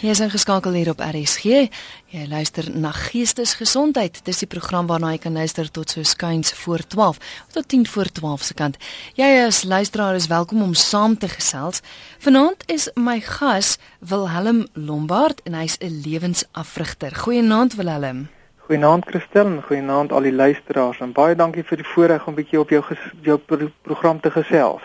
Jy 0.00 0.14
is 0.14 0.20
ingeskakel 0.24 0.72
hier 0.78 0.88
op 0.94 1.02
RSG. 1.04 1.66
Jy 2.08 2.22
luister 2.30 2.70
na 2.72 2.88
Geestesgesondheid. 2.96 4.22
Dis 4.24 4.38
die 4.40 4.48
program 4.48 4.86
waarna 4.88 5.10
jy 5.12 5.18
kan 5.20 5.36
luister 5.36 5.68
tot 5.68 5.92
so 5.92 6.00
skuins 6.08 6.54
voor 6.62 6.80
12 6.80 7.18
tot 7.52 7.68
10 7.68 7.84
voor 7.92 8.08
12 8.08 8.46
se 8.48 8.56
kant. 8.56 8.78
Jy 9.20 9.28
as 9.42 9.60
luisteraar 9.68 10.16
is 10.16 10.30
welkom 10.32 10.64
om 10.64 10.72
saam 10.72 11.18
te 11.20 11.28
gesels. 11.28 11.84
Vanaand 12.24 12.64
is 12.72 12.88
my 12.96 13.18
gas 13.20 13.76
Wilhelm 14.00 14.64
Lombard 14.72 15.44
en 15.44 15.60
hy's 15.60 15.76
'n 15.84 16.00
lewensafrigter. 16.00 17.12
Goeienaand 17.16 17.76
Wilhelm. 17.76 18.28
Goeienaand 18.56 19.04
Christel 19.04 19.46
en 19.46 19.62
goeienaand 19.62 20.12
al 20.12 20.22
die 20.22 20.32
luisteraars 20.32 21.00
en 21.00 21.12
baie 21.12 21.36
dankie 21.36 21.64
vir 21.64 21.76
die 21.76 21.90
voorreg 21.92 22.26
om 22.26 22.32
'n 22.32 22.36
bietjie 22.40 22.60
op 22.60 22.70
jou 22.70 22.82
jou 23.20 23.40
program 23.82 24.20
te 24.20 24.30
gesels. 24.30 24.80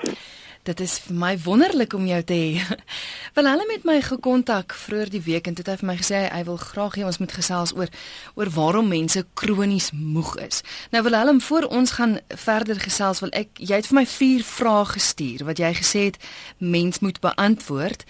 Dit 0.65 0.79
is 0.81 0.95
vir 1.05 1.17
my 1.21 1.31
wonderlik 1.43 1.93
om 1.93 2.07
jou 2.09 2.21
te 2.25 2.33
hê. 2.33 2.77
Wel 3.37 3.49
hulle 3.51 3.65
met 3.69 3.83
my 3.85 3.99
gekontak 4.01 4.73
vroeër 4.73 5.11
die 5.13 5.21
week 5.21 5.45
en 5.47 5.53
dit 5.53 5.67
het 5.67 5.81
vir 5.83 5.89
my 5.91 5.95
gesê 5.99 6.23
hy 6.25 6.41
wil 6.47 6.57
graag 6.57 6.97
hê 6.97 7.05
ons 7.05 7.19
moet 7.21 7.35
gesels 7.37 7.75
oor 7.77 7.91
oor 8.33 8.49
waarom 8.55 8.89
mense 8.89 9.21
kronies 9.37 9.91
moeg 9.93 10.33
is. 10.47 10.63
Nou 10.89 11.03
wil 11.05 11.17
hulle 11.19 11.35
voor 11.45 11.69
ons 11.69 11.93
gaan 11.99 12.17
verder 12.29 12.79
gesels 12.81 13.21
wil 13.21 13.33
ek 13.37 13.61
jy 13.61 13.77
het 13.77 13.91
vir 13.91 13.99
my 13.99 14.05
vier 14.09 14.45
vrae 14.47 14.89
gestuur 14.95 15.45
wat 15.45 15.61
jy 15.61 15.71
gesê 15.77 16.07
het 16.09 16.17
mens 16.57 17.01
moet 17.05 17.21
beantwoord 17.21 18.07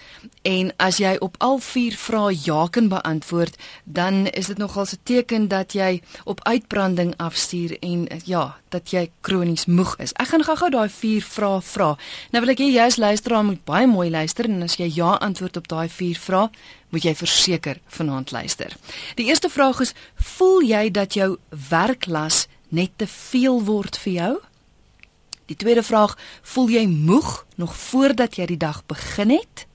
en 0.48 0.72
as 0.80 1.02
jy 1.02 1.16
op 1.20 1.36
al 1.44 1.60
vier 1.60 1.98
vrae 2.00 2.32
ja 2.46 2.64
kan 2.72 2.88
beantwoord 2.88 3.60
dan 3.84 4.26
is 4.32 4.48
dit 4.48 4.58
nogal 4.58 4.88
'n 4.88 5.04
teken 5.04 5.48
dat 5.48 5.76
jy 5.76 6.00
op 6.24 6.40
uitbranding 6.48 7.14
afstuur 7.16 7.76
en 7.80 8.08
ja, 8.24 8.56
dat 8.68 8.90
jy 8.90 9.10
kronies 9.20 9.66
moeg 9.66 9.96
is. 10.02 10.12
Ek 10.20 10.28
gaan 10.32 10.44
gou-gou 10.46 10.70
daai 10.70 10.88
vier 10.92 11.22
vrae 11.22 11.60
vra. 11.62 11.88
Nou 12.30 12.42
wil 12.46 12.54
ek 12.54 12.60
hê 12.62 12.66
jy 12.70 12.82
as 12.86 12.96
luisteraar 13.02 13.42
moet 13.42 13.62
baie 13.66 13.88
mooi 13.90 14.06
luister 14.06 14.46
en 14.46 14.62
as 14.62 14.76
jy 14.78 14.86
ja 14.94 15.16
antwoord 15.24 15.56
op 15.58 15.64
daai 15.66 15.88
vier 15.90 16.18
vrae, 16.22 16.52
moet 16.94 17.02
jy 17.02 17.14
verseker 17.18 17.80
vanaand 17.90 18.30
luister. 18.30 18.76
Die 19.18 19.26
eerste 19.26 19.50
vraag 19.50 19.80
is: 19.82 19.96
Voel 20.14 20.62
jy 20.62 20.84
dat 20.94 21.16
jou 21.18 21.40
werklas 21.72 22.44
net 22.70 22.94
te 23.02 23.08
veel 23.10 23.58
word 23.66 23.98
vir 23.98 24.12
jou? 24.12 24.30
Die 25.50 25.58
tweede 25.58 25.82
vraag: 25.82 26.14
Voel 26.46 26.70
jy 26.76 26.84
moeg 26.86 27.32
nog 27.58 27.74
voordat 27.74 28.38
jy 28.38 28.46
die 28.54 28.62
dag 28.62 28.84
begin 28.86 29.34
het? 29.34 29.66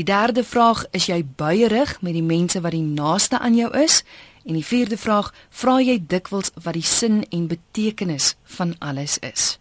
Die 0.00 0.08
derde 0.08 0.40
vraag: 0.40 0.86
Is 0.96 1.12
jy 1.12 1.20
buierig 1.20 1.98
met 2.00 2.16
die 2.16 2.24
mense 2.24 2.64
wat 2.64 2.72
die 2.72 2.86
naaste 2.86 3.44
aan 3.44 3.60
jou 3.60 3.68
is? 3.76 4.06
En 4.48 4.56
die 4.56 4.64
vierde 4.64 4.96
vraag: 4.96 5.34
Vra 5.52 5.82
jy 5.84 6.00
dikwels 6.00 6.48
wat 6.56 6.80
die 6.80 6.86
sin 6.96 7.26
en 7.28 7.50
betekenis 7.52 8.38
van 8.56 8.78
alles 8.80 9.20
is? 9.20 9.58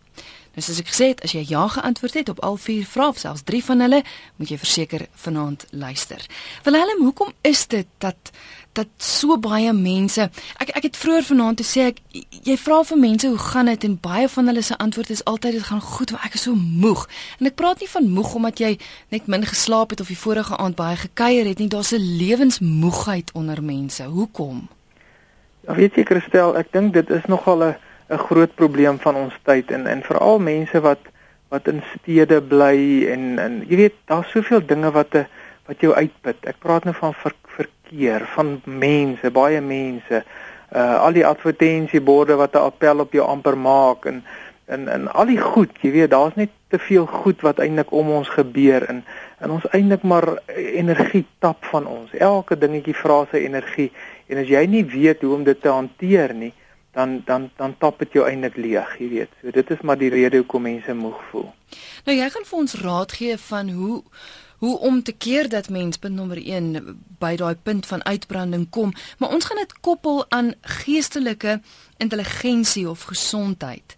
Nou 0.60 0.66
soos 0.68 0.82
ek 0.82 0.90
gesê 0.92 1.06
het, 1.14 1.22
as 1.24 1.32
jy 1.32 1.46
ja 1.48 1.62
geantwoord 1.72 2.18
het 2.20 2.30
op 2.34 2.40
al 2.44 2.58
vier 2.60 2.84
vrae, 2.84 3.14
selfs 3.16 3.46
3 3.48 3.62
van 3.64 3.80
hulle, 3.86 4.00
moet 4.36 4.50
jy 4.52 4.58
verseker 4.60 5.06
vanaand 5.24 5.64
luister. 5.72 6.26
Willem, 6.66 7.00
hoekom 7.00 7.32
is 7.48 7.62
dit 7.72 7.88
dat 8.04 8.34
dat 8.76 8.92
so 9.02 9.38
baie 9.42 9.72
mense 9.74 10.28
ek 10.62 10.70
ek 10.78 10.84
het 10.86 11.00
vroeër 11.00 11.26
vanaand 11.26 11.58
te 11.58 11.66
sê 11.66 11.88
ek 11.90 12.04
jy 12.46 12.58
vra 12.60 12.84
vir 12.92 13.00
mense 13.02 13.32
hoe 13.32 13.40
gaan 13.46 13.72
dit? 13.72 13.88
En 13.88 13.96
baie 14.04 14.28
van 14.36 14.52
hulle 14.52 14.62
se 14.62 14.78
antwoord 14.78 15.16
is 15.16 15.24
altyd 15.32 15.58
dit 15.58 15.68
gaan 15.72 15.82
goed 15.82 16.12
want 16.12 16.28
ek 16.28 16.36
is 16.36 16.46
so 16.46 16.60
moeg. 16.60 17.08
En 17.40 17.48
ek 17.48 17.56
praat 17.56 17.80
nie 17.80 17.92
van 17.96 18.12
moeg 18.20 18.36
omdat 18.36 18.60
jy 18.60 18.76
net 19.16 19.32
min 19.32 19.48
geslaap 19.48 19.96
het 19.96 20.04
of 20.04 20.12
die 20.12 20.22
vorige 20.28 20.60
aand 20.60 20.76
baie 20.76 21.00
gekuier 21.00 21.48
het 21.48 21.64
nie. 21.64 21.72
Daar's 21.72 21.96
'n 21.96 22.04
lewensmoegheid 22.20 23.32
onder 23.32 23.64
mense. 23.64 24.04
Hoekom? 24.04 24.68
Ja 25.68 25.76
weet 25.76 25.96
jy 25.96 26.04
Christel 26.04 26.58
ek 26.58 26.72
dink 26.72 26.94
dit 26.94 27.10
is 27.10 27.26
nogal 27.32 27.64
'n 27.64 27.76
'n 28.10 28.18
groot 28.18 28.56
probleem 28.56 29.00
van 29.00 29.16
ons 29.16 29.36
tyd 29.44 29.72
en 29.72 29.88
en 29.88 30.02
veral 30.04 30.40
mense 30.40 30.82
wat 30.82 31.00
wat 31.50 31.68
in 31.68 31.82
stede 31.96 32.42
bly 32.42 33.06
en 33.14 33.40
en 33.40 33.64
jy 33.70 33.76
weet 33.76 33.96
daar's 34.06 34.32
soveel 34.32 34.66
dinge 34.66 34.92
wat 34.92 35.12
te 35.12 35.26
wat 35.70 35.82
jou 35.86 35.94
uitput. 35.94 36.46
Ek 36.50 36.58
praat 36.60 36.86
nou 36.88 36.96
van 36.98 37.14
ver, 37.14 37.36
verkeer, 37.56 38.26
van 38.34 38.56
mense, 38.66 39.30
baie 39.32 39.62
mense. 39.62 40.24
Uh 40.74 40.96
al 41.06 41.14
die 41.14 41.26
advertensieborde 41.26 42.38
wat 42.42 42.56
'n 42.56 42.66
appel 42.72 43.00
op 43.06 43.14
jou 43.14 43.26
amper 43.26 43.58
maak 43.58 44.06
en 44.06 44.24
en 44.66 44.88
en 44.88 45.08
al 45.14 45.26
die 45.26 45.42
goed, 45.42 45.72
jy 45.82 45.92
weet, 45.92 46.10
daar's 46.10 46.36
net 46.36 46.50
te 46.70 46.80
veel 46.80 47.06
goed 47.06 47.42
wat 47.42 47.60
eintlik 47.60 47.92
om 47.92 48.10
ons 48.10 48.30
gebeur 48.30 48.86
en 48.90 49.04
en 49.40 49.52
ons 49.52 49.66
eintlik 49.72 50.02
maar 50.04 50.28
energie 50.56 51.26
tap 51.40 51.66
van 51.66 51.88
ons. 51.88 52.14
Elke 52.14 52.58
dingetjie 52.58 52.96
vra 52.96 53.26
sy 53.32 53.38
energie 53.38 53.92
en 54.28 54.38
as 54.38 54.48
jy 54.48 54.66
nie 54.66 54.86
weet 54.86 55.22
hoe 55.22 55.34
om 55.36 55.44
dit 55.44 55.62
te 55.62 55.70
hanteer 55.70 56.34
nie, 56.34 56.54
dan 56.92 57.22
dan 57.26 57.50
dan 57.58 57.78
tap 57.78 58.00
dit 58.00 58.12
jou 58.18 58.26
eintlik 58.28 58.58
leeg, 58.58 58.98
jy 59.00 59.10
weet. 59.10 59.34
So 59.42 59.52
dit 59.52 59.70
is 59.70 59.82
maar 59.82 59.98
die 59.98 60.10
rede 60.10 60.42
hoekom 60.42 60.62
mense 60.62 60.94
moeg 60.94 61.18
voel. 61.32 61.50
Nou 62.06 62.18
jy 62.18 62.30
gaan 62.30 62.48
vir 62.50 62.60
ons 62.60 62.78
raad 62.82 63.12
gee 63.12 63.38
van 63.38 63.70
hoe 63.70 64.04
hoe 64.60 64.80
om 64.80 65.04
te 65.04 65.12
keer 65.12 65.50
dat 65.50 65.70
mens 65.70 65.98
punt 65.98 66.16
nommer 66.16 66.38
1 66.38 66.98
by 67.20 67.36
daai 67.40 67.56
punt 67.56 67.86
van 67.88 68.04
uitbranding 68.06 68.70
kom, 68.70 68.92
maar 69.18 69.30
ons 69.30 69.46
gaan 69.46 69.58
dit 69.58 69.80
koppel 69.80 70.26
aan 70.30 70.54
geestelike 70.62 71.62
intelligensie 71.98 72.90
of 72.90 73.06
gesondheid. 73.08 73.96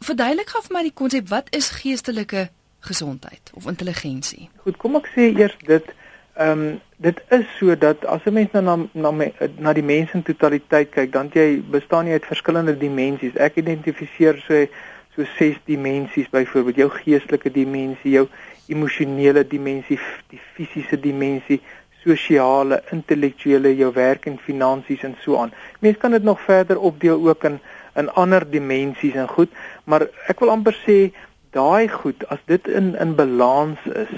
Verduidelik 0.00 0.50
gou 0.50 0.62
vir 0.66 0.74
my 0.74 0.82
die 0.82 0.96
konsep, 1.02 1.28
wat 1.28 1.54
is 1.54 1.70
geestelike 1.70 2.48
gesondheid 2.80 3.52
of 3.54 3.66
intelligensie? 3.70 4.48
Goed, 4.64 4.76
kom 4.82 4.98
ek 4.98 5.12
sê 5.14 5.30
eers 5.30 5.54
dit 5.68 5.94
Ehm 6.34 6.50
um, 6.50 6.80
dit 6.96 7.22
is 7.28 7.46
so 7.58 7.76
dat 7.78 8.04
as 8.04 8.24
'n 8.24 8.32
mens 8.32 8.52
nou 8.52 8.64
na 8.64 8.76
na 8.92 9.30
na 9.58 9.72
die 9.72 9.82
mens 9.82 10.12
in 10.12 10.22
totaliteit 10.22 10.90
kyk, 10.90 11.12
dan 11.12 11.30
jy 11.32 11.62
bestaan 11.70 12.06
jy 12.06 12.12
uit 12.12 12.26
verskillende 12.26 12.76
dimensies. 12.78 13.36
Ek 13.36 13.56
identifiseer 13.56 14.42
so 14.46 14.66
so 15.14 15.24
ses 15.36 15.56
dimensies 15.64 16.28
byvoorbeeld 16.30 16.76
jou 16.76 16.90
geestelike 16.90 17.50
dimensie, 17.50 18.10
jou 18.10 18.28
emosionele 18.66 19.46
dimensie, 19.46 19.98
die 20.30 20.40
fisiese 20.54 21.00
dimensie, 21.00 21.60
sosiale, 22.04 22.82
intellektuele, 22.90 23.76
jou 23.76 23.92
werk 23.92 24.26
en 24.26 24.38
finansies 24.38 25.02
en 25.02 25.16
so 25.20 25.36
aan. 25.36 25.52
Mens 25.80 25.96
kan 25.96 26.10
dit 26.10 26.22
nog 26.22 26.40
verder 26.40 26.78
opdeel 26.78 27.28
ook 27.28 27.44
in 27.44 27.60
in 27.94 28.10
ander 28.10 28.50
dimensies 28.50 29.14
en 29.14 29.28
goed, 29.28 29.50
maar 29.84 30.06
ek 30.30 30.40
wil 30.40 30.50
amper 30.50 30.76
sê 30.86 31.10
daai 31.50 31.88
goed 31.88 32.22
as 32.30 32.38
dit 32.46 32.68
in 32.68 32.94
in 32.96 33.16
balans 33.18 33.78
is, 33.84 34.12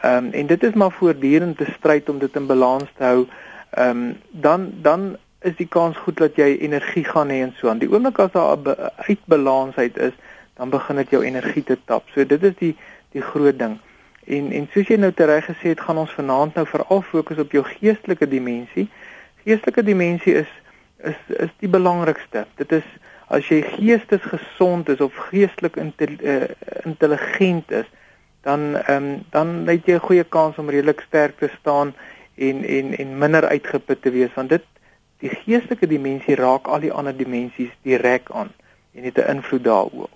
Ehm 0.00 0.24
um, 0.24 0.32
en 0.32 0.46
dit 0.46 0.62
is 0.62 0.74
maar 0.74 0.92
voortdurend 0.92 1.56
te 1.56 1.66
stryd 1.78 2.08
om 2.08 2.18
dit 2.18 2.36
in 2.36 2.46
balans 2.46 2.90
te 2.96 3.04
hou. 3.04 3.26
Ehm 3.70 3.90
um, 3.90 4.16
dan 4.30 4.72
dan 4.82 5.16
is 5.40 5.56
die 5.56 5.68
kans 5.68 5.96
goed 5.96 6.16
dat 6.16 6.36
jy 6.36 6.56
energie 6.60 7.04
gaan 7.04 7.28
hê 7.28 7.42
en 7.42 7.54
so 7.56 7.68
aan. 7.68 7.78
Die 7.78 7.90
oomblik 7.90 8.18
as 8.18 8.32
daar 8.32 8.58
'n 8.58 8.90
uitbalansheid 8.96 9.98
is, 9.98 10.12
dan 10.54 10.70
begin 10.70 10.96
dit 10.96 11.10
jou 11.10 11.24
energie 11.24 11.64
te 11.64 11.78
tap. 11.84 12.04
So 12.14 12.26
dit 12.26 12.42
is 12.42 12.54
die 12.58 12.76
die 13.10 13.22
groot 13.22 13.58
ding. 13.58 13.78
En 14.26 14.52
en 14.52 14.68
soos 14.72 14.88
jy 14.88 14.96
nou 14.96 15.12
tereg 15.12 15.44
gesê 15.44 15.68
het, 15.72 15.80
gaan 15.80 15.98
ons 15.98 16.14
vanaand 16.14 16.54
nou 16.54 16.66
veral 16.66 17.02
fokus 17.02 17.38
op 17.38 17.52
jou 17.52 17.64
geestelike 17.64 18.28
dimensie. 18.28 18.88
Geestelike 19.44 19.82
dimensie 19.82 20.34
is 20.34 20.50
is 20.96 21.36
is 21.36 21.50
die 21.58 21.68
belangrikste. 21.68 22.46
Dit 22.54 22.72
is 22.72 22.84
as 23.26 23.48
jy 23.48 23.62
geestesgesond 23.62 24.88
is 24.88 25.00
of 25.00 25.14
geestelik 25.14 25.76
uh, 25.76 26.42
intelligent 26.84 27.70
is, 27.70 27.86
dan 28.42 28.76
ehm 28.76 29.04
um, 29.04 29.24
dan 29.30 29.66
het 29.66 29.86
jy 29.86 29.94
'n 29.94 30.06
goeie 30.08 30.24
kans 30.24 30.58
om 30.58 30.70
redelik 30.70 31.00
sterk 31.00 31.38
te 31.38 31.50
staan 31.60 31.94
en 32.34 32.64
en 32.64 32.96
en 32.96 33.18
minder 33.18 33.48
uitgeput 33.48 34.02
te 34.02 34.10
wees 34.10 34.34
want 34.34 34.48
dit 34.48 34.64
die 35.18 35.30
geestelike 35.30 35.86
dimensie 35.86 36.34
raak 36.34 36.66
al 36.66 36.80
die 36.80 36.92
ander 36.92 37.16
dimensies 37.16 37.70
direk 37.82 38.30
aan 38.30 38.52
en 38.94 39.04
het 39.04 39.18
'n 39.18 39.30
invloed 39.30 39.64
daaroor. 39.64 40.08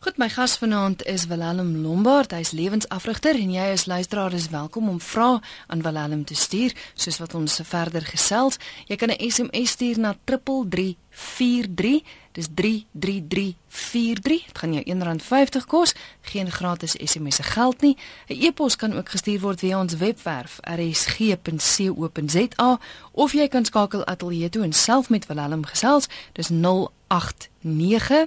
Goed, 0.00 0.16
my 0.16 0.30
gas 0.32 0.56
vanaand 0.58 1.02
is 1.04 1.26
Willem 1.26 1.76
Lombard. 1.76 2.30
Hy's 2.32 2.54
lewensafrigter 2.56 3.36
en 3.36 3.50
jy 3.52 3.66
as 3.72 3.84
luisteraar 3.84 4.32
is 4.32 4.48
welkom 4.48 4.88
om 4.88 5.00
vrae 5.00 5.40
aan 5.66 5.82
Willem 5.84 6.24
te 6.24 6.34
stuur 6.34 6.72
soos 6.94 7.18
wat 7.20 7.34
ons 7.34 7.60
verder 7.68 8.00
gesels. 8.08 8.56
Jy 8.88 8.96
kan 8.96 9.10
'n 9.10 9.30
SMS 9.30 9.70
stuur 9.70 9.98
na 9.98 10.14
3343 10.24 12.02
Dis 12.40 12.48
33343. 12.54 14.46
Dit 14.46 14.58
gaan 14.58 14.72
jou 14.72 14.84
R1.50 14.94 15.66
kos. 15.66 15.94
Geen 16.20 16.50
gratis 16.50 16.96
SMS 17.04 17.36
se 17.36 17.42
geld 17.42 17.80
nie. 17.80 17.96
'n 18.26 18.42
E-pos 18.42 18.76
kan 18.76 18.96
ook 18.96 19.08
gestuur 19.08 19.40
word 19.40 19.58
via 19.58 19.80
ons 19.80 19.96
webwerf 19.96 20.58
rsg.co.za 20.60 22.78
of 23.12 23.32
jy 23.32 23.48
kan 23.48 23.64
skakel 23.64 24.04
ateljee 24.04 24.48
toe 24.48 24.62
en 24.62 24.72
self 24.72 25.08
met 25.08 25.26
Willem 25.26 25.64
gesels. 25.64 26.06
Dis 26.32 26.48
089 26.48 28.26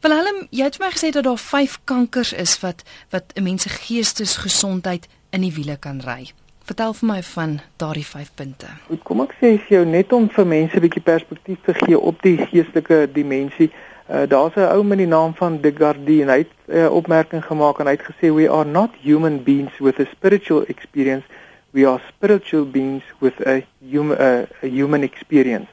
Willem, 0.00 0.46
jy 0.50 0.64
het 0.64 0.78
my 0.78 0.90
gesê 0.90 1.10
dat 1.10 1.24
daar 1.24 1.38
5 1.38 1.78
kankers 1.84 2.32
is 2.32 2.60
wat 2.60 2.82
wat 3.08 3.24
'n 3.34 3.42
mens 3.42 3.62
se 3.62 3.68
geestesgesondheid 3.68 5.06
in 5.30 5.40
die 5.40 5.52
wiele 5.52 5.76
kan 5.76 6.00
ry. 6.00 6.32
Vertel 6.66 6.94
vir 6.98 7.06
my 7.06 7.20
van 7.22 7.52
daardie 7.78 8.04
5 8.04 8.30
punte. 8.34 8.66
Goed, 8.88 9.02
kom 9.06 9.20
ek 9.22 9.36
sê 9.38 9.52
vir 9.54 9.74
jou 9.76 9.82
net 9.86 10.12
om 10.16 10.24
vir 10.36 10.46
mense 10.50 10.74
'n 10.74 10.82
bietjie 10.82 11.02
perspektief 11.02 11.58
te 11.62 11.74
gee 11.74 11.98
op 11.98 12.22
die 12.22 12.38
geestelike 12.42 13.06
dimensie. 13.12 13.70
Uh, 14.10 14.26
Daar's 14.26 14.56
'n 14.56 14.74
ou 14.74 14.82
met 14.82 14.98
die 14.98 15.06
naam 15.06 15.34
van 15.34 15.60
Desgardie 15.60 16.22
en 16.22 16.28
hy 16.28 16.38
het 16.38 16.50
'n 16.66 16.72
uh, 16.74 16.90
opmerking 16.90 17.44
gemaak 17.44 17.78
en 17.78 17.86
hy 17.86 17.92
het 17.92 18.08
gesê 18.10 18.34
we 18.34 18.50
are 18.50 18.64
not 18.64 18.90
human 19.02 19.42
beings 19.44 19.78
with 19.78 20.00
a 20.00 20.06
spiritual 20.10 20.64
experience, 20.66 21.26
we 21.70 21.86
are 21.86 22.00
spiritual 22.08 22.64
beings 22.64 23.04
with 23.20 23.46
a 23.46 23.62
human 23.78 24.18
uh, 24.18 24.42
a 24.62 24.66
human 24.66 25.02
experience. 25.02 25.70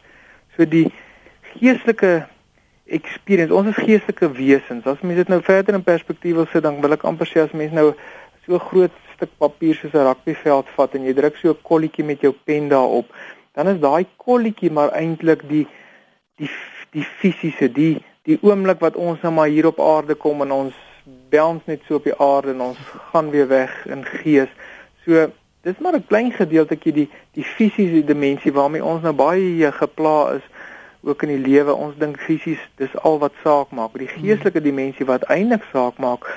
So 0.56 0.66
die 0.66 0.94
geestelike 1.58 2.28
experience. 2.86 3.54
Ons 3.54 3.68
is 3.68 3.84
geestelike 3.84 4.32
wesens. 4.32 4.86
As 4.86 5.02
mens 5.02 5.16
dit 5.16 5.28
nou 5.28 5.42
verder 5.42 5.74
in 5.74 5.84
perspektief 5.84 6.36
wil 6.36 6.46
sit, 6.52 6.64
dan 6.64 6.82
wil 6.82 6.92
ek 6.92 7.04
amper 7.04 7.28
sê 7.28 7.42
as 7.42 7.52
mens 7.52 7.72
nou 7.72 7.94
so 8.46 8.60
groot 8.60 8.92
stuk 9.24 9.38
papier 9.40 9.76
soos 9.76 9.94
'n 9.96 10.06
rugbyveld 10.08 10.68
vat 10.76 10.96
en 10.96 11.06
jy 11.06 11.14
druk 11.14 11.36
so 11.38 11.50
'n 11.50 11.64
kolletjie 11.64 12.04
met 12.04 12.22
jou 12.22 12.34
pen 12.46 12.68
daarop, 12.70 13.08
dan 13.56 13.68
is 13.68 13.80
daai 13.80 14.06
kolletjie 14.18 14.72
maar 14.72 14.92
eintlik 14.92 15.48
die 15.48 15.68
die 16.38 16.50
die 16.92 17.06
fisiese, 17.20 17.72
die 17.72 18.04
die 18.24 18.38
oomblik 18.42 18.80
wat 18.80 18.96
ons 18.96 19.22
nou 19.22 19.34
maar 19.34 19.48
hier 19.48 19.68
op 19.68 19.80
aarde 19.80 20.16
kom 20.16 20.42
en 20.42 20.52
ons 20.52 20.74
bounce 21.30 21.64
net 21.68 21.82
so 21.88 21.96
op 21.96 22.04
die 22.04 22.20
aarde 22.20 22.52
en 22.52 22.62
ons 22.62 22.78
gaan 23.12 23.30
weer 23.30 23.48
weg 23.48 23.86
in 23.86 24.06
gees. 24.06 24.50
So 25.06 25.32
dis 25.62 25.80
maar 25.80 25.96
'n 25.96 26.08
klein 26.08 26.32
gedeeltjie 26.32 26.94
die 26.94 27.10
die 27.34 27.44
fisiese 27.44 28.06
dimensie 28.06 28.52
waarmee 28.52 28.84
ons 28.84 29.02
nou 29.02 29.14
baie 29.14 29.72
gepla 29.72 30.34
is 30.34 30.46
ook 31.02 31.24
in 31.24 31.30
die 31.30 31.48
lewe. 31.52 31.74
Ons 31.74 31.96
dink 31.98 32.20
fisies 32.20 32.60
dis 32.76 32.98
al 32.98 33.20
wat 33.20 33.34
saak 33.44 33.70
maak. 33.72 33.94
Die 33.94 34.08
geestelike 34.08 34.62
dimensie 34.62 35.06
wat 35.06 35.24
eintlik 35.24 35.64
saak 35.72 35.98
maak 35.98 36.28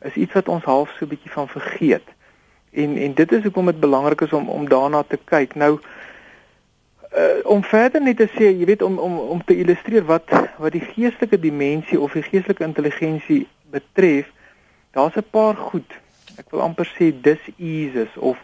is 0.00 0.14
iets 0.14 0.32
wat 0.32 0.48
ons 0.48 0.64
half 0.64 0.90
so 0.98 1.04
'n 1.04 1.08
bietjie 1.08 1.30
van 1.30 1.48
vergeet. 1.48 2.08
En 2.76 2.96
en 2.96 3.14
dit 3.14 3.32
is 3.32 3.42
hoekom 3.42 3.70
dit 3.72 3.80
belangrik 3.80 4.20
is 4.26 4.32
om 4.32 4.48
om 4.52 4.68
daarna 4.68 5.02
te 5.02 5.18
kyk. 5.24 5.54
Nou 5.54 5.78
uh, 7.16 7.40
om 7.44 7.64
verder 7.64 8.02
net 8.02 8.16
te 8.20 8.28
sê, 8.34 8.50
jy 8.52 8.68
weet 8.68 8.82
om 8.82 8.98
om 8.98 9.18
om 9.18 9.44
te 9.44 9.56
illustreer 9.56 10.04
wat 10.04 10.28
wat 10.60 10.72
die 10.76 10.84
geestelike 10.92 11.40
dimensie 11.40 12.00
of 12.00 12.12
die 12.12 12.24
geestelike 12.26 12.64
intelligensie 12.64 13.46
betref, 13.72 14.28
daar's 14.96 15.16
'n 15.16 15.30
paar 15.30 15.56
goed. 15.56 15.90
Ek 16.36 16.50
wil 16.50 16.60
amper 16.60 16.88
sê 16.98 17.12
diseases 17.20 18.12
of 18.16 18.36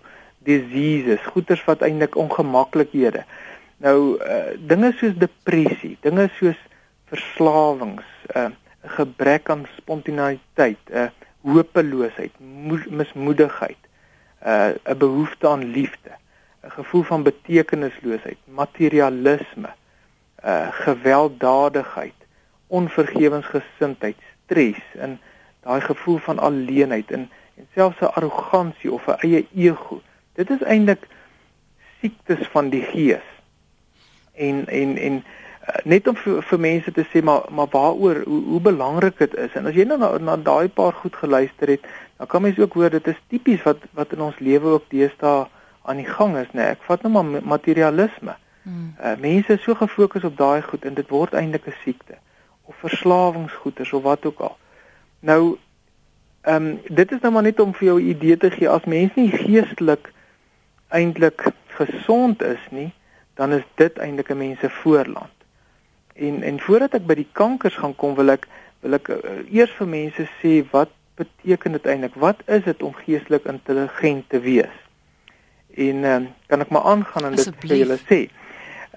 diseases, 0.45 1.21
goeters 1.33 1.65
wat 1.65 1.83
eintlik 1.83 2.17
ongemaklikhede. 2.17 3.25
Nou 3.77 4.19
uh, 4.19 4.55
dinge 4.59 4.93
soos 4.97 5.15
depressie, 5.19 5.97
dinge 6.01 6.29
soos 6.39 6.59
verslawings, 7.13 8.09
'n 8.35 8.39
uh, 8.39 8.51
gebrek 8.97 9.51
aan 9.51 9.67
spontaniteit, 9.77 10.83
'n 10.91 10.97
uh, 10.97 11.09
hopeloosheid, 11.43 12.33
mismoedigheid, 12.91 13.82
uh, 14.47 14.69
'n 14.85 14.99
behoefte 14.99 15.49
aan 15.49 15.65
liefde, 15.65 16.11
'n 16.65 16.71
gevoel 16.71 17.03
van 17.03 17.23
betekenisloosheid, 17.23 18.39
materialisme, 18.45 19.71
uh, 20.45 20.69
gewelddadigheid, 20.71 22.15
onvergewensgesindheid, 22.67 24.17
stres 24.45 24.83
en 24.99 25.21
daai 25.61 25.81
gevoel 25.81 26.19
van 26.19 26.39
alleenheid 26.39 27.11
en 27.11 27.31
en 27.57 27.69
selfs 27.75 28.01
'n 28.01 28.05
arrogansie 28.05 28.93
of 28.93 29.07
'n 29.07 29.19
eie 29.19 29.47
ego. 29.55 30.03
Dit 30.33 30.51
is 30.51 30.63
eintlik 30.63 31.07
siektes 32.01 32.47
van 32.47 32.69
die 32.69 32.83
gees. 32.83 33.29
En 34.33 34.67
en 34.67 34.97
en 34.97 35.25
net 35.85 36.09
om 36.09 36.17
vir, 36.17 36.43
vir 36.43 36.59
mense 36.59 36.93
te 36.93 37.05
sê 37.13 37.23
maar 37.23 37.47
maar 37.51 37.71
waaroor 37.71 38.23
hoe, 38.27 38.43
hoe 38.45 38.61
belangrik 38.61 39.19
dit 39.19 39.35
is. 39.39 39.53
En 39.59 39.67
as 39.71 39.75
jy 39.75 39.87
nou 39.87 39.99
na, 39.99 40.11
na 40.19 40.37
daai 40.37 40.69
paar 40.69 40.93
goed 40.93 41.17
geluister 41.17 41.69
het, 41.69 41.87
dan 42.19 42.27
kan 42.27 42.43
mens 42.43 42.59
ook 42.59 42.75
hoor 42.79 42.91
dit 42.91 43.07
is 43.07 43.21
tipies 43.29 43.63
wat 43.63 43.83
wat 43.99 44.13
in 44.13 44.21
ons 44.21 44.39
lewe 44.39 44.77
ook 44.79 44.89
deesdae 44.91 45.47
aan 45.83 45.99
die 45.99 46.07
gang 46.07 46.37
is, 46.39 46.51
né? 46.53 46.63
Nee, 46.63 46.75
ek 46.77 46.87
vat 46.87 47.03
nou 47.03 47.13
maar 47.15 47.43
materialisme. 47.55 48.37
Hmm. 48.63 48.95
Uh, 48.99 49.17
mense 49.19 49.53
is 49.53 49.63
so 49.63 49.75
gefokus 49.75 50.25
op 50.25 50.37
daai 50.39 50.63
goed 50.63 50.85
en 50.87 50.95
dit 50.95 51.09
word 51.11 51.35
eintlik 51.35 51.67
'n 51.67 51.79
siekte 51.83 52.19
of 52.63 52.75
verslawingsgoeters 52.79 53.93
of 53.93 54.03
wat 54.03 54.27
ook 54.27 54.41
al. 54.41 54.57
Nou 55.21 55.59
ehm 56.43 56.67
um, 56.67 56.81
dit 56.89 57.13
is 57.13 57.21
nou 57.21 57.33
maar 57.33 57.43
net 57.43 57.61
om 57.61 57.75
vir 57.75 57.87
jou 57.87 58.01
'n 58.01 58.09
idee 58.09 58.37
te 58.37 58.51
gee 58.51 58.69
as 58.69 58.85
mens 58.85 59.15
nie 59.15 59.31
geestelik 59.31 60.13
eintlik 60.89 61.53
gesond 61.67 62.43
is 62.43 62.67
nie, 62.71 62.93
dan 63.35 63.53
is 63.53 63.63
dit 63.75 63.99
eintlik 63.99 64.31
'n 64.31 64.37
mens 64.37 64.59
se 64.59 64.71
voorland. 64.71 65.42
En 66.15 66.43
en 66.43 66.61
voordat 66.61 66.95
ek 66.95 67.07
by 67.07 67.17
die 67.23 67.29
kankers 67.33 67.77
gaan 67.81 67.95
kom, 67.97 68.15
wil 68.19 68.35
ek 68.35 68.49
wil 68.83 68.99
ek 68.99 69.09
uh, 69.15 69.41
eers 69.51 69.73
vir 69.79 69.89
mense 69.89 70.27
sê 70.41 70.61
wat 70.73 70.91
beteken 71.21 71.79
dit 71.79 71.87
eintlik? 71.87 72.17
Wat 72.19 72.43
is 72.47 72.65
dit 72.67 72.83
om 72.83 72.95
geestelik 73.05 73.47
intelligent 73.51 74.29
te 74.29 74.41
wees? 74.43 74.79
En 75.79 76.05
uh, 76.05 76.21
kan 76.51 76.65
ek 76.65 76.73
maar 76.75 76.89
aangaan 76.93 77.31
en 77.31 77.39
dit 77.39 77.61
vir 77.65 77.77
julle 77.85 77.99
sê. 78.09 78.27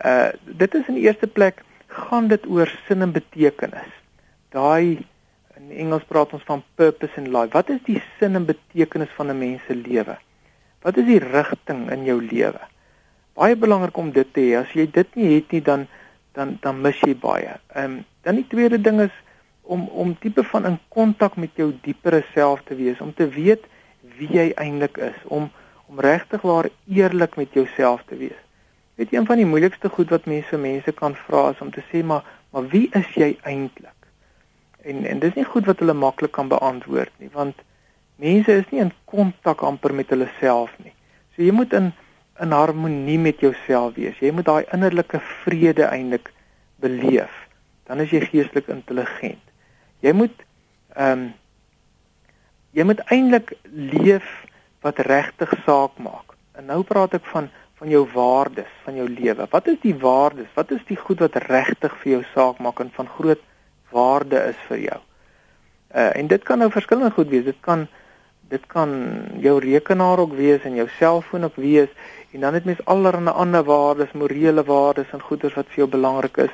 Uh 0.03 0.31
dit 0.43 0.75
is 0.75 0.87
in 0.91 0.99
die 0.99 1.05
eerste 1.07 1.27
plek 1.27 1.61
gaan 1.87 2.27
dit 2.27 2.47
oor 2.51 2.71
sin 2.87 3.05
en 3.05 3.13
betekenis. 3.15 3.91
Daai 4.51 5.05
in 5.55 5.71
Engels 5.71 6.03
praat 6.09 6.33
ons 6.35 6.43
van 6.47 6.63
purpose 6.75 7.15
in 7.19 7.31
life. 7.31 7.53
Wat 7.55 7.69
is 7.71 7.79
die 7.87 8.01
sin 8.19 8.35
en 8.35 8.47
betekenis 8.47 9.13
van 9.15 9.31
'n 9.31 9.39
mens 9.39 9.61
se 9.67 9.75
lewe? 9.75 10.17
Wat 10.83 10.97
is 10.97 11.05
die 11.05 11.19
rigting 11.19 11.91
in 11.91 12.03
jou 12.05 12.21
lewe? 12.21 12.61
Baie 13.33 13.55
belangrik 13.55 13.97
om 13.97 14.11
dit 14.11 14.33
te 14.33 14.41
hê. 14.41 14.59
As 14.59 14.73
jy 14.73 14.85
dit 14.91 15.15
nie 15.15 15.35
het 15.35 15.51
nie, 15.51 15.61
dan 15.61 15.87
dan 16.35 16.57
dan 16.61 16.81
mis 16.81 16.99
jy 17.03 17.15
baie. 17.15 17.55
Ehm 17.73 17.97
um, 17.97 18.03
dan 18.25 18.35
die 18.35 18.47
tweede 18.47 18.81
ding 18.81 19.01
is 19.01 19.13
om 19.61 19.87
om 19.87 20.17
tipe 20.19 20.43
van 20.43 20.65
in 20.65 20.79
kontak 20.87 21.35
met 21.35 21.51
jou 21.55 21.71
diepere 21.81 22.23
self 22.33 22.63
te 22.65 22.75
wees, 22.75 23.01
om 23.01 23.13
te 23.13 23.27
weet 23.29 23.65
wie 24.17 24.29
jy 24.31 24.51
eintlik 24.55 24.97
is, 24.97 25.17
om 25.23 25.51
om 25.85 25.99
regtig 25.99 26.41
waar 26.41 26.69
eerlik 26.87 27.35
met 27.35 27.53
jouself 27.53 28.01
te 28.09 28.17
wees. 28.17 28.41
Weet 28.95 29.11
jy 29.11 29.19
een 29.19 29.27
van 29.29 29.37
die 29.37 29.45
moeilikste 29.45 29.89
goed 29.89 30.09
wat 30.09 30.25
mense 30.25 30.49
vir 30.49 30.61
mense 30.63 30.91
kan 30.97 31.15
vra 31.27 31.49
is 31.53 31.61
om 31.61 31.71
te 31.71 31.83
sê 31.91 32.03
maar 32.03 32.25
maar 32.51 32.67
wie 32.71 32.87
is 32.95 33.09
jy 33.15 33.35
eintlik? 33.43 34.09
En 34.83 35.05
en 35.05 35.19
dis 35.19 35.35
nie 35.35 35.45
goed 35.45 35.65
wat 35.65 35.79
hulle 35.83 35.93
maklik 35.93 36.31
kan 36.31 36.51
beantwoord 36.51 37.13
nie 37.19 37.29
want 37.33 37.61
mense 38.15 38.51
is 38.61 38.69
nie 38.71 38.81
in 38.81 38.93
kontak 39.11 39.61
amper 39.61 39.93
met 39.93 40.09
hulle 40.09 40.29
self 40.39 40.71
nie. 40.83 40.93
So 41.35 41.43
jy 41.43 41.51
moet 41.51 41.73
in 41.73 41.91
in 42.39 42.51
harmonie 42.51 43.19
met 43.19 43.39
jouself 43.39 43.95
wees. 43.95 44.17
Jy 44.19 44.31
moet 44.35 44.47
daai 44.47 44.65
innerlike 44.75 45.21
vrede 45.43 45.87
eintlik 45.87 46.31
beleef. 46.83 47.31
Dan 47.87 48.01
is 48.03 48.11
jy 48.11 48.25
geestelik 48.25 48.67
intelligent. 48.73 49.41
Jy 50.03 50.13
moet 50.13 50.45
ehm 50.95 51.11
um, 51.11 51.33
jy 52.75 52.83
moet 52.83 52.99
eintlik 53.07 53.53
leef 53.71 54.25
wat 54.83 54.99
regtig 55.07 55.53
saak 55.63 55.95
maak. 56.03 56.35
En 56.59 56.67
nou 56.67 56.81
praat 56.83 57.15
ek 57.15 57.27
van 57.31 57.47
van 57.75 57.89
jou 57.91 58.05
waardes 58.13 58.71
van 58.83 58.95
jou 58.95 59.07
lewe. 59.09 59.47
Wat 59.51 59.67
is 59.67 59.79
die 59.81 59.95
waardes? 59.99 60.51
Wat 60.55 60.71
is 60.71 60.83
die 60.87 60.95
goed 60.99 61.19
wat 61.23 61.35
regtig 61.47 61.95
vir 62.03 62.11
jou 62.11 62.21
saak 62.33 62.59
maak 62.63 62.79
en 62.79 62.91
van 62.95 63.07
groot 63.17 63.41
waarde 63.91 64.39
is 64.51 64.59
vir 64.67 64.79
jou? 64.89 64.99
Uh 65.95 66.11
en 66.19 66.27
dit 66.27 66.43
kan 66.43 66.59
nou 66.59 66.71
verskillende 66.71 67.15
goed 67.15 67.31
wees. 67.31 67.47
Dit 67.47 67.59
kan 67.61 67.87
dit 68.49 68.65
kan 68.67 68.91
jou 69.41 69.59
rekenaar 69.59 70.19
ook 70.19 70.35
wees 70.37 70.63
en 70.63 70.75
jou 70.75 70.87
selfoon 70.99 71.47
ook 71.47 71.55
wees 71.55 71.89
en 72.35 72.45
dan 72.45 72.57
het 72.57 72.67
mens 72.67 72.83
allerlei 72.91 73.33
ander 73.33 73.63
waardes, 73.63 74.13
morele 74.13 74.63
waardes 74.67 75.11
en 75.15 75.23
goeders 75.23 75.55
wat 75.55 75.71
vir 75.71 75.85
jou 75.85 75.89
belangrik 75.97 76.37
is. 76.45 76.53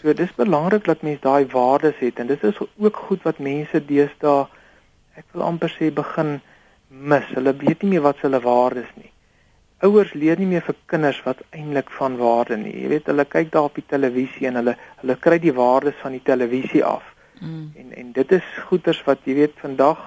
So 0.00 0.14
dis 0.16 0.34
belangrik 0.34 0.88
dat 0.88 1.04
mens 1.06 1.20
daai 1.20 1.46
waardes 1.52 2.00
het 2.00 2.18
en 2.18 2.32
dit 2.32 2.44
is 2.44 2.58
ook 2.58 2.96
goed 3.08 3.22
wat 3.28 3.38
mense 3.38 3.84
deesdae 3.92 4.46
ek 5.20 5.26
wil 5.32 5.44
amper 5.46 5.70
sê 5.76 5.92
begin 5.92 6.40
mis. 6.88 7.28
Hulle 7.36 7.54
weet 7.56 7.84
nie 7.84 7.96
meer 7.96 8.08
wat 8.08 8.24
hulle 8.24 8.40
waardes 8.40 8.88
nie 8.96 9.12
ouers 9.82 10.12
leer 10.14 10.38
nie 10.38 10.46
meer 10.46 10.62
vir 10.62 10.76
kinders 10.90 11.18
wat 11.26 11.42
eintlik 11.50 11.90
van 11.98 12.16
waarde 12.20 12.56
nie. 12.60 12.74
Jy 12.84 12.90
weet 12.92 13.08
hulle 13.10 13.26
kyk 13.26 13.50
daar 13.54 13.68
op 13.68 13.78
die 13.78 13.86
televisie 13.90 14.46
en 14.50 14.60
hulle 14.60 14.76
hulle 15.02 15.16
kry 15.26 15.38
die 15.42 15.54
waardes 15.56 15.98
van 16.02 16.14
die 16.14 16.22
televisie 16.24 16.84
af. 16.86 17.04
Mm. 17.40 17.72
En 17.80 17.94
en 18.02 18.12
dit 18.18 18.34
is 18.38 18.50
goeters 18.68 19.02
wat 19.08 19.26
jy 19.26 19.40
weet 19.40 19.56
vandag 19.62 20.04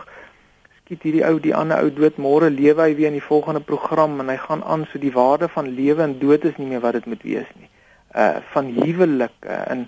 skiet 0.85 1.01
hierdie 1.01 1.23
ou 1.25 1.39
die 1.41 1.53
ander 1.57 1.81
ou 1.81 1.89
dood 1.89 2.19
môre 2.21 2.51
lewe 2.53 2.83
hy 2.83 2.93
weer 2.93 3.09
in 3.09 3.15
die 3.17 3.27
volgende 3.27 3.61
program 3.65 4.19
en 4.21 4.27
hy 4.29 4.35
gaan 4.37 4.61
aan 4.69 4.83
so 4.91 4.99
die 5.01 5.13
waarde 5.15 5.47
van 5.49 5.71
lewe 5.73 6.03
en 6.05 6.19
dood 6.21 6.45
is 6.45 6.59
nie 6.61 6.67
meer 6.69 6.83
wat 6.83 6.93
dit 6.99 7.07
moet 7.09 7.23
wees 7.25 7.47
nie. 7.57 7.69
Uh 8.13 8.37
van 8.53 8.69
huwelike 8.75 9.57
in 9.73 9.87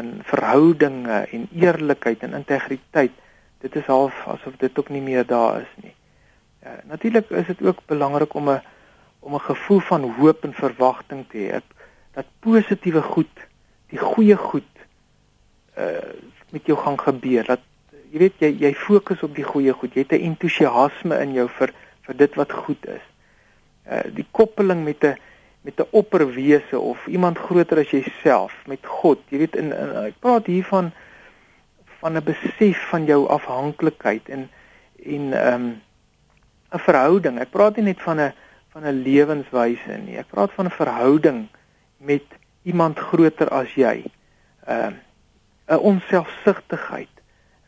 in 0.00 0.08
verhoudinge 0.24 1.18
en 1.36 1.44
eerlikheid 1.52 2.24
en 2.24 2.38
integriteit. 2.38 3.12
Dit 3.60 3.76
is 3.76 3.84
half 3.92 4.16
asof 4.32 4.56
dit 4.56 4.78
ook 4.78 4.88
nie 4.88 5.04
meer 5.04 5.28
daar 5.28 5.60
is 5.60 5.74
nie. 5.84 5.92
Uh 6.64 6.80
natuurlik 6.88 7.28
is 7.36 7.52
dit 7.52 7.60
ook 7.68 7.84
belangrik 7.92 8.34
om 8.34 8.48
'n 8.48 8.62
om 9.20 9.34
'n 9.34 9.46
gevoel 9.50 9.80
van 9.92 10.10
hoop 10.16 10.44
en 10.44 10.54
verwagting 10.54 11.26
te 11.28 11.38
hê 11.38 11.60
dat 12.14 12.26
positiewe 12.40 13.02
goed, 13.02 13.34
die 13.92 13.98
goeie 13.98 14.36
goed 14.36 14.72
uh 15.76 16.16
met 16.50 16.66
jou 16.66 16.78
gaan 16.78 16.98
gebeur. 17.00 17.44
Dat 17.44 17.60
jy 18.10 18.18
weet 18.18 18.42
jy 18.42 18.50
jy 18.58 18.74
fokus 18.74 19.22
op 19.22 19.34
die 19.34 19.46
goeie 19.46 19.72
goed. 19.72 19.94
Jy 19.94 20.02
het 20.02 20.12
'n 20.12 20.26
entoesiasme 20.30 21.18
in 21.20 21.32
jou 21.32 21.48
vir 21.48 21.72
vir 22.06 22.16
dit 22.16 22.34
wat 22.34 22.52
goed 22.52 22.86
is. 22.86 23.04
Uh 23.86 24.02
die 24.14 24.26
koppeling 24.30 24.84
met 24.84 25.04
'n 25.04 25.16
met 25.62 25.80
'n 25.80 25.86
opperwese 25.90 26.78
of 26.78 27.06
iemand 27.06 27.38
groter 27.38 27.78
as 27.78 27.90
jouself, 27.90 28.52
met 28.66 28.86
God. 28.86 29.18
Jy 29.28 29.38
weet 29.38 29.56
in, 29.56 29.72
in 29.72 29.96
ek 29.96 30.18
praat 30.18 30.46
hier 30.46 30.64
van 30.64 30.92
van 32.00 32.16
'n 32.16 32.24
besef 32.24 32.88
van 32.88 33.04
jou 33.04 33.28
afhanklikheid 33.28 34.28
en 34.28 34.50
en 35.04 35.32
ehm 35.32 35.54
um, 35.54 35.80
'n 36.72 36.78
verhouding. 36.78 37.38
Ek 37.38 37.50
praat 37.50 37.76
nie 37.76 37.84
net 37.84 38.02
van 38.02 38.20
'n 38.20 38.32
van 38.72 38.82
'n 38.86 39.02
lewenswyse 39.02 39.98
nie. 40.04 40.16
Ek 40.16 40.28
praat 40.28 40.52
van 40.52 40.66
'n 40.66 40.70
verhouding 40.70 41.48
met 41.96 42.24
iemand 42.62 42.98
groter 42.98 43.48
as 43.48 43.74
jy. 43.74 44.04
Ehm 44.66 44.94
uh, 45.68 45.76
'n 45.76 45.78
onselfsugtigheid. 45.78 47.19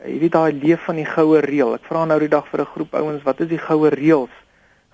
Jy 0.03 0.19
weet 0.19 0.33
daai 0.35 0.53
leef 0.53 0.85
van 0.89 0.99
die 0.99 1.07
goue 1.07 1.41
reël. 1.45 1.77
Ek 1.79 1.87
vra 1.87 2.05
nou 2.09 2.19
die 2.19 2.31
dag 2.33 2.47
vir 2.51 2.61
'n 2.61 2.73
groep 2.75 2.95
ouens, 2.95 3.23
wat 3.23 3.41
is 3.41 3.49
die 3.49 3.59
goue 3.59 3.91
reëls? 3.91 4.35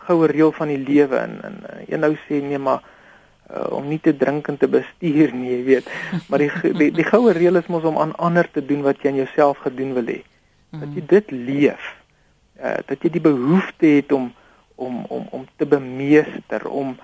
Goue 0.08 0.26
reël 0.26 0.52
van 0.52 0.68
die 0.68 0.78
lewe 0.78 1.16
en 1.16 1.40
en 1.42 1.56
een 1.88 2.00
nou 2.00 2.14
sê 2.28 2.42
nee, 2.42 2.58
maar 2.58 2.82
uh, 3.50 3.72
om 3.72 3.88
nie 3.88 4.00
te 4.00 4.16
drink 4.16 4.48
en 4.48 4.56
te 4.56 4.68
bestuur 4.68 5.32
nie, 5.32 5.50
jy 5.56 5.62
weet. 5.64 5.90
Maar 6.28 6.38
die 6.38 6.50
die, 6.72 6.90
die 6.92 7.04
goue 7.04 7.32
reël 7.32 7.56
is 7.56 7.66
mos 7.66 7.84
om 7.84 7.98
aan 7.98 8.16
ander 8.16 8.50
te 8.50 8.64
doen 8.64 8.82
wat 8.82 9.02
jy 9.02 9.08
aan 9.08 9.22
jouself 9.24 9.58
gedoen 9.58 9.94
wil 9.94 10.06
hê. 10.06 10.22
Dat 10.70 10.94
jy 10.94 11.04
dit 11.06 11.30
leef. 11.30 11.94
Uh, 12.60 12.78
dat 12.86 13.02
jy 13.02 13.10
die 13.10 13.24
behoefte 13.24 13.86
het 13.86 14.12
om 14.12 14.32
om 14.76 15.04
om 15.08 15.26
om 15.30 15.46
te 15.56 15.66
bemeester, 15.66 16.68
om 16.68 16.98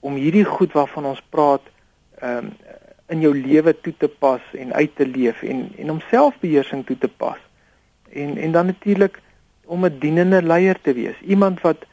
om 0.00 0.14
hierdie 0.14 0.44
goed 0.44 0.72
waarvan 0.72 1.12
ons 1.12 1.22
praat 1.30 1.62
ehm 2.20 2.46
um, 2.46 2.54
in 3.08 3.20
jou 3.20 3.32
lewe 3.34 3.74
toe 3.80 3.94
te 3.98 4.08
pas 4.08 4.42
en 4.52 4.72
uit 4.72 4.96
te 4.96 5.06
leef 5.06 5.42
en 5.42 5.68
en 5.78 5.90
om 5.90 6.00
selfbeheersing 6.10 6.86
toe 6.86 6.98
te 6.98 7.08
pas. 7.08 7.38
En 8.10 8.36
en 8.36 8.52
dan 8.52 8.66
natuurlik 8.66 9.20
om 9.64 9.84
'n 9.84 9.98
dienende 9.98 10.42
leier 10.42 10.80
te 10.80 10.92
wees, 10.92 11.20
iemand 11.20 11.60
wat 11.60 11.86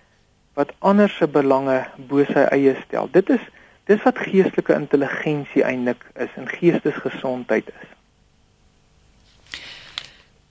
wat 0.54 0.74
ander 0.80 1.10
se 1.10 1.28
belange 1.28 1.86
bo 1.98 2.24
sy 2.24 2.46
eie 2.54 2.76
stel. 2.86 3.10
Dit 3.12 3.30
is 3.30 3.42
dis 3.84 4.04
wat 4.04 4.18
geestelike 4.18 4.74
intelligensie 4.74 5.64
eintlik 5.64 6.06
is 6.16 6.30
en 6.36 6.48
geestesgesondheid 6.48 7.68
is. 7.68 7.90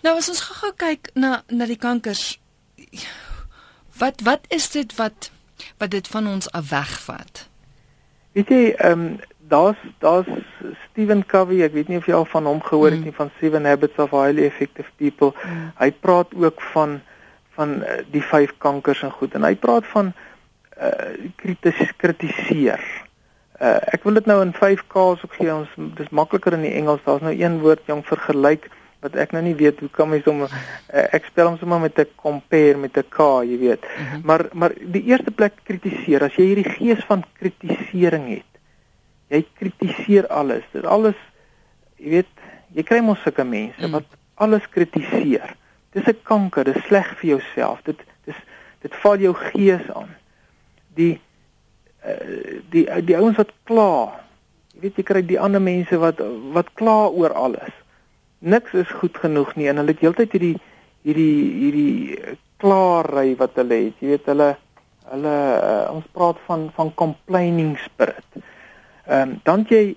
Nou 0.02 0.16
as 0.16 0.28
ons 0.28 0.40
gou 0.40 0.72
kyk 0.76 1.10
na 1.14 1.42
na 1.48 1.66
die 1.66 1.78
kankers 1.78 2.40
wat 3.98 4.20
wat 4.26 4.46
is 4.48 4.70
dit 4.70 4.96
wat 4.98 5.30
wat 5.78 5.90
dit 5.90 6.08
van 6.08 6.26
ons 6.26 6.50
af 6.50 6.68
wegvat? 6.70 7.48
Weet 8.32 8.48
jy, 8.48 8.64
ehm 8.78 9.00
um, 9.00 9.20
daar's 9.52 9.80
daar's 9.98 10.28
Stephen 10.88 11.26
Covey, 11.26 11.62
ek 11.66 11.76
weet 11.76 11.88
nie 11.92 12.00
of 12.00 12.08
jy 12.08 12.16
al 12.16 12.28
van 12.28 12.48
hom 12.48 12.60
gehoor 12.64 12.90
het 12.90 13.00
mm. 13.02 13.10
nie 13.10 13.16
van 13.16 13.30
Seven 13.40 13.68
Habits 13.68 14.00
of 14.00 14.14
Highly 14.16 14.46
Effective 14.48 14.88
People. 14.96 15.32
Mm. 15.44 15.70
Hy 15.80 15.90
praat 16.04 16.34
ook 16.34 16.60
van 16.72 17.00
van 17.52 17.82
uh, 17.84 18.00
die 18.08 18.24
vyf 18.24 18.54
kankers 18.64 19.02
en 19.04 19.12
goed 19.12 19.34
en 19.36 19.44
hy 19.44 19.54
praat 19.60 19.88
van 19.92 20.12
uh 20.80 21.08
kritis 21.36 21.80
kritiseer. 22.00 22.80
Uh 23.60 23.76
ek 23.92 24.06
wil 24.08 24.16
dit 24.16 24.30
nou 24.30 24.38
in 24.44 24.54
5 24.56 24.86
K's 24.88 25.24
ook 25.26 25.36
gee. 25.36 25.52
Ons 25.52 25.74
dis 25.98 26.08
makliker 26.08 26.56
in 26.56 26.64
die 26.64 26.72
Engels. 26.80 27.04
Daar's 27.04 27.24
nou 27.24 27.34
een 27.36 27.60
woord 27.60 27.84
jong 27.90 28.00
vergelyk 28.08 28.70
wat 29.02 29.18
ek 29.18 29.34
nou 29.34 29.42
nie 29.44 29.56
weet 29.58 29.80
hoe 29.82 29.90
kom 29.92 30.14
jy 30.14 30.22
sommer 30.22 30.52
uh, 30.52 31.04
ek 31.16 31.26
spel 31.28 31.50
hom 31.50 31.58
sommer 31.60 31.82
met 31.82 31.98
'n 31.98 32.08
compare 32.16 32.78
met 32.78 32.96
'n 32.96 33.04
K, 33.08 33.28
jy 33.44 33.58
weet. 33.58 33.84
Mm 33.84 34.06
-hmm. 34.06 34.22
Maar 34.24 34.46
maar 34.52 34.72
die 34.80 35.04
eerste 35.12 35.30
plek 35.30 35.60
kritiseer. 35.64 36.24
As 36.24 36.36
jy 36.36 36.46
hierdie 36.52 36.72
gees 36.78 37.04
van 37.04 37.24
kritisering 37.38 38.28
het, 38.28 38.51
jy 39.32 39.42
kritiseer 39.58 40.28
alles. 40.28 40.64
Dit 40.74 40.84
alles 40.84 41.18
jy 42.02 42.18
weet, 42.18 42.46
jy 42.76 42.84
kry 42.86 43.00
mos 43.04 43.20
sulke 43.24 43.44
mense 43.46 43.80
mm. 43.86 43.94
wat 43.96 44.18
alles 44.42 44.64
kritiseer. 44.74 45.54
Dis 45.92 46.08
'n 46.08 46.18
kanker, 46.24 46.64
dis 46.64 46.84
sleg 46.88 47.08
vir 47.20 47.36
jouself. 47.36 47.82
Dit 47.84 48.00
dis 48.26 48.38
dit 48.82 48.94
val 49.04 49.20
jou 49.20 49.34
gees 49.34 49.84
aan. 49.94 50.10
Die 50.96 51.20
uh, 52.04 52.60
die 52.72 52.86
die 53.06 53.16
ouens 53.16 53.38
wat 53.38 53.52
kla. 53.68 54.18
Jy 54.74 54.80
weet 54.80 54.98
jy 54.98 55.04
kry 55.06 55.22
die 55.22 55.40
ander 55.40 55.62
mense 55.62 55.98
wat 55.98 56.20
wat 56.56 56.72
kla 56.74 57.08
oor 57.08 57.32
alles. 57.32 57.72
Niks 58.40 58.74
is 58.74 58.90
goed 59.00 59.16
genoeg 59.16 59.54
nie 59.56 59.68
en 59.68 59.78
hulle 59.78 59.94
het 59.94 60.02
heeltyd 60.02 60.32
hierdie 60.32 60.56
hierdie 61.06 61.38
hierdie 61.62 62.36
klaarry 62.62 63.36
wat 63.38 63.54
hulle 63.60 63.78
het. 63.86 64.00
Jy 64.00 64.16
weet 64.16 64.26
hulle 64.32 64.56
hulle 65.12 65.36
uh, 65.60 65.92
ons 65.92 66.08
praat 66.16 66.38
van 66.48 66.70
van 66.74 66.94
complaining 66.94 67.76
spirit. 67.84 68.42
Ehm 69.06 69.30
um, 69.30 69.40
dan 69.42 69.64
jy 69.68 69.96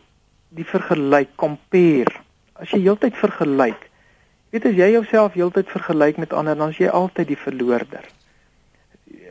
die 0.55 0.65
vergelyk 0.65 1.35
compare. 1.35 2.23
As 2.53 2.71
jy 2.71 2.79
heeltyd 2.85 3.15
vergelyk, 3.19 3.89
weet 4.49 4.65
as 4.65 4.77
jy 4.77 4.91
jouself 4.93 5.35
heeltyd 5.35 5.69
vergelyk 5.69 6.17
met 6.17 6.33
ander, 6.33 6.55
dan 6.57 6.71
is 6.71 6.79
jy 6.79 6.87
altyd 6.87 7.27
die 7.27 7.39
verloorder. 7.39 8.05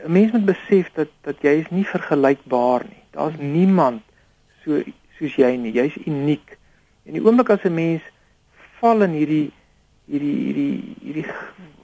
'n 0.05 0.11
Mens 0.11 0.31
moet 0.31 0.45
besef 0.45 0.91
dat 0.93 1.09
dat 1.21 1.41
jy 1.41 1.55
is 1.63 1.69
nie 1.69 1.85
vergelykbaar 1.85 2.85
nie. 2.85 3.03
Daar's 3.11 3.37
niemand 3.39 4.01
so 4.63 4.81
soos 5.17 5.35
jy 5.35 5.55
nie. 5.57 5.73
Jy's 5.73 5.97
uniek. 6.05 6.57
En 7.05 7.17
die 7.17 7.23
oomblik 7.23 7.49
as 7.49 7.65
'n 7.65 7.73
mens 7.73 8.03
val 8.79 9.01
in 9.01 9.17
hierdie 9.17 9.51
hierdie 10.05 10.37
hierdie 10.45 10.95
hierdie 11.01 11.27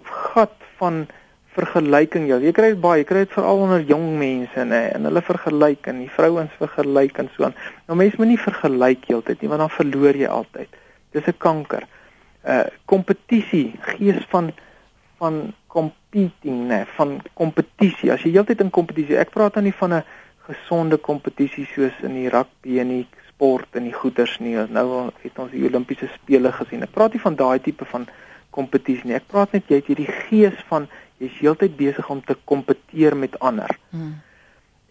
gat 0.03 0.55
van 0.77 1.07
vergelyking 1.55 2.27
ja. 2.29 2.39
Jy 2.39 2.53
kry 2.55 2.71
dit 2.73 2.81
baie, 2.81 3.01
jy 3.01 3.07
kry 3.09 3.23
dit 3.25 3.33
veral 3.35 3.63
onder 3.65 3.83
jong 3.87 4.07
mense 4.19 4.65
nê 4.67 4.81
en 4.95 5.07
hulle 5.09 5.23
vergelyk 5.27 5.87
en 5.91 6.01
die 6.03 6.11
vrouens 6.15 6.53
vergelyk 6.59 7.19
en 7.23 7.29
so 7.35 7.47
aan. 7.47 7.55
Nou 7.87 7.97
mense 7.99 8.19
moet 8.21 8.31
nie 8.31 8.39
vergelyk 8.39 9.07
heeltyd 9.09 9.41
nie 9.41 9.51
want 9.51 9.65
dan 9.65 9.73
verloor 9.75 10.19
jy 10.21 10.29
altyd. 10.31 10.79
Dis 11.11 11.27
'n 11.27 11.37
kanker. 11.37 11.87
Uh 12.47 12.65
kompetisie, 12.85 13.73
gees 13.97 14.23
van 14.29 14.51
van 15.19 15.53
competing 15.67 16.67
nê, 16.67 16.85
van 16.97 17.21
kompetisie. 17.33 18.11
As 18.11 18.23
jy 18.23 18.31
heeltyd 18.31 18.61
in 18.61 18.69
kompetisie, 18.69 19.17
ek 19.17 19.31
praat 19.31 19.53
dan 19.53 19.63
nie 19.63 19.77
van 19.83 19.93
'n 19.93 20.03
gesonde 20.47 20.97
kompetisie 20.97 21.65
soos 21.65 21.93
in 22.01 22.13
die 22.13 22.29
rugby 22.29 22.79
en 22.79 22.87
die 22.87 23.07
sport 23.27 23.75
en 23.75 23.83
die 23.83 23.93
goeters 23.93 24.39
nie. 24.39 24.55
Nou 24.55 25.11
het 25.21 25.39
ons 25.39 25.51
die 25.51 25.63
Olimpiese 25.65 26.09
spele 26.13 26.51
gesien. 26.51 26.83
Ek 26.83 26.91
praat 26.91 27.13
nie 27.13 27.21
van 27.21 27.35
daai 27.35 27.59
tipe 27.59 27.85
van 27.85 28.07
kompetisie 28.55 29.09
nie. 29.09 29.17
Ek 29.19 29.29
praat 29.31 29.55
net 29.55 29.69
jy 29.71 29.79
het 29.79 29.89
hierdie 29.91 30.11
gees 30.27 30.57
van 30.69 30.87
jy's 31.21 31.37
heeltyd 31.39 31.77
besig 31.77 32.09
om 32.09 32.21
te 32.25 32.35
kompeteer 32.49 33.15
met 33.17 33.37
ander. 33.39 33.71
Hmm. 33.91 34.19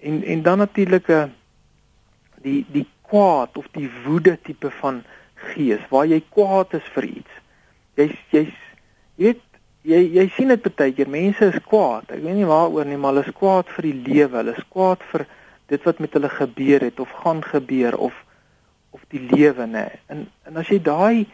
En 0.01 0.23
en 0.25 0.43
dan 0.43 0.59
natuurlik 0.59 1.09
'n 1.09 1.13
eh, 1.13 1.29
die 2.43 2.65
die 2.73 2.87
kwaad 3.11 3.57
of 3.57 3.67
die 3.73 3.91
woede 4.05 4.39
tipe 4.43 4.71
van 4.81 5.03
gees 5.35 5.83
waar 5.91 6.07
jy 6.07 6.23
kwaad 6.31 6.75
is 6.75 6.89
vir 6.95 7.05
iets. 7.05 7.33
Jy's 7.97 8.17
jy's 8.31 8.55
jy 9.17 9.27
weet 9.27 9.43
jy 9.83 10.01
jy 10.17 10.27
sien 10.37 10.49
dit 10.53 10.77
baie 10.77 10.93
keer 10.93 11.09
mense 11.09 11.45
is 11.45 11.61
kwaad. 11.69 12.11
Ek 12.11 12.23
weet 12.23 12.37
nie 12.37 12.49
waaroor 12.49 12.89
nie, 12.89 12.97
maar 12.97 13.15
hulle 13.15 13.27
is 13.27 13.37
kwaad 13.37 13.69
vir 13.77 13.89
die 13.89 13.99
lewe. 14.09 14.37
Hulle 14.37 14.57
is 14.57 14.67
kwaad 14.73 15.05
vir 15.13 15.27
dit 15.73 15.87
wat 15.87 16.01
met 16.03 16.13
hulle 16.13 16.29
gebeur 16.29 16.81
het 16.81 17.01
of 17.01 17.11
gaan 17.23 17.43
gebeur 17.45 17.97
of 17.97 18.25
of 18.91 19.05
die 19.09 19.23
lewe 19.23 19.67
nê. 19.71 19.87
En 20.11 20.27
en 20.49 20.57
as 20.57 20.69
jy 20.69 20.81
daai 20.83 21.27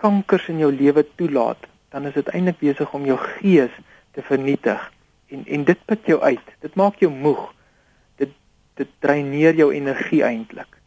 kankers 0.00 0.48
in 0.48 0.58
jou 0.62 0.70
lewe 0.72 1.04
toelaat, 1.20 1.68
dan 1.92 2.06
is 2.08 2.16
dit 2.16 2.28
eintlik 2.32 2.58
besig 2.62 2.92
om 2.96 3.06
jou 3.08 3.18
gees 3.18 3.72
te 4.16 4.24
vernietig 4.26 4.82
en 5.30 5.46
en 5.46 5.64
dit 5.64 5.86
put 5.86 6.06
jou 6.06 6.18
uit. 6.20 6.52
Dit 6.64 6.74
maak 6.74 6.98
jou 7.02 7.10
moeg. 7.12 7.42
Dit 8.18 8.34
dit 8.80 8.90
dreineer 9.04 9.54
jou 9.54 9.70
energie 9.74 10.22
eintlik. 10.26 10.78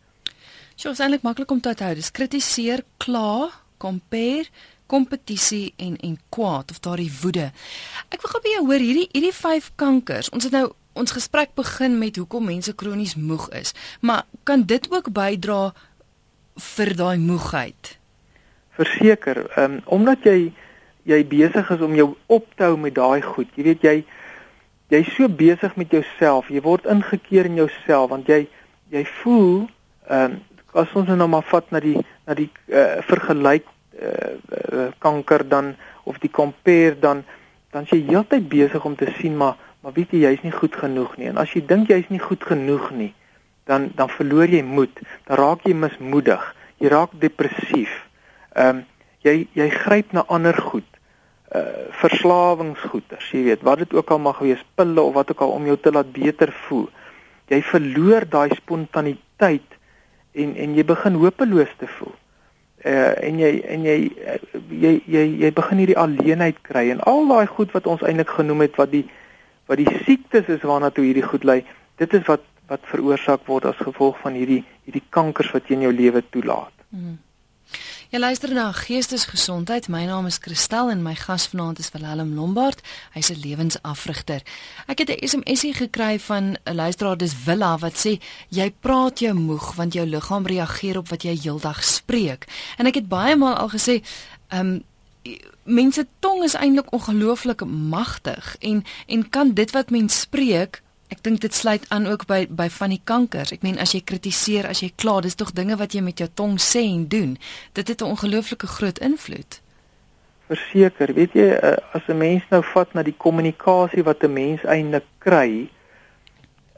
Dit 0.76 0.92
is 0.92 1.00
eintlik 1.00 1.24
maklik 1.24 1.52
om 1.52 1.62
te 1.62 1.72
onthou. 1.72 1.94
Dis 1.96 2.12
kritiseer, 2.12 2.84
kla, 2.98 3.50
compare, 3.78 4.50
kompetisie 4.86 5.74
en 5.78 5.98
en 5.98 6.18
kwaad 6.30 6.72
of 6.72 6.80
daardie 6.80 7.12
woede. 7.22 7.52
Ek 8.10 8.22
wil 8.22 8.34
gou 8.34 8.42
by 8.44 8.56
jou 8.58 8.66
hoor 8.68 8.84
hierdie 8.84 9.08
hierdie 9.12 9.36
vyf 9.36 9.72
kankers. 9.80 10.30
Ons 10.36 10.50
het 10.50 10.56
nou 10.56 10.68
ons 10.94 11.16
gesprek 11.16 11.56
begin 11.58 11.98
met 11.98 12.20
hoekom 12.20 12.46
mense 12.52 12.74
kronies 12.78 13.16
moeg 13.18 13.48
is, 13.58 13.74
maar 14.02 14.28
kan 14.46 14.68
dit 14.70 14.86
ook 14.92 15.10
bydra 15.14 15.72
vir 16.76 16.94
daai 17.00 17.18
moegheid? 17.18 17.96
Verseker, 18.78 19.46
um, 19.60 19.80
omdat 19.86 20.26
jy 20.26 20.52
jy 21.04 21.20
besig 21.28 21.68
is 21.74 21.82
om 21.84 21.96
jou 21.96 22.14
op 22.32 22.46
te 22.56 22.64
hou 22.64 22.78
met 22.80 22.96
daai 22.96 23.22
goed. 23.22 23.50
Jy 23.58 23.64
weet 23.68 23.84
jy 23.84 23.96
jy's 24.94 25.10
so 25.18 25.28
besig 25.28 25.76
met 25.76 25.92
jouself. 25.92 26.50
Jy 26.50 26.62
word 26.64 26.88
ingekeer 26.90 27.50
in 27.50 27.60
jouself 27.60 28.12
want 28.14 28.30
jy 28.32 28.46
jy 28.94 29.06
voel 29.22 29.68
ehm 30.10 30.40
um, 30.40 30.42
as 30.74 30.90
ons 30.98 31.12
nou 31.14 31.28
maar 31.30 31.46
vat 31.46 31.68
na 31.70 31.80
die 31.84 32.00
na 32.26 32.34
die 32.34 32.48
uh, 32.74 32.98
vergelyk 33.06 33.68
uh, 33.68 34.32
uh, 34.74 34.88
kanker 34.98 35.44
dan 35.46 35.76
of 36.10 36.18
die 36.24 36.32
compare 36.34 36.96
dan 37.00 37.22
dan 37.70 37.86
jy 37.92 38.00
heeltyd 38.08 38.48
besig 38.50 38.86
om 38.86 38.96
te 38.98 39.12
sien 39.20 39.38
maar 39.38 39.60
maar 39.84 39.94
weet 39.94 40.16
jy 40.16 40.24
jy's 40.24 40.44
nie 40.46 40.56
goed 40.56 40.76
genoeg 40.80 41.18
nie. 41.20 41.28
En 41.30 41.38
as 41.42 41.52
jy 41.54 41.62
dink 41.68 41.92
jy's 41.92 42.08
nie 42.10 42.22
goed 42.24 42.44
genoeg 42.48 42.90
nie, 42.96 43.12
dan 43.68 43.92
dan 43.98 44.10
verloor 44.10 44.50
jy 44.50 44.64
moed. 44.64 45.02
Dan 45.28 45.40
raak 45.42 45.66
jy 45.68 45.76
mismoedig. 45.76 46.44
Jy 46.80 46.92
raak 46.94 47.16
depressief. 47.20 47.92
Ehm 48.54 48.82
um, 48.82 48.84
jy 49.24 49.48
jy 49.56 49.70
gryp 49.72 50.12
na 50.12 50.26
ander 50.28 50.58
goed 50.58 50.90
uh 51.56 51.86
verslawingsgoeders, 52.02 53.30
jy 53.32 53.44
weet, 53.46 53.62
wat 53.64 53.84
dit 53.84 53.94
ook 53.94 54.10
al 54.12 54.20
mag 54.20 54.40
wees, 54.44 54.64
pille 54.76 55.02
of 55.02 55.14
wat 55.14 55.32
ook 55.32 55.42
al 55.46 55.54
om 55.56 55.66
jou 55.70 55.78
te 55.78 55.92
laat 55.92 56.10
beter 56.12 56.52
voel. 56.66 56.90
Jy 57.48 57.62
verloor 57.70 58.26
daai 58.30 58.56
spontaniteit 58.58 59.78
en 60.34 60.56
en 60.56 60.76
jy 60.76 60.86
begin 60.86 61.20
hopeloos 61.22 61.74
te 61.78 61.88
voel. 61.98 62.16
Uh 62.84 63.14
en 63.30 63.40
jy 63.40 63.52
en 63.76 63.86
jy 63.88 63.98
uh, 64.12 64.40
jy 64.70 64.94
jy 65.08 65.26
jy 65.46 65.52
begin 65.56 65.84
hierdie 65.84 66.00
alleenheid 66.06 66.60
kry 66.68 66.90
en 66.92 67.04
al 67.10 67.28
daai 67.30 67.48
goed 67.48 67.72
wat 67.78 67.88
ons 67.88 68.02
eintlik 68.04 68.34
genoem 68.40 68.66
het 68.66 68.80
wat 68.82 68.92
die 68.92 69.06
wat 69.72 69.80
die 69.80 70.00
siektes 70.04 70.50
is 70.52 70.66
waarna 70.68 70.90
toe 70.92 71.06
hierdie 71.06 71.24
goed 71.24 71.46
lei, 71.48 71.62
dit 72.02 72.14
is 72.14 72.26
wat 72.28 72.44
wat 72.68 72.84
veroorsaak 72.90 73.46
word 73.48 73.70
as 73.70 73.80
gevolg 73.80 74.18
van 74.24 74.36
hierdie 74.36 74.64
hierdie 74.84 75.06
kankers 75.16 75.52
wat 75.56 75.70
jy 75.70 75.78
in 75.78 75.86
jou 75.88 75.94
lewe 75.96 76.24
toelaat. 76.34 76.76
Hmm. 76.90 77.20
Jy 78.14 78.20
luister 78.20 78.52
na 78.54 78.68
Geestesgesondheid. 78.78 79.88
My 79.90 80.04
naam 80.06 80.28
is 80.30 80.38
Christel 80.38 80.92
en 80.94 81.00
my 81.02 81.16
gas 81.18 81.48
vanaand 81.50 81.80
is 81.82 81.88
Willem 81.96 82.36
Lombard. 82.38 82.82
Hy's 83.16 83.32
'n 83.34 83.40
lewensafrigter. 83.42 84.42
Ek 84.86 85.00
het 85.00 85.10
'n 85.10 85.28
SMSie 85.28 85.74
gekry 85.74 86.20
van 86.20 86.58
'n 86.64 86.76
luisteraar 86.76 87.18
dis 87.18 87.44
Willa 87.46 87.78
wat 87.78 88.06
sê 88.06 88.22
jy 88.50 88.74
praat 88.80 89.20
jou 89.20 89.34
moeg 89.34 89.76
want 89.76 89.94
jou 89.94 90.06
liggaam 90.06 90.46
reageer 90.46 90.98
op 90.98 91.10
wat 91.10 91.24
jy 91.24 91.40
heeldag 91.42 91.84
spreek. 91.84 92.46
En 92.78 92.86
ek 92.86 92.94
het 92.94 93.08
baie 93.08 93.36
maal 93.36 93.56
al 93.56 93.70
gesê, 93.70 94.04
ehm 94.48 94.60
um, 94.60 94.84
mense 95.64 96.08
tong 96.20 96.44
is 96.44 96.54
eintlik 96.54 96.92
ongelooflik 96.92 97.66
magtig 97.66 98.56
en 98.60 98.84
en 99.08 99.30
kan 99.30 99.54
dit 99.54 99.72
wat 99.72 99.90
mens 99.90 100.20
spreek 100.20 100.82
Ek 101.14 101.22
dink 101.22 101.44
dit 101.44 101.54
sluit 101.54 101.84
aan 101.94 102.08
ook 102.10 102.26
by 102.26 102.46
by 102.50 102.66
van 102.74 102.90
die 102.90 103.02
kankers. 103.06 103.52
Ek 103.54 103.62
meen 103.62 103.78
as 103.82 103.92
jy 103.94 104.02
kritiseer, 104.02 104.66
as 104.66 104.82
jy 104.82 104.90
kla, 104.98 105.20
dis 105.22 105.38
tog 105.38 105.52
dinge 105.54 105.78
wat 105.78 105.94
jy 105.94 106.02
met 106.02 106.24
jou 106.24 106.30
tong 106.42 106.56
sê 106.58 106.82
en 106.90 107.04
doen. 107.12 107.36
Dit 107.78 107.92
het 107.92 108.02
'n 108.02 108.14
ongelooflike 108.16 108.68
groot 108.68 109.00
invloed. 109.00 109.62
Verseker, 110.50 111.14
weet 111.14 111.34
jy, 111.34 111.48
uh, 111.54 111.78
as 111.94 112.08
'n 112.08 112.18
mens 112.18 112.44
nou 112.50 112.64
vat 112.74 112.94
na 112.94 113.04
die 113.04 113.18
kommunikasie 113.18 114.04
wat 114.04 114.24
'n 114.24 114.34
mens 114.34 114.64
eintlik 114.64 115.06
kry, 115.20 115.70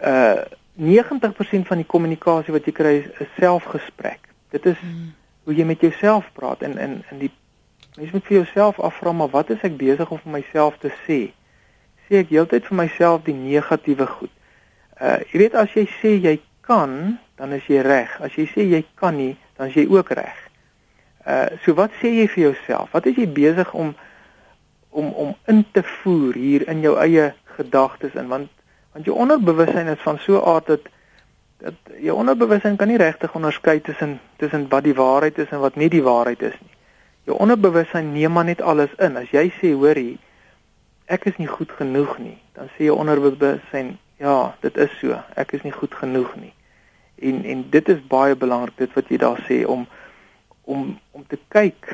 uh 0.01 0.43
90% 0.75 1.67
van 1.67 1.77
die 1.77 1.87
kommunikasie 1.87 2.53
wat 2.53 2.65
jy 2.65 2.71
kry 2.71 2.93
is 2.99 3.07
'n 3.19 3.27
selfgesprek. 3.39 4.19
Dit 4.49 4.65
is 4.65 4.77
hmm. 4.79 5.13
hoe 5.43 5.55
jy 5.55 5.63
met 5.65 5.79
jouself 5.81 6.29
praat 6.33 6.61
en 6.61 6.77
in 6.77 7.03
in 7.11 7.19
die 7.19 7.31
mens 7.97 8.11
moet 8.11 8.25
vir 8.25 8.37
jouself 8.37 8.79
afvra 8.79 9.11
maar 9.11 9.29
wat 9.29 9.49
is 9.49 9.61
ek 9.61 9.77
besig 9.77 10.11
om 10.11 10.19
vir 10.19 10.31
myself 10.31 10.77
te 10.77 10.91
sê? 11.07 11.31
Sê 12.07 12.21
ek 12.21 12.33
heeltyd 12.33 12.65
vir 12.69 12.77
myself 12.77 13.23
die 13.25 13.35
negatiewe 13.37 14.07
goed. 14.07 14.33
Uh 15.01 15.19
jy 15.31 15.45
weet 15.45 15.55
as 15.59 15.73
jy 15.75 15.85
sê 15.99 16.15
jy 16.21 16.39
kan, 16.65 17.17
dan 17.37 17.53
is 17.57 17.65
jy 17.69 17.81
reg. 17.85 18.13
As 18.21 18.35
jy 18.37 18.47
sê 18.51 18.65
jy 18.69 18.83
kan 18.99 19.17
nie, 19.17 19.35
dan 19.57 19.69
is 19.71 19.77
jy 19.77 19.87
ook 19.89 20.11
reg. 20.17 20.41
Uh 21.25 21.47
so 21.65 21.73
wat 21.77 21.93
sê 22.01 22.13
jy 22.21 22.27
vir 22.35 22.43
jouself? 22.49 22.91
Wat 22.93 23.05
is 23.09 23.17
jy 23.17 23.27
besig 23.27 23.73
om 23.73 23.95
om 24.95 25.11
om 25.11 25.33
in 25.51 25.65
te 25.75 25.83
voer 25.83 26.37
hier 26.39 26.67
in 26.71 26.81
jou 26.85 26.95
eie 27.01 27.33
gedagtes 27.57 28.15
in 28.15 28.29
want 28.31 28.51
want 28.95 29.07
jou 29.09 29.15
onderbewussyn 29.19 29.91
is 29.91 30.03
van 30.07 30.19
so 30.23 30.39
'n 30.39 30.47
aard 30.55 30.67
dat 30.67 30.87
dat 31.57 31.97
jou 31.99 32.15
onderbewussyn 32.15 32.75
kan 32.75 32.87
nie 32.87 32.97
regtig 32.97 33.35
onderskei 33.35 33.81
tussen 33.81 34.19
tussen 34.37 34.69
wat 34.69 34.83
die 34.83 34.95
waarheid 34.95 35.37
is 35.37 35.49
en 35.49 35.59
wat 35.59 35.75
nie 35.75 35.89
die 35.89 36.03
waarheid 36.03 36.41
is 36.41 36.57
nie. 36.61 36.73
Jou 37.25 37.37
onderbewussyn 37.37 38.11
neem 38.13 38.31
maar 38.31 38.45
net 38.45 38.61
alles 38.61 38.93
in. 39.01 39.17
As 39.17 39.31
jy 39.33 39.49
sê, 39.59 39.71
hoorie, 39.73 40.17
ek 41.05 41.25
is 41.29 41.37
nie 41.37 41.49
goed 41.49 41.71
genoeg 41.77 42.17
nie, 42.19 42.37
dan 42.57 42.69
sê 42.75 42.87
jou 42.87 42.97
onderbewussyn, 42.97 43.95
ja, 44.21 44.55
dit 44.61 44.77
is 44.77 44.93
so. 44.99 45.17
Ek 45.37 45.53
is 45.57 45.63
nie 45.65 45.73
goed 45.75 45.93
genoeg 45.95 46.31
nie. 46.39 46.53
En 47.15 47.43
en 47.45 47.63
dit 47.71 47.89
is 47.93 48.01
baie 48.11 48.35
belangrik 48.35 48.77
dit 48.77 48.97
wat 48.97 49.11
jy 49.11 49.19
daar 49.21 49.41
sê 49.49 49.63
om 49.65 49.85
om 50.65 50.97
om 51.11 51.25
te 51.27 51.37
kyk 51.53 51.93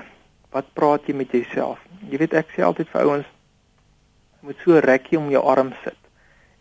wat 0.55 0.73
praat 0.73 1.07
jy 1.07 1.15
met 1.15 1.31
jouself. 1.31 1.81
Jy 2.09 2.21
weet 2.23 2.33
ek 2.39 2.55
sê 2.55 2.63
altyd 2.65 2.89
vir 2.91 3.05
ouens 3.05 3.29
moet 4.41 4.63
so 4.63 4.79
rekkie 4.81 5.19
om 5.19 5.29
jou 5.29 5.43
arm 5.45 5.73
sit. 5.83 5.99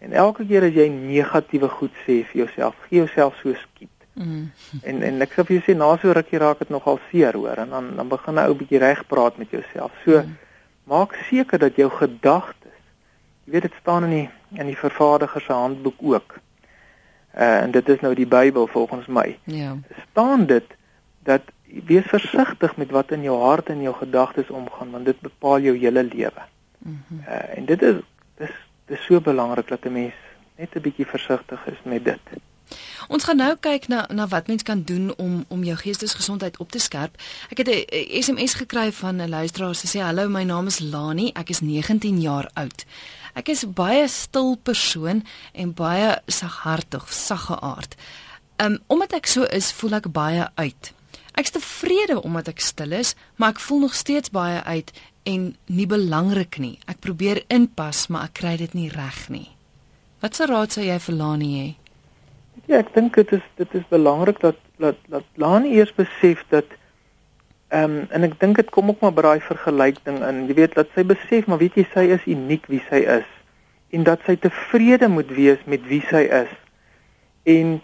En 0.04 0.12
elke 0.12 0.45
keer 0.49 0.66
as 0.69 0.76
jy 0.76 0.88
negatiewe 0.92 1.69
goed 1.73 1.97
sê 2.04 2.21
vir 2.28 2.45
jouself, 2.45 2.76
gee 2.88 3.00
jouself 3.00 3.38
so 3.40 3.54
skiet. 3.57 3.92
Mm. 4.14 4.50
En 4.85 5.02
en 5.07 5.25
ek 5.25 5.33
sê 5.35 5.47
vir 5.47 5.59
jou 5.59 5.64
sê 5.69 5.76
na 5.78 5.90
so 6.00 6.12
rukkie 6.16 6.40
raak 6.42 6.61
dit 6.64 6.73
nogal 6.75 7.00
seer 7.11 7.37
hoor 7.38 7.64
en 7.64 7.75
dan 7.76 7.90
dan 7.97 8.09
begin 8.11 8.40
jy 8.42 8.47
ou 8.50 8.57
bietjie 8.59 8.83
reg 8.83 9.04
praat 9.09 9.38
met 9.40 9.52
jouself. 9.54 9.95
So 10.04 10.21
mm. 10.21 10.37
Maak 10.85 11.15
seker 11.15 11.59
dat 11.59 11.77
jou 11.77 11.91
gedagtes, 11.91 12.79
jy 13.45 13.53
weet 13.53 13.63
dit 13.63 13.79
staan 13.81 14.05
in 14.05 14.11
die 14.11 14.29
in 14.59 14.67
die 14.67 14.79
vervaardiger 14.79 15.41
se 15.41 15.53
handboek 15.53 16.03
ook. 16.03 16.39
Uh 17.35 17.63
en 17.63 17.71
dit 17.71 17.89
is 17.89 18.01
nou 18.01 18.15
die 18.15 18.27
Bybel 18.27 18.67
volgens 18.67 19.07
my. 19.07 19.39
Ja. 19.45 19.77
staan 20.11 20.47
dit 20.47 20.65
dat 21.23 21.43
wees 21.87 22.07
versigtig 22.07 22.77
met 22.77 22.91
wat 22.91 23.11
in 23.11 23.23
jou 23.23 23.39
hart 23.43 23.69
en 23.69 23.83
jou 23.83 23.95
gedagtes 23.95 24.51
omgaan 24.51 24.91
want 24.91 25.05
dit 25.05 25.21
bepaal 25.21 25.61
jou 25.61 25.77
hele 25.77 26.03
lewe. 26.05 26.43
Mm 26.79 27.03
-hmm. 27.09 27.21
uh, 27.29 27.57
en 27.59 27.65
dit 27.65 27.83
is 27.83 27.97
dis 28.37 28.55
dis 28.87 29.05
so 29.05 29.21
belangrik 29.21 29.69
dat 29.69 29.85
'n 29.85 29.93
mens 29.93 30.15
net 30.57 30.75
'n 30.75 30.81
bietjie 30.81 31.07
versigtig 31.07 31.67
is 31.67 31.81
met 31.83 32.05
dit. 32.05 32.21
Ons 33.09 33.25
gaan 33.25 33.37
nou 33.37 33.54
kyk 33.61 33.88
na 33.88 34.07
na 34.09 34.26
wat 34.28 34.47
mens 34.47 34.62
kan 34.62 34.83
doen 34.83 35.14
om 35.16 35.45
om 35.49 35.64
jou 35.64 35.76
geestesgesondheid 35.76 36.57
op 36.59 36.71
te 36.71 36.78
skerp. 36.78 37.16
Ek 37.50 37.59
het 37.59 37.69
'n 37.69 38.23
SMS 38.23 38.54
gekry 38.54 38.92
van 38.92 39.16
'n 39.16 39.28
luisteraar 39.28 39.69
wat 39.69 39.87
sê: 39.87 40.00
"Hallo, 40.00 40.28
my 40.28 40.42
naam 40.42 40.66
is 40.66 40.78
Lani, 40.78 41.30
ek 41.35 41.50
is 41.50 41.61
19 41.61 42.21
jaar 42.21 42.50
oud. 42.54 42.85
Ek 43.35 43.49
is 43.49 43.64
baie 43.64 44.09
stil 44.09 44.57
persoon 44.57 45.25
en 45.52 45.75
baie 45.75 46.19
saghartig, 46.26 47.12
sagge 47.12 47.61
aard. 47.61 47.95
Um 48.57 48.78
omdat 48.87 49.12
ek 49.12 49.26
so 49.26 49.42
is, 49.42 49.73
voel 49.73 49.92
ek 49.92 50.12
baie 50.12 50.49
uit. 50.54 50.92
Ek's 51.38 51.50
tevrede 51.50 52.23
omdat 52.23 52.49
ek 52.49 52.61
stil 52.61 52.92
is, 52.92 53.14
maar 53.37 53.54
ek 53.54 53.62
voel 53.64 53.80
nog 53.87 53.95
steeds 53.95 54.30
baie 54.30 54.62
uit 54.62 54.92
en 55.23 55.57
nie 55.66 55.87
belangrik 55.87 56.59
nie. 56.59 56.78
Ek 56.87 57.00
probeer 57.00 57.45
inpas, 57.49 58.09
maar 58.09 58.25
ek 58.28 58.35
kry 58.40 58.57
dit 58.57 58.75
nie 58.75 58.90
reg 58.92 59.28
nie. 59.28 59.49
Wat 60.21 60.37
se 60.37 60.47
raad 60.47 60.73
sou 60.73 60.85
jy 60.85 60.99
vir 61.00 61.16
Lani 61.16 61.50
hê? 61.54 61.80
Ja, 62.71 62.78
ek 62.78 62.93
dink 62.95 63.17
dit 63.19 63.33
is 63.35 63.47
dit 63.59 63.73
is 63.75 63.87
belangrik 63.91 64.39
dat 64.41 64.59
dat 64.78 64.99
dat 65.11 65.25
Lani 65.43 65.73
eers 65.75 65.91
besef 65.95 66.45
dat 66.54 66.69
ehm 67.75 67.97
um, 67.97 68.06
en 68.15 68.23
ek 68.26 68.37
dink 68.39 68.61
dit 68.61 68.69
kom 68.71 68.93
ook 68.93 69.00
maar 69.02 69.15
by 69.15 69.25
daai 69.26 69.41
vergelyking 69.43 70.21
in. 70.26 70.45
Jy 70.47 70.54
weet 70.54 70.76
dat 70.78 70.91
sy 70.95 71.02
besef, 71.02 71.49
maar 71.50 71.59
weet 71.59 71.75
jy 71.75 71.87
sy 71.91 72.04
is 72.15 72.28
uniek 72.30 72.69
wie 72.71 72.83
sy 72.87 73.00
is 73.19 73.26
en 73.91 74.06
dat 74.06 74.23
sy 74.26 74.37
tevrede 74.39 75.09
moet 75.11 75.30
wees 75.35 75.63
met 75.67 75.83
wie 75.91 76.02
sy 76.11 76.23
is. 76.30 76.52
En 77.43 77.80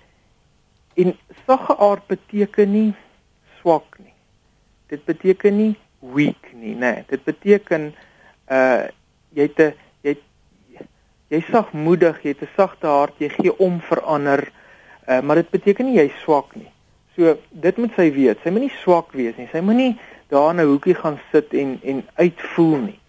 en 0.94 1.10
sagge 1.48 1.74
aard 1.82 2.06
beteken 2.06 2.70
nie 2.72 2.92
swak 3.58 3.98
nie. 3.98 4.14
Dit 4.94 5.02
beteken 5.04 5.56
nie 5.58 5.74
weak 6.14 6.52
nie, 6.54 6.76
nê. 6.78 6.92
Nee. 6.92 7.04
Dit 7.10 7.26
beteken 7.26 7.90
uh 8.46 8.86
jy 9.34 9.50
het 9.50 9.58
'n 9.58 9.74
jy 10.06 10.14
jy 11.34 11.42
sagmoedig, 11.50 12.22
jy 12.22 12.38
het 12.38 12.46
'n 12.46 12.54
sagte 12.54 12.86
hart, 12.86 13.18
jy 13.18 13.28
gee 13.34 13.58
om 13.58 13.80
vir 13.80 14.00
ander. 14.02 14.46
Uh 15.06 15.20
maar 15.22 15.40
dit 15.40 15.50
beteken 15.50 15.86
nie 15.86 15.98
jy 15.98 16.08
swak 16.22 16.54
nie. 16.54 16.70
So 17.16 17.36
dit 17.50 17.76
moet 17.76 17.94
sy 17.96 18.10
weet. 18.12 18.42
Sy 18.42 18.50
moenie 18.50 18.72
swak 18.82 19.12
wees 19.16 19.36
nie. 19.38 19.48
Sy 19.52 19.62
moenie 19.64 19.94
daar 20.32 20.50
in 20.50 20.60
'n 20.60 20.68
hoekie 20.72 20.94
gaan 20.94 21.18
sit 21.32 21.54
en 21.54 21.78
en 21.82 22.04
uitvoel 22.14 22.76
nie. 22.76 23.00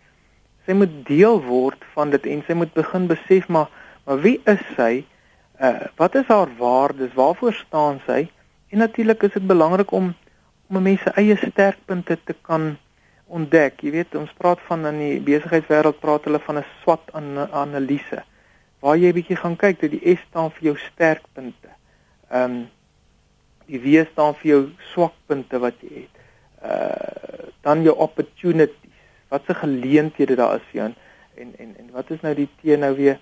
Sy 0.66 0.74
moet 0.74 0.94
deel 1.06 1.42
word 1.44 1.84
van 1.94 2.10
dit 2.10 2.26
en 2.26 2.44
sy 2.48 2.54
moet 2.54 2.74
begin 2.74 3.08
besef 3.08 3.48
maar 3.48 3.70
maar 4.06 4.22
wie 4.22 4.42
is 4.46 4.64
sy? 4.76 5.06
Uh 5.60 5.88
wat 5.96 6.16
is 6.16 6.28
haar 6.28 6.50
waardes? 6.58 7.14
Waarvoor 7.14 7.54
staan 7.54 8.00
sy? 8.06 8.30
En 8.70 8.78
natuurlik 8.78 9.24
is 9.24 9.34
dit 9.34 9.48
belangrik 9.48 9.92
om 9.92 10.14
om 10.70 10.84
mense 10.84 11.12
eie 11.16 11.36
sterkpunte 11.36 12.18
te 12.24 12.36
kan 12.42 12.78
ontdek. 13.28 13.82
Jy 13.84 13.92
weet, 13.92 14.16
ons 14.16 14.34
praat 14.38 14.60
van 14.68 14.86
in 14.86 15.00
die 15.00 15.20
besigheidswêreld 15.24 16.00
praat 16.04 16.28
hulle 16.28 16.40
van 16.40 16.58
'n 16.58 16.66
SWOT 16.82 17.12
analise 17.52 18.24
waar 18.80 18.98
jy 18.98 19.12
bietjie 19.14 19.36
gaan 19.36 19.56
kyk 19.56 19.80
dat 19.82 19.92
die 19.92 20.16
S 20.16 20.22
staan 20.30 20.52
vir 20.52 20.64
jou 20.70 20.76
sterkpunte. 20.78 21.67
Ehm 22.30 22.44
um, 22.44 22.70
die 23.68 23.80
W 23.84 24.06
staan 24.12 24.36
vir 24.40 24.50
jou 24.50 24.62
swakpunte 24.94 25.60
wat 25.60 25.82
jy 25.82 26.04
het. 26.04 26.16
Uh 26.64 27.46
dan 27.68 27.82
jou 27.84 27.96
opportunities. 27.96 28.96
Wat 29.28 29.44
se 29.46 29.54
geleenthede 29.54 30.36
daar 30.36 30.56
is 30.56 30.68
vir 30.72 30.82
jou 30.82 30.92
en 31.38 31.54
en 31.58 31.74
en 31.78 31.90
wat 31.92 32.10
is 32.10 32.22
nou 32.22 32.34
die 32.36 32.50
T 32.62 32.78
nou 32.80 32.94
weer 32.96 33.20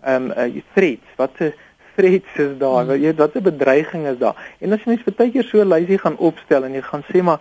ehm 0.00 0.30
um, 0.30 0.30
uh 0.30 0.62
threats. 0.74 1.16
Wat 1.16 1.30
se 1.38 1.52
threats 1.96 2.34
is 2.36 2.58
daar? 2.58 2.84
Hmm. 2.84 2.92
Jy 2.94 3.10
weet 3.10 3.22
wat 3.22 3.32
se 3.32 3.40
bedreiging 3.40 4.06
is 4.06 4.18
daar? 4.18 4.54
En 4.58 4.72
as 4.72 4.84
jy 4.84 4.96
net 4.96 5.16
baie 5.16 5.32
keer 5.34 5.44
so 5.44 5.62
'n 5.62 5.72
lysie 5.72 5.98
gaan 5.98 6.16
opstel 6.16 6.64
en 6.64 6.74
jy 6.74 6.82
gaan 6.82 7.04
sê 7.12 7.22
maar 7.22 7.40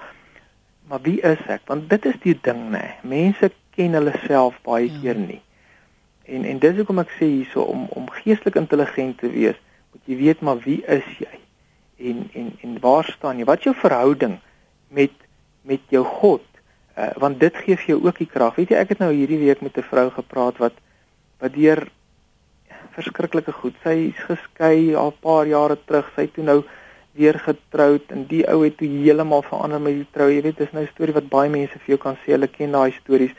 maar 0.87 1.01
wie 1.01 1.21
is 1.21 1.43
ek? 1.47 1.61
Want 1.65 1.89
dit 1.89 2.05
is 2.05 2.19
die 2.23 2.39
ding 2.41 2.69
nê. 2.71 2.85
Mense 3.03 3.51
ken 3.75 3.93
hulle 3.93 4.13
self 4.27 4.59
baie 4.63 4.87
ja. 4.91 4.99
keer 5.01 5.15
nie. 5.15 5.41
En 6.25 6.45
en 6.45 6.59
dis 6.59 6.75
hoekom 6.75 6.99
ek 6.99 7.11
sê 7.19 7.25
hierso 7.25 7.61
om 7.61 7.87
om 7.89 8.09
geestelik 8.09 8.55
intelligent 8.55 9.17
te 9.17 9.29
wees, 9.29 9.59
moet 9.97 10.11
jy 10.13 10.17
weet 10.21 10.41
maar 10.45 10.59
wie 10.61 10.83
is 10.85 11.07
jy? 11.17 11.39
En 11.97 12.29
en 12.33 12.51
en 12.61 12.77
waar 12.79 13.05
staan 13.09 13.39
jy? 13.41 13.45
Wat 13.49 13.57
is 13.57 13.69
jou 13.71 13.75
verhouding 13.75 14.37
met 14.93 15.13
met 15.65 15.81
jou 15.89 16.03
God? 16.05 16.45
Uh, 16.97 17.09
want 17.17 17.39
dit 17.39 17.55
gee 17.65 17.77
vir 17.77 17.93
jou 17.95 17.99
ook 18.05 18.17
die 18.17 18.29
krag. 18.29 18.55
Weet 18.57 18.73
jy, 18.73 18.77
ek 18.77 18.93
het 18.93 19.01
nou 19.01 19.11
hierdie 19.13 19.41
week 19.41 19.61
met 19.61 19.77
'n 19.77 19.89
vrou 19.89 20.09
gepraat 20.09 20.57
wat 20.57 20.73
wat 21.41 21.53
deur 21.53 21.87
verskriklike 22.93 23.51
goed. 23.51 23.73
Sy 23.83 24.13
is 24.13 24.23
geskei 24.25 24.95
al 24.95 25.13
'n 25.13 25.21
paar 25.21 25.45
jare 25.47 25.77
terug. 25.85 26.11
Sy 26.15 26.27
toe 26.27 26.43
nou 26.43 26.63
weer 27.13 27.39
getroud 27.39 28.11
en 28.13 28.25
die 28.29 28.45
ou 28.45 28.63
het 28.63 28.77
toe 28.77 28.87
heeltemal 28.87 29.41
verander 29.41 29.81
met 29.81 29.93
die 29.93 30.07
trou. 30.11 30.29
Jy 30.29 30.41
weet, 30.41 30.57
dis 30.57 30.71
nou 30.71 30.83
'n 30.83 30.93
storie 30.93 31.13
wat 31.13 31.29
baie 31.29 31.49
mense 31.49 31.79
vir 31.79 31.87
jou 31.95 31.97
kan 31.97 32.15
sê. 32.15 32.31
Hulle 32.37 32.47
ken 32.47 32.71
daai 32.71 32.91
stories. 32.91 33.33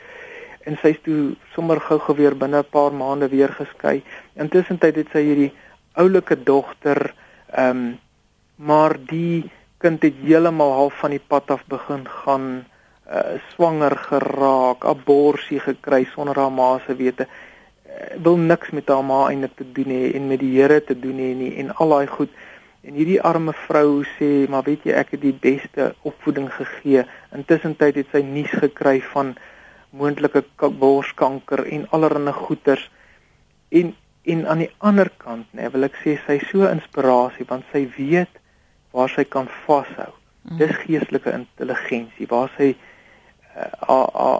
En 0.65 0.77
sy's 0.77 0.99
toe 1.03 1.35
sommer 1.53 1.79
gou-gou 1.79 2.15
weer 2.15 2.35
binne 2.35 2.59
'n 2.59 2.71
paar 2.71 2.93
maande 2.93 3.29
weer 3.29 3.49
geskei. 3.49 4.03
Intussen 4.35 4.77
tyd 4.77 4.95
het 4.95 5.07
sy 5.11 5.23
hierdie 5.23 5.51
oulike 5.93 6.43
dogter, 6.43 7.13
ehm 7.51 7.77
um, 7.77 7.99
maar 8.59 8.97
die 9.07 9.49
kind 9.79 10.01
het 10.03 10.17
heeltemal 10.19 10.73
half 10.75 10.97
van 10.99 11.13
die 11.15 11.21
pad 11.27 11.51
af 11.51 11.61
begin 11.71 12.01
gaan, 12.07 12.65
uh, 13.07 13.39
swanger 13.53 13.95
geraak, 13.97 14.83
abortus 14.85 15.63
gekry 15.63 16.03
sonder 16.11 16.35
haar 16.35 16.51
ma 16.51 16.79
se 16.85 16.95
wete. 16.95 17.27
Eh, 17.89 18.17
wil 18.21 18.37
niks 18.37 18.69
met 18.69 18.87
haar 18.87 19.03
ma 19.03 19.29
eintlik 19.29 19.55
te 19.55 19.65
doen 19.71 19.89
hê 19.95 20.11
en 20.13 20.27
met 20.27 20.39
die 20.39 20.51
Here 20.57 20.83
te 20.83 20.99
doen 20.99 21.17
hê 21.17 21.31
nie 21.35 21.53
en 21.61 21.71
al 21.75 21.95
daai 21.95 22.07
goed. 22.07 22.29
En 22.85 22.95
hierdie 22.95 23.21
arme 23.21 23.53
vrou 23.65 24.03
sê, 24.15 24.47
maar 24.49 24.63
weet 24.63 24.85
jy, 24.87 24.93
ek 24.95 25.15
het 25.15 25.23
die 25.23 25.35
beste 25.35 25.89
opvoeding 26.07 26.47
gegee. 26.53 27.03
Intussen 27.35 27.75
tyd 27.79 27.97
het 27.99 28.13
sy 28.13 28.21
nuus 28.23 28.53
gekry 28.61 28.99
van 29.11 29.33
moontlike 29.89 30.43
borskanker 30.79 31.65
en 31.65 31.87
allerlei 31.95 32.35
goeters. 32.35 32.85
En 33.69 33.91
en 34.31 34.45
aan 34.47 34.63
die 34.63 34.71
ander 34.77 35.09
kant, 35.17 35.47
nê, 35.51 35.63
nee, 35.63 35.73
wil 35.73 35.87
ek 35.87 35.97
sê 36.03 36.15
sy 36.25 36.37
so 36.49 36.67
inspirasie 36.69 37.47
want 37.49 37.67
sy 37.73 37.85
weet 37.97 38.39
waar 38.95 39.11
sy 39.11 39.25
kan 39.25 39.49
vashou. 39.65 40.11
Mm. 40.47 40.57
Dis 40.61 40.75
geestelike 40.83 41.33
intelligensie 41.35 42.27
waar 42.29 42.51
sy 42.57 42.73
uh, 43.55 43.69
uh, 43.89 44.39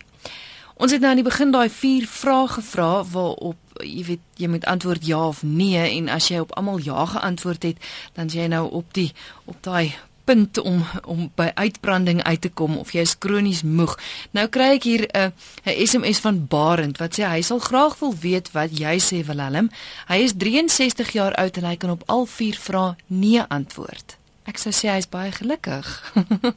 Ons 0.73 0.91
het 0.91 1.01
nou 1.01 1.09
aan 1.09 1.15
die 1.15 1.23
begin 1.23 1.51
daai 1.51 1.69
vier 1.69 2.07
vrae 2.07 2.47
gevra 2.47 3.03
waarop 3.03 3.68
jy 3.83 4.03
weet 4.05 4.19
jy 4.35 4.47
moet 4.47 4.65
antwoord 4.65 5.05
ja 5.05 5.27
of 5.27 5.43
nee 5.43 5.81
en 5.97 6.09
as 6.09 6.27
jy 6.27 6.39
op 6.39 6.51
almal 6.57 6.79
ja 6.83 7.05
geantwoord 7.05 7.63
het, 7.63 7.77
dan 8.13 8.27
jy 8.27 8.47
nou 8.47 8.69
op 8.71 8.93
die 8.93 9.11
op 9.45 9.57
daai 9.61 9.95
punt 10.29 10.59
om 10.61 10.83
om 11.05 11.31
by 11.35 11.49
uitbranding 11.53 12.23
uit 12.23 12.41
te 12.41 12.51
kom 12.53 12.77
of 12.77 12.91
jy 12.93 13.01
is 13.07 13.15
kronies 13.17 13.63
moeg. 13.65 13.95
Nou 14.37 14.45
kry 14.53 14.75
ek 14.77 14.85
hier 14.85 15.03
'n 15.07 15.31
uh, 15.65 15.73
'n 15.73 15.87
SMS 15.87 16.19
van 16.25 16.45
Barend 16.47 16.97
wat 17.01 17.17
sê 17.17 17.23
hy 17.25 17.41
sal 17.41 17.59
graag 17.59 17.99
wil 17.99 18.13
weet 18.13 18.51
wat 18.51 18.77
jy 18.79 18.95
sê 18.99 19.25
Willem. 19.25 19.69
Hy 20.07 20.19
is 20.27 20.33
63 20.37 21.09
jaar 21.17 21.33
oud 21.35 21.57
en 21.57 21.65
hy 21.65 21.75
kan 21.75 21.89
op 21.89 22.03
al 22.05 22.25
vier 22.25 22.57
vrae 22.67 22.95
nee 23.07 23.41
antwoord. 23.47 24.17
Ek 24.45 24.57
sou 24.57 24.73
sê 24.73 24.89
hy 24.89 24.97
is 24.97 25.09
baie 25.09 25.31
gelukkig. 25.31 26.13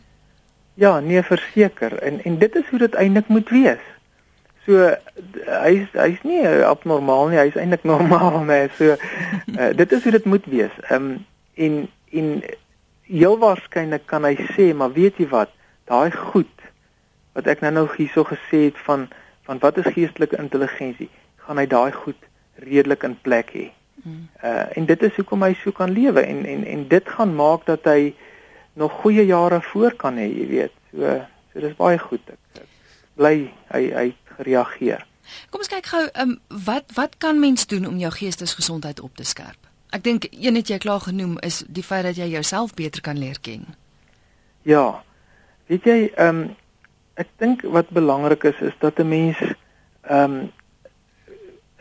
ja, 0.85 1.00
nee 1.00 1.22
verseker 1.22 1.98
en 2.02 2.24
en 2.24 2.38
dit 2.38 2.54
is 2.54 2.68
hoe 2.70 2.78
dit 2.78 2.94
eintlik 2.94 3.28
moet 3.28 3.48
wees. 3.48 3.85
So 4.66 4.94
hy's 5.46 5.90
hy's 5.98 6.22
nie 6.22 6.42
abnormaal 6.46 7.33
nie, 7.33 7.40
hy's 7.40 7.59
eintlik 7.59 7.87
normaal, 7.92 8.44
nee. 8.46 8.68
So 8.79 8.94
uh, 8.94 9.70
dit 9.77 9.92
is 9.92 10.03
hoe 10.07 10.14
dit 10.18 10.29
moet 10.35 10.46
wees. 10.46 10.75
Ehm 10.88 11.12
um, 11.12 11.27
en 11.55 11.75
en 12.12 12.29
heel 13.09 13.35
waarskynlik 13.38 14.07
kan 14.07 14.25
hy 14.25 14.37
sê, 14.55 14.70
maar 14.75 14.94
weet 14.94 15.18
jy 15.20 15.27
wat? 15.33 15.51
Daai 15.90 16.14
goed 16.14 16.48
wat 17.37 17.48
ek 17.48 17.62
nou 17.64 17.72
nou 17.72 17.85
hierso 17.96 18.25
gesê 18.29 18.68
het 18.70 18.79
van 18.87 19.09
van 19.48 19.59
wat 19.59 19.81
is 19.83 19.88
geestelike 19.94 20.38
intelligensie, 20.38 21.09
gaan 21.42 21.59
hy 21.59 21.66
daai 21.66 21.92
goed 21.92 22.29
redelik 22.62 23.03
in 23.09 23.16
plek 23.27 23.51
hê. 23.57 23.68
Uh 24.42 24.66
en 24.79 24.87
dit 24.87 25.03
is 25.03 25.16
hoekom 25.18 25.42
hy 25.42 25.53
so 25.59 25.75
kan 25.75 25.90
lewe 25.90 26.22
en 26.22 26.44
en 26.46 26.64
en 26.64 26.87
dit 26.88 27.14
gaan 27.16 27.35
maak 27.35 27.66
dat 27.66 27.85
hy 27.90 28.14
nog 28.79 28.92
goeie 29.03 29.27
jare 29.27 29.61
voor 29.72 29.96
kan 29.98 30.16
hê, 30.16 30.29
jy 30.31 30.46
weet. 30.48 30.77
So 30.92 31.18
so 31.53 31.61
dis 31.66 31.77
baie 31.77 31.98
goed. 31.98 32.22
Ek, 32.31 32.62
ek 32.62 32.68
bly 33.18 33.37
hy 33.75 33.83
hy 33.92 34.07
gereageer. 34.42 35.07
Kom 35.50 35.62
ons 35.62 35.70
kyk 35.70 35.87
gou, 35.87 36.02
um, 36.20 36.38
wat 36.66 36.90
wat 36.96 37.18
kan 37.22 37.38
mens 37.40 37.66
doen 37.70 37.87
om 37.87 37.98
jou 38.00 38.11
geestesgesondheid 38.12 39.00
op 39.00 39.16
te 39.16 39.24
skerp? 39.24 39.70
Ek 39.92 40.05
dink 40.05 40.26
een 40.31 40.57
wat 40.59 40.72
jy 40.72 40.78
klaar 40.83 41.05
genoem 41.05 41.37
is 41.46 41.62
die 41.68 41.85
feit 41.85 42.05
dat 42.09 42.18
jy 42.18 42.31
jouself 42.33 42.74
beter 42.74 43.05
kan 43.05 43.18
leer 43.20 43.38
ken. 43.40 43.66
Ja. 44.68 45.02
Weet 45.70 45.87
jy, 45.88 45.98
ehm 46.16 46.42
um, 46.42 46.50
ek 47.20 47.28
dink 47.42 47.62
wat 47.74 47.90
belangrik 47.92 48.44
is 48.48 48.61
is 48.64 48.76
dat 48.81 48.98
'n 48.98 49.09
mens 49.09 49.38
ehm 50.09 50.40
um, 50.40 50.50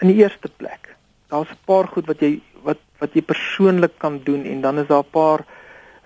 in 0.02 0.08
die 0.10 0.22
eerste 0.24 0.50
plek, 0.58 0.96
daar's 1.30 1.50
'n 1.50 1.66
paar 1.66 1.88
goed 1.88 2.06
wat 2.06 2.20
jy 2.20 2.42
wat 2.64 2.80
wat 3.00 3.14
jy 3.14 3.22
persoonlik 3.22 3.98
kan 3.98 4.22
doen 4.24 4.46
en 4.46 4.62
dan 4.62 4.80
is 4.80 4.88
daar 4.88 5.04
'n 5.04 5.12
paar 5.12 5.46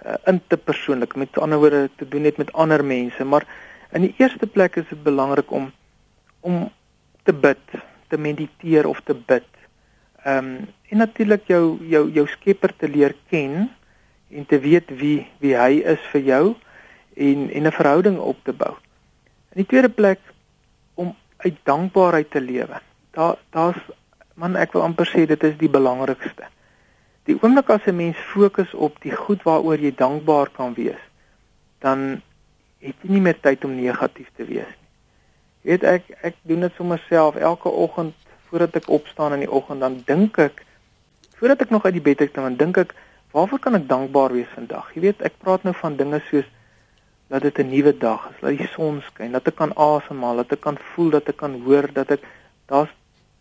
uh, 0.06 0.16
interpersoonlik 0.26 1.16
met 1.16 1.38
ander 1.38 1.58
woorde 1.58 1.90
te 1.98 2.08
doen 2.08 2.22
net 2.22 2.38
met 2.38 2.54
ander 2.54 2.86
mense, 2.86 3.24
maar 3.24 3.46
in 3.92 4.02
die 4.02 4.16
eerste 4.18 4.48
plek 4.48 4.76
is 4.76 4.88
dit 4.90 5.04
belangrik 5.04 5.52
om 5.52 5.72
om 6.46 6.70
te 7.26 7.34
bid, 7.34 7.62
te 8.08 8.18
mediteer 8.22 8.88
of 8.88 9.02
te 9.02 9.18
bid. 9.18 9.48
Ehm 10.26 10.38
um, 10.38 10.74
en 10.90 11.02
natuurlik 11.02 11.48
jou 11.50 11.78
jou 11.90 12.04
jou 12.14 12.28
Skepper 12.30 12.72
te 12.78 12.88
leer 12.88 13.16
ken 13.30 13.72
en 14.30 14.46
te 14.46 14.60
weet 14.62 14.92
wie 15.00 15.26
wie 15.42 15.56
hy 15.58 15.82
is 15.94 16.04
vir 16.12 16.22
jou 16.22 16.44
en 17.28 17.50
en 17.50 17.68
'n 17.68 17.78
verhouding 17.80 18.18
op 18.18 18.38
te 18.44 18.54
bou. 18.54 18.74
In 19.54 19.64
die 19.64 19.66
tweede 19.66 19.90
plek 19.90 20.20
om 20.94 21.16
uit 21.38 21.58
dankbaarheid 21.64 22.30
te 22.32 22.42
lewe. 22.42 22.82
Daar 23.12 23.38
daar's 23.50 23.82
man 24.36 24.56
ek 24.56 24.74
wil 24.74 24.82
amper 24.82 25.10
sê 25.10 25.26
dit 25.26 25.44
is 25.44 25.58
die 25.58 25.70
belangrikste. 25.70 26.46
Die 27.26 27.38
oomblik 27.42 27.70
as 27.70 27.86
'n 27.88 27.96
mens 27.96 28.18
fokus 28.18 28.74
op 28.74 29.02
die 29.02 29.16
goed 29.16 29.44
waaroor 29.44 29.80
jy 29.80 29.94
dankbaar 29.96 30.50
kan 30.50 30.74
wees, 30.74 31.02
dan 31.80 32.22
het 32.80 32.96
jy 33.02 33.10
nie 33.10 33.22
meer 33.22 33.40
tyd 33.40 33.66
om 33.66 33.76
negatief 33.76 34.30
te 34.36 34.46
wees 34.46 34.74
nie 34.80 34.85
weet 35.66 35.84
ek 35.84 36.12
ek 36.30 36.38
doen 36.50 36.66
dit 36.66 36.78
sommer 36.78 37.02
self 37.10 37.36
elke 37.36 37.70
oggend 37.70 38.14
voordat 38.50 38.76
ek 38.82 38.90
opstaan 38.98 39.34
in 39.38 39.46
die 39.46 39.52
oggend 39.52 39.82
dan 39.86 40.02
dink 40.06 40.38
ek 40.38 40.62
voordat 41.40 41.66
ek 41.66 41.74
nog 41.74 41.86
uit 41.86 41.98
die 41.98 42.06
bed 42.10 42.22
uit 42.22 42.32
klim 42.34 42.50
dan 42.50 42.60
dink 42.62 42.78
ek 42.84 42.94
waarvoor 43.36 43.60
kan 43.60 43.80
ek 43.80 43.88
dankbaar 43.90 44.36
wees 44.38 44.52
vandag 44.54 44.92
jy 44.96 45.08
weet 45.08 45.26
ek 45.30 45.40
praat 45.42 45.66
nou 45.68 45.74
van 45.82 45.98
dinge 46.02 46.22
soos 46.30 46.48
dat 47.34 47.42
dit 47.42 47.58
'n 47.60 47.70
nuwe 47.70 47.98
dag 47.98 48.30
is 48.32 48.42
dat 48.42 48.58
die 48.58 48.70
son 48.76 49.02
skyn 49.10 49.32
dat 49.32 49.48
ek 49.48 49.56
kan 49.56 49.74
asemhaal 49.74 50.44
dat 50.44 50.52
ek 50.52 50.62
kan 50.62 50.78
voel 50.94 51.10
dat 51.18 51.30
ek 51.34 51.38
kan 51.42 51.62
hoor 51.66 51.90
dat 51.94 52.12
ek 52.12 52.22
daar's 52.70 52.94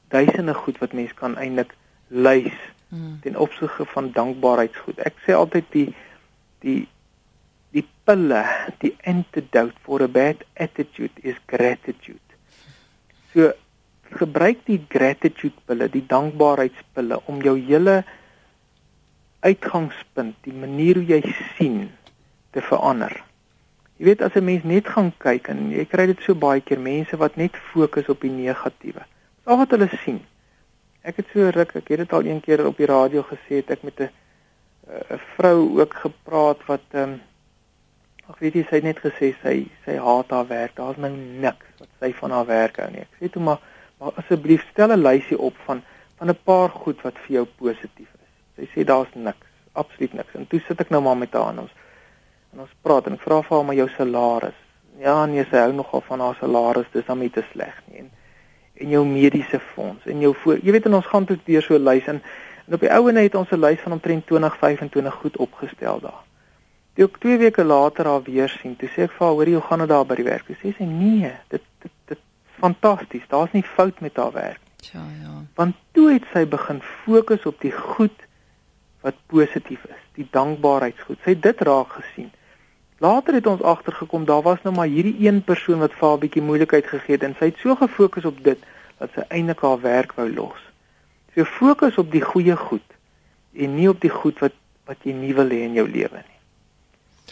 duisende 0.09 0.55
goed 0.55 0.79
wat 0.79 0.93
mens 0.93 1.15
kan 1.15 1.37
eintlik 1.37 1.75
lys 2.09 2.59
hmm. 2.89 3.21
ten 3.21 3.37
opsigte 3.37 3.85
van 3.85 4.11
dankbaarheidsgoed 4.13 4.99
ek 4.99 5.15
sê 5.27 5.37
altyd 5.37 5.65
die 5.77 5.89
die 6.65 6.89
pille, 8.05 8.43
die 8.83 8.93
antidote 9.09 9.77
for 9.85 10.03
a 10.03 10.09
bad 10.09 10.45
attitude 10.55 11.13
is 11.23 11.37
gratitude. 11.47 12.21
So 13.33 13.53
gebruik 14.15 14.65
die 14.69 14.81
gratitude 14.89 15.57
pille, 15.67 15.89
die 15.91 16.05
dankbaarheidspille 16.09 17.21
om 17.31 17.43
jou 17.43 17.57
hele 17.59 18.03
uitgangspunt, 19.45 20.37
die 20.47 20.57
manier 20.57 21.01
hoe 21.01 21.07
jy 21.17 21.21
sien 21.57 21.79
te 22.55 22.63
verander. 22.65 23.17
Jy 23.99 24.09
weet 24.11 24.23
as 24.23 24.37
'n 24.37 24.45
mens 24.45 24.65
net 24.65 24.89
gaan 24.89 25.13
kyk 25.19 25.49
en 25.49 25.71
jy 25.71 25.85
kry 25.85 26.07
dit 26.07 26.21
so 26.23 26.35
baie 26.35 26.61
keer 26.61 26.81
mense 26.81 27.17
wat 27.17 27.37
net 27.37 27.57
fokus 27.73 28.09
op 28.09 28.21
die 28.21 28.31
negatiewe. 28.31 29.05
Al 29.45 29.59
wat 29.59 29.71
hulle 29.71 29.89
sien. 30.05 30.21
Ek 31.03 31.17
het 31.17 31.27
so 31.33 31.51
ruk, 31.51 31.77
ek 31.77 31.89
het 31.89 31.99
dit 31.99 32.13
al 32.13 32.25
een 32.25 32.41
keer 32.41 32.67
op 32.67 32.77
die 32.77 32.87
radio 32.87 33.23
gesê, 33.23 33.63
ek 33.69 33.83
met 33.83 34.01
'n 34.01 34.11
'n 34.89 35.21
vrou 35.37 35.81
ook 35.81 35.95
gepraat 35.95 36.61
wat 36.67 36.87
ehm 36.93 37.03
um, 37.03 37.21
Ag 38.25 38.39
weet 38.41 38.55
jy 38.57 38.63
sy 38.65 38.79
het 38.79 38.87
net 38.87 39.01
gesê 39.05 39.35
sy 39.43 39.55
sy 39.85 39.95
haat 40.01 40.31
haar 40.33 40.47
werk. 40.49 40.77
Daar's 40.77 41.01
nou 41.01 41.11
niks 41.13 41.67
wat 41.81 41.91
sy 42.01 42.13
van 42.21 42.33
haar 42.33 42.47
werk 42.49 42.79
hou 42.81 42.91
nie. 42.93 43.05
Ek 43.05 43.19
sê 43.21 43.33
toe 43.33 43.43
maar 43.43 43.61
maar 44.01 44.17
asseblief 44.21 44.65
stel 44.71 44.93
'n 44.93 45.03
lysie 45.03 45.39
op 45.39 45.57
van 45.67 45.83
van 46.19 46.31
'n 46.31 46.39
paar 46.45 46.71
goed 46.71 47.03
wat 47.03 47.19
vir 47.27 47.35
jou 47.37 47.45
positief 47.59 48.09
is. 48.25 48.33
Sy 48.57 48.67
sê 48.73 48.85
daar's 48.85 49.13
niks, 49.15 49.47
absoluut 49.73 50.13
niks. 50.13 50.35
En 50.35 50.47
toe 50.47 50.61
sit 50.61 50.81
ek 50.81 50.91
nou 50.91 51.03
maar 51.03 51.17
met 51.17 51.33
haar 51.33 51.53
en 51.53 51.59
ons 51.59 51.71
en 52.53 52.61
ons 52.61 52.75
praat 52.83 53.07
en 53.07 53.13
ek 53.13 53.21
vra 53.21 53.43
vir 53.43 53.57
haar 53.57 53.65
maar 53.65 53.77
jou 53.77 53.89
salaris. 53.89 54.61
Ja, 54.99 55.27
nee, 55.27 55.45
sy 55.51 55.57
hou 55.57 55.73
nogal 55.73 56.01
van 56.01 56.21
haar 56.21 56.37
salaris, 56.41 56.87
dis 56.93 57.07
dan 57.07 57.19
nie 57.19 57.31
te 57.31 57.45
sleg 57.53 57.83
nie. 57.87 57.99
En 57.99 58.11
en 58.75 58.89
jou 58.89 59.05
mediese 59.07 59.61
fonds 59.61 60.07
en 60.07 60.21
jou 60.21 60.35
voor, 60.35 60.59
jy 60.59 60.73
weet 60.73 60.87
en 60.87 60.95
ons 60.95 61.07
gaan 61.07 61.25
tot 61.25 61.47
deur 61.47 61.63
so 61.63 61.75
'n 61.75 61.85
lys 61.85 62.07
en 62.07 62.23
en 62.67 62.75
op 62.75 62.81
die 62.81 62.93
ouene 62.93 63.21
het 63.21 63.35
ons 63.35 63.51
'n 63.51 63.61
lys 63.61 63.81
van 63.81 63.93
omtrent 63.93 64.27
20, 64.27 64.57
25 64.57 65.15
goed 65.15 65.37
opgestel 65.37 66.01
daar. 66.01 66.23
Toe 66.95 67.09
ek 67.09 67.17
2 67.19 67.39
weke 67.39 67.65
later 67.65 68.07
haar 68.07 68.23
weer 68.23 68.49
sien, 68.49 68.77
toe 68.77 68.89
sê 68.89 69.09
ek 69.09 69.17
vir 69.17 69.27
haar, 69.27 69.35
"Hoor 69.35 69.49
jy, 69.49 69.55
hoe 69.55 69.69
gaan 69.69 69.79
dit 69.79 69.89
daar 69.89 70.07
by 70.07 70.15
die 70.15 70.31
werk?" 70.31 70.47
Sy 70.63 70.75
sê, 70.79 70.87
"Nee, 70.87 71.33
dit 71.49 71.63
dit 71.83 71.93
dit 72.07 72.19
fantasties. 72.61 73.29
Daar's 73.29 73.53
nie 73.53 73.63
fout 73.63 74.01
met 74.01 74.17
haar 74.17 74.33
werk." 74.33 74.61
Ja, 74.93 75.01
ja. 75.23 75.43
Want 75.55 75.75
toe 75.93 76.13
het 76.13 76.23
sy 76.33 76.47
begin 76.47 76.81
fokus 76.83 77.47
op 77.47 77.61
die 77.61 77.73
goed 77.73 78.27
wat 79.01 79.15
positief 79.27 79.85
is, 79.85 80.03
die 80.15 80.29
dankbaarheidsgoed. 80.31 81.19
Sy 81.25 81.31
het 81.31 81.43
dit 81.43 81.61
raak 81.61 81.93
gesien. 81.93 82.31
Later 82.99 83.35
het 83.35 83.47
ons 83.47 83.63
agtergekom 83.63 84.25
daar 84.25 84.43
was 84.43 84.63
nou 84.63 84.75
maar 84.75 84.87
hierdie 84.87 85.27
een 85.27 85.43
persoon 85.45 85.79
wat 85.79 85.93
vir 85.93 86.09
haar 86.09 86.17
'n 86.17 86.21
bietjie 86.21 86.43
moeilikheid 86.43 86.87
gegee 86.87 87.15
het 87.17 87.23
en 87.23 87.35
sy 87.39 87.45
het 87.45 87.59
so 87.59 87.75
gefokus 87.75 88.25
op 88.25 88.45
dit 88.45 88.59
dat 88.99 89.11
sy 89.15 89.25
eintlik 89.29 89.61
haar 89.61 89.81
werk 89.81 90.13
wou 90.13 90.29
los. 90.35 90.63
So 91.35 91.45
fokus 91.45 91.99
op 91.99 92.11
die 92.13 92.23
goeie 92.23 92.57
goed 92.57 92.89
en 93.53 93.75
nie 93.75 93.89
op 93.89 94.01
die 94.01 94.11
goed 94.11 94.39
wat 94.39 94.53
wat 94.87 94.97
jy 95.03 95.13
nie 95.13 95.35
wil 95.35 95.49
hê 95.49 95.65
in 95.65 95.75
jou 95.75 95.89
lewe 95.89 96.17
nie. 96.17 96.34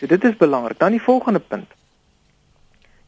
So 0.03 0.09
dit 0.11 0.25
is 0.25 0.37
belangrik. 0.37 0.79
Dan 0.79 0.91
die 0.91 1.03
volgende 1.03 1.39
punt. 1.39 1.71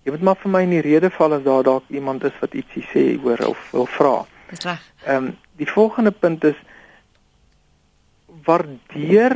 Jy 0.06 0.12
moet 0.14 0.22
maar 0.22 0.36
vir 0.38 0.52
my 0.52 0.60
in 0.62 0.74
die 0.76 0.82
rede 0.84 1.08
val 1.10 1.32
as 1.34 1.42
daar 1.42 1.64
dalk 1.66 1.88
iemand 1.90 2.22
is 2.28 2.36
wat 2.38 2.52
ietsie 2.54 2.84
sê 2.92 3.02
oor 3.18 3.40
of 3.48 3.62
wil 3.74 3.88
vra. 3.96 4.12
Dis 4.52 4.62
reg. 4.62 4.84
Ehm 5.02 5.16
um, 5.24 5.32
die 5.58 5.66
volgende 5.70 6.10
punt 6.10 6.44
is 6.44 6.60
waardeer 8.46 9.34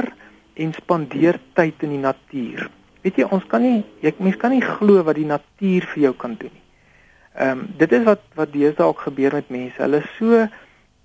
en 0.55 0.73
spandeer 0.75 1.39
tyd 1.55 1.83
in 1.87 1.97
die 1.97 2.01
natuur. 2.03 2.69
Weet 3.03 3.19
jy, 3.19 3.27
ons 3.27 3.47
kan 3.51 3.63
nie 3.63 3.83
jy 4.03 4.13
mens 4.19 4.39
kan 4.39 4.55
nie 4.55 4.63
glo 4.63 5.03
wat 5.07 5.19
die 5.19 5.27
natuur 5.27 5.87
vir 5.95 6.03
jou 6.03 6.13
kan 6.15 6.37
doen 6.39 6.55
nie. 6.55 6.67
Ehm 7.35 7.65
um, 7.65 7.65
dit 7.83 7.97
is 7.99 8.07
wat 8.07 8.23
wat 8.39 8.55
deesdae 8.55 8.87
ook 8.87 9.03
gebeur 9.09 9.35
met 9.41 9.51
mense. 9.51 9.83
Hulle 9.83 10.05
is 10.05 10.15
so 10.21 10.47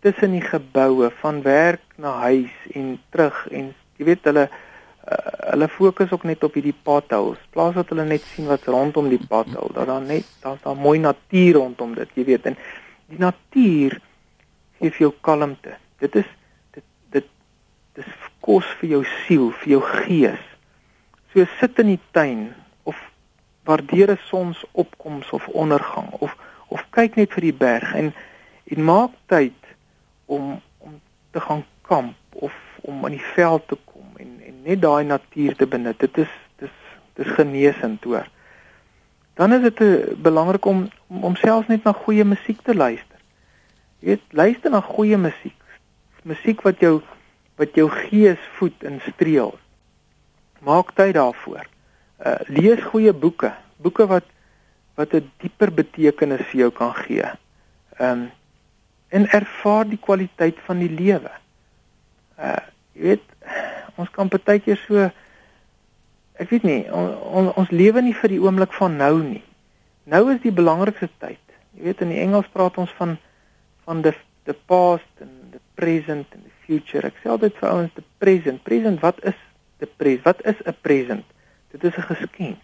tussen 0.06 0.38
die 0.38 0.46
geboue 0.46 1.10
van 1.24 1.42
werk 1.42 1.98
na 1.98 2.14
huis 2.28 2.54
en 2.78 3.00
terug 3.10 3.42
en 3.50 3.74
jy 3.98 4.12
weet 4.12 4.30
hulle 4.30 4.46
uh, 5.12 5.52
hulle 5.52 5.68
fokus 5.68 6.12
ook 6.12 6.24
net 6.24 6.44
op 6.44 6.54
hierdie 6.54 6.76
potholes. 6.84 7.42
Plaas 7.50 7.76
dat 7.76 7.90
hulle 7.90 8.06
net 8.08 8.24
sien 8.34 8.48
wat 8.48 8.66
rondom 8.66 9.10
die 9.12 9.22
pothole, 9.28 9.74
dat 9.74 9.88
daar 9.88 10.02
net 10.02 10.28
daar's 10.42 10.62
daar 10.64 10.80
mooi 10.80 11.00
natuur 11.00 11.54
rondom 11.60 11.96
dit, 11.96 12.10
jy 12.16 12.26
weet. 12.26 12.46
En 12.52 12.58
die 13.12 13.20
natuur 13.20 14.00
gee 14.80 14.92
vir 14.92 15.06
jou 15.08 15.14
kalmte. 15.22 15.78
Dit 16.04 16.16
is 16.16 16.30
dit 16.76 16.86
dit 17.16 17.30
dis 18.00 18.12
kos 18.44 18.68
vir 18.80 18.98
jou 18.98 19.04
siel, 19.26 19.52
vir 19.64 19.78
jou 19.78 19.82
gees. 20.04 20.50
So 21.34 21.46
sit 21.60 21.80
in 21.80 21.94
die 21.96 22.02
tuin 22.12 22.54
of 22.84 23.00
waardeer 23.66 24.12
'n 24.12 24.20
sonsopkoms 24.30 25.30
of 25.30 25.48
ondergang 25.48 26.10
of 26.20 26.36
of 26.68 26.86
kyk 26.90 27.16
net 27.16 27.34
vir 27.34 27.42
die 27.52 27.58
berg 27.66 27.94
en 27.94 28.14
en 28.64 28.84
maak 28.84 29.12
tyd 29.28 29.60
om 30.26 30.62
om 30.78 31.02
te 31.32 31.40
gaan 31.40 31.66
kamp 31.82 32.16
of 32.32 32.54
om 32.82 33.06
aan 33.06 33.12
die 33.12 33.30
veld 33.36 33.68
te 33.68 33.78
kom 33.86 33.93
net 34.64 34.82
daai 34.82 35.04
natuur 35.04 35.56
te 35.56 35.68
benut. 35.68 36.00
Dit 36.00 36.18
is 36.18 36.32
dis 36.62 36.76
dis 37.20 37.34
genesend 37.38 38.04
hoor. 38.04 38.28
Dan 39.38 39.54
is 39.54 39.62
dit 39.62 39.82
eh, 39.82 40.14
belangrik 40.18 40.66
om 40.66 40.86
om 41.08 41.36
selfs 41.36 41.68
net 41.70 41.84
na 41.84 41.94
goeie 41.94 42.26
musiek 42.26 42.62
te 42.62 42.76
luister. 42.76 43.20
Jy 44.00 44.14
weet, 44.14 44.24
luister 44.30 44.72
na 44.72 44.82
goeie 44.82 45.18
musiek. 45.18 45.60
Musiek 46.24 46.62
wat 46.66 46.82
jou 46.82 47.02
wat 47.62 47.76
jou 47.78 47.90
gees 47.90 48.42
voed 48.58 48.84
en 48.88 49.00
streel. 49.08 49.54
Maak 50.66 50.94
tyd 50.98 51.16
daarvoor. 51.20 51.68
Uh 52.24 52.40
lees 52.48 52.82
goeie 52.92 53.14
boeke, 53.14 53.52
boeke 53.84 54.08
wat 54.08 54.30
wat 54.96 55.14
'n 55.14 55.30
dieper 55.42 55.72
betekenis 55.74 56.46
vir 56.52 56.60
jou 56.66 56.72
kan 56.72 56.94
gee. 56.96 57.30
Um 58.00 58.32
en 59.10 59.28
ervaar 59.30 59.86
die 59.86 60.02
kwaliteit 60.02 60.58
van 60.66 60.80
die 60.80 60.90
lewe. 60.90 61.32
Uh 62.38 62.62
jy 62.94 63.02
weet, 63.02 63.26
ons 63.98 64.10
kan 64.10 64.30
baie 64.30 64.60
keer 64.60 64.80
so 64.88 65.10
ek 66.42 66.50
weet 66.50 66.64
nie, 66.64 66.92
on, 66.92 67.14
on, 67.40 67.50
ons 67.60 67.72
lewe 67.72 68.02
nie 68.02 68.16
vir 68.18 68.34
die 68.34 68.42
oomblik 68.42 68.74
van 68.74 68.98
nou 68.98 69.22
nie. 69.22 69.44
Nou 70.10 70.26
is 70.34 70.42
die 70.44 70.52
belangrikste 70.52 71.10
tyd. 71.22 71.42
Jy 71.78 71.88
weet 71.88 72.02
in 72.06 72.14
die 72.14 72.22
Engels 72.24 72.50
praat 72.54 72.78
ons 72.82 72.92
van 72.98 73.18
van 73.86 74.02
the 74.02 74.14
the 74.48 74.56
past 74.68 75.22
and 75.22 75.54
the 75.54 75.60
present 75.76 76.28
and 76.36 76.44
the 76.44 76.56
future. 76.66 77.04
Ek 77.08 77.20
sê 77.22 77.32
altyd 77.32 77.56
vir 77.60 77.70
ouens 77.70 77.96
the 77.96 78.04
present. 78.20 78.64
Present, 78.64 79.00
wat 79.04 79.20
is 79.24 79.38
the 79.80 79.88
present? 79.88 80.26
Wat 80.26 80.44
is 80.46 80.60
'n 80.66 80.76
present? 80.82 81.26
Dit 81.72 81.84
is 81.84 81.98
'n 81.98 82.10
geskenk. 82.16 82.64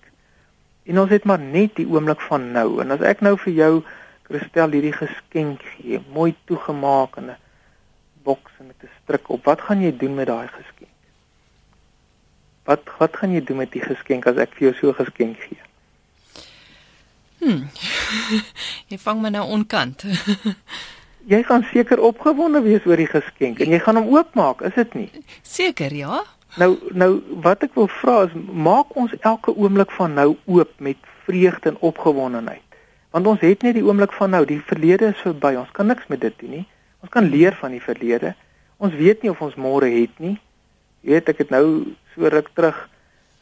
En 0.83 0.99
ons 0.99 1.09
het 1.09 1.23
maar 1.23 1.39
net 1.39 1.75
die 1.75 1.87
oomblik 1.87 2.21
van 2.21 2.51
nou. 2.51 2.81
En 2.81 2.91
as 2.91 3.01
ek 3.01 3.21
nou 3.21 3.37
vir 3.37 3.53
jou 3.53 3.83
Christel 4.23 4.71
hierdie 4.71 4.93
geskenk 4.93 5.61
gee, 5.61 6.01
mooi 6.13 6.35
toegemaak 6.45 7.17
in 7.17 7.29
'n 7.29 7.37
boks 8.23 8.51
en 8.59 8.67
met 8.67 8.83
'n 8.83 8.89
stryk 9.03 9.29
op, 9.29 9.43
wat 9.43 9.61
gaan 9.61 9.81
jy 9.81 9.97
doen 9.97 10.15
met 10.15 10.27
daai 10.27 10.47
geskenk? 10.47 10.78
Wat 12.69 12.85
wat 12.99 13.17
gaan 13.17 13.33
jy 13.33 13.41
doen 13.41 13.63
met 13.63 13.71
die 13.73 13.81
geskenk 13.81 14.27
as 14.29 14.37
ek 14.37 14.53
vir 14.57 14.69
jou 14.69 14.73
so 14.77 14.93
geskenk 14.93 15.41
gee? 15.41 15.61
Hm. 17.39 17.63
jy 18.91 18.97
vang 19.01 19.21
my 19.23 19.31
nou 19.33 19.45
onkant. 19.55 20.05
jy 21.33 21.39
gaan 21.47 21.65
seker 21.71 22.01
opgewonde 22.03 22.61
wees 22.65 22.85
oor 22.85 22.99
die 23.01 23.09
geskenk 23.09 23.63
en 23.63 23.73
jy 23.73 23.79
gaan 23.81 23.97
hom 23.97 24.11
oopmaak, 24.13 24.61
is 24.69 24.75
dit 24.77 24.97
nie? 24.99 25.07
Seker, 25.41 25.95
ja. 25.95 26.21
Nou 26.61 26.75
nou 26.93 27.09
wat 27.45 27.65
ek 27.65 27.73
wil 27.77 27.89
vra 27.99 28.23
is 28.27 28.35
maak 28.37 28.93
ons 28.97 29.13
elke 29.19 29.53
oomblik 29.53 29.91
van 29.97 30.13
nou 30.17 30.33
oop 30.45 30.71
met 30.77 31.09
vreugde 31.25 31.73
en 31.73 31.79
opgewondenheid. 31.89 32.65
Want 33.13 33.27
ons 33.29 33.41
het 33.41 33.65
net 33.65 33.77
die 33.77 33.85
oomblik 33.85 34.13
van 34.13 34.33
nou, 34.35 34.43
die 34.45 34.61
verlede 34.65 35.09
is 35.13 35.21
verby. 35.25 35.55
Ons 35.57 35.73
kan 35.73 35.89
niks 35.89 36.05
met 36.09 36.21
dit 36.21 36.35
doen 36.41 36.59
nie. 36.59 36.65
Ons 37.01 37.13
kan 37.13 37.25
leer 37.25 37.57
van 37.57 37.73
die 37.73 37.81
verlede. 37.81 38.35
Ons 38.77 38.93
weet 38.97 39.23
nie 39.23 39.33
of 39.33 39.41
ons 39.41 39.57
môre 39.57 39.89
het 39.89 40.21
nie. 40.21 40.35
Jy 41.01 41.15
weet 41.15 41.31
ek 41.33 41.41
het 41.45 41.53
nou 41.53 41.65
so 42.19 42.27
ruk 42.27 42.49
terug 42.53 42.89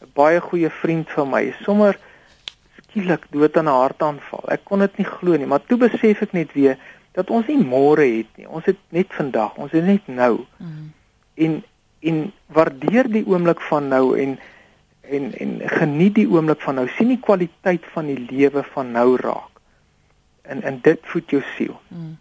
'n 0.01 0.11
baie 0.13 0.39
goeie 0.41 0.69
vriend 0.69 1.09
van 1.09 1.29
my 1.29 1.55
sommer 1.65 1.97
skielik 2.77 3.25
dood 3.31 3.57
aan 3.57 3.65
'n 3.65 3.79
hartaanval. 3.81 4.43
Ek 4.53 4.61
kon 4.63 4.79
dit 4.79 4.97
nie 4.97 5.05
glo 5.05 5.37
nie, 5.37 5.49
maar 5.49 5.65
toe 5.65 5.77
besef 5.77 6.21
ek 6.21 6.33
net 6.33 6.53
weer 6.53 6.77
dat 7.11 7.29
ons 7.29 7.47
nie 7.47 7.57
môre 7.57 8.05
het 8.05 8.29
nie. 8.37 8.47
Ons 8.47 8.65
het 8.65 8.77
net 8.89 9.09
vandag. 9.09 9.55
Ons 9.57 9.71
het 9.71 9.83
net 9.83 10.07
nou. 10.07 10.45
Mm. 10.57 10.93
En 11.33 11.63
en 11.99 12.31
waardeer 12.45 13.09
die 13.09 13.25
oomblik 13.25 13.61
van 13.61 13.87
nou 13.87 14.17
en 14.19 14.37
en 15.01 15.33
en 15.33 15.61
geniet 15.65 16.15
die 16.15 16.29
oomblik 16.29 16.61
van 16.61 16.75
nou. 16.75 16.87
sien 16.87 17.07
die 17.07 17.19
kwaliteit 17.19 17.85
van 17.93 18.05
die 18.05 18.25
lewe 18.29 18.63
van 18.63 18.91
nou 18.91 19.15
raak. 19.15 19.53
En 20.41 20.61
en 20.61 20.79
dit 20.81 20.99
voed 21.01 21.29
jou 21.29 21.41
siel. 21.55 21.79
Mm. 21.87 22.17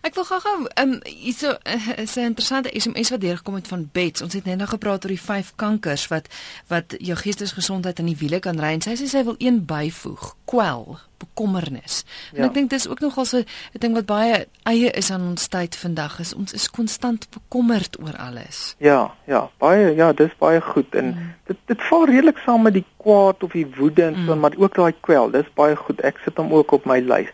Ek 0.00 0.14
wil 0.16 0.24
gou-gou 0.24 0.52
um 0.80 0.92
hierso 1.04 1.50
uh, 1.52 1.88
is 2.00 2.16
'n 2.16 2.32
interessante 2.32 2.70
SMS 2.72 3.10
wat 3.10 3.20
deurgekom 3.20 3.54
het 3.54 3.68
van 3.68 3.88
Bets. 3.92 4.22
Ons 4.22 4.32
het 4.32 4.44
net 4.44 4.56
nou 4.56 4.68
gepraat 4.68 5.04
oor 5.04 5.12
die 5.12 5.20
vyf 5.20 5.52
kankers 5.56 6.08
wat 6.08 6.28
wat 6.68 6.94
jou 6.98 7.16
geestesgesondheid 7.16 7.98
in 7.98 8.06
die 8.06 8.16
wiele 8.16 8.38
kan 8.40 8.60
ry 8.60 8.72
en 8.72 8.80
sy 8.80 8.96
sê 8.96 9.08
sy 9.08 9.24
wil 9.24 9.34
een 9.38 9.64
byvoeg, 9.66 10.34
kwel, 10.44 10.98
bekommernis. 11.18 12.04
Ja. 12.32 12.38
En 12.38 12.44
ek 12.48 12.54
dink 12.54 12.70
dis 12.70 12.88
ook 12.88 13.00
nogal 13.00 13.24
so 13.24 13.38
'n 13.38 13.44
ding 13.78 13.94
wat 13.94 14.06
baie 14.06 14.46
eie 14.64 14.90
is 14.90 15.10
aan 15.10 15.20
ons 15.20 15.48
tyd 15.48 15.76
vandag 15.76 16.18
is 16.20 16.34
ons 16.34 16.52
is 16.52 16.70
konstant 16.70 17.28
bekommerd 17.30 18.00
oor 18.00 18.16
alles. 18.16 18.74
Ja, 18.78 19.14
ja, 19.26 19.50
baie 19.58 19.94
ja, 19.94 20.12
dis 20.12 20.32
baie 20.38 20.60
goed 20.60 20.94
en 20.94 21.04
mm. 21.04 21.34
dit 21.44 21.56
dit 21.66 21.82
val 21.82 22.06
redelik 22.06 22.38
saam 22.38 22.62
met 22.62 22.72
die 22.72 22.86
kwaad 22.96 23.42
of 23.42 23.52
die 23.52 23.68
woede 23.76 24.02
en 24.02 24.14
so, 24.14 24.34
mm. 24.34 24.40
maar 24.40 24.56
ook 24.56 24.74
daai 24.74 24.94
kwel. 25.00 25.30
Dis 25.30 25.52
baie 25.54 25.76
goed. 25.76 26.00
Ek 26.00 26.16
sit 26.24 26.36
hom 26.36 26.52
ook 26.52 26.72
op 26.72 26.84
my 26.84 27.00
lys. 27.00 27.28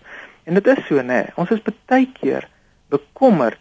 En 0.45 0.55
dit 0.55 0.67
is 0.67 0.87
so, 0.87 1.03
né? 1.03 1.27
Ons 1.35 1.51
is 1.51 1.63
baie 1.87 2.11
keer 2.13 2.49
bekommerd 2.89 3.61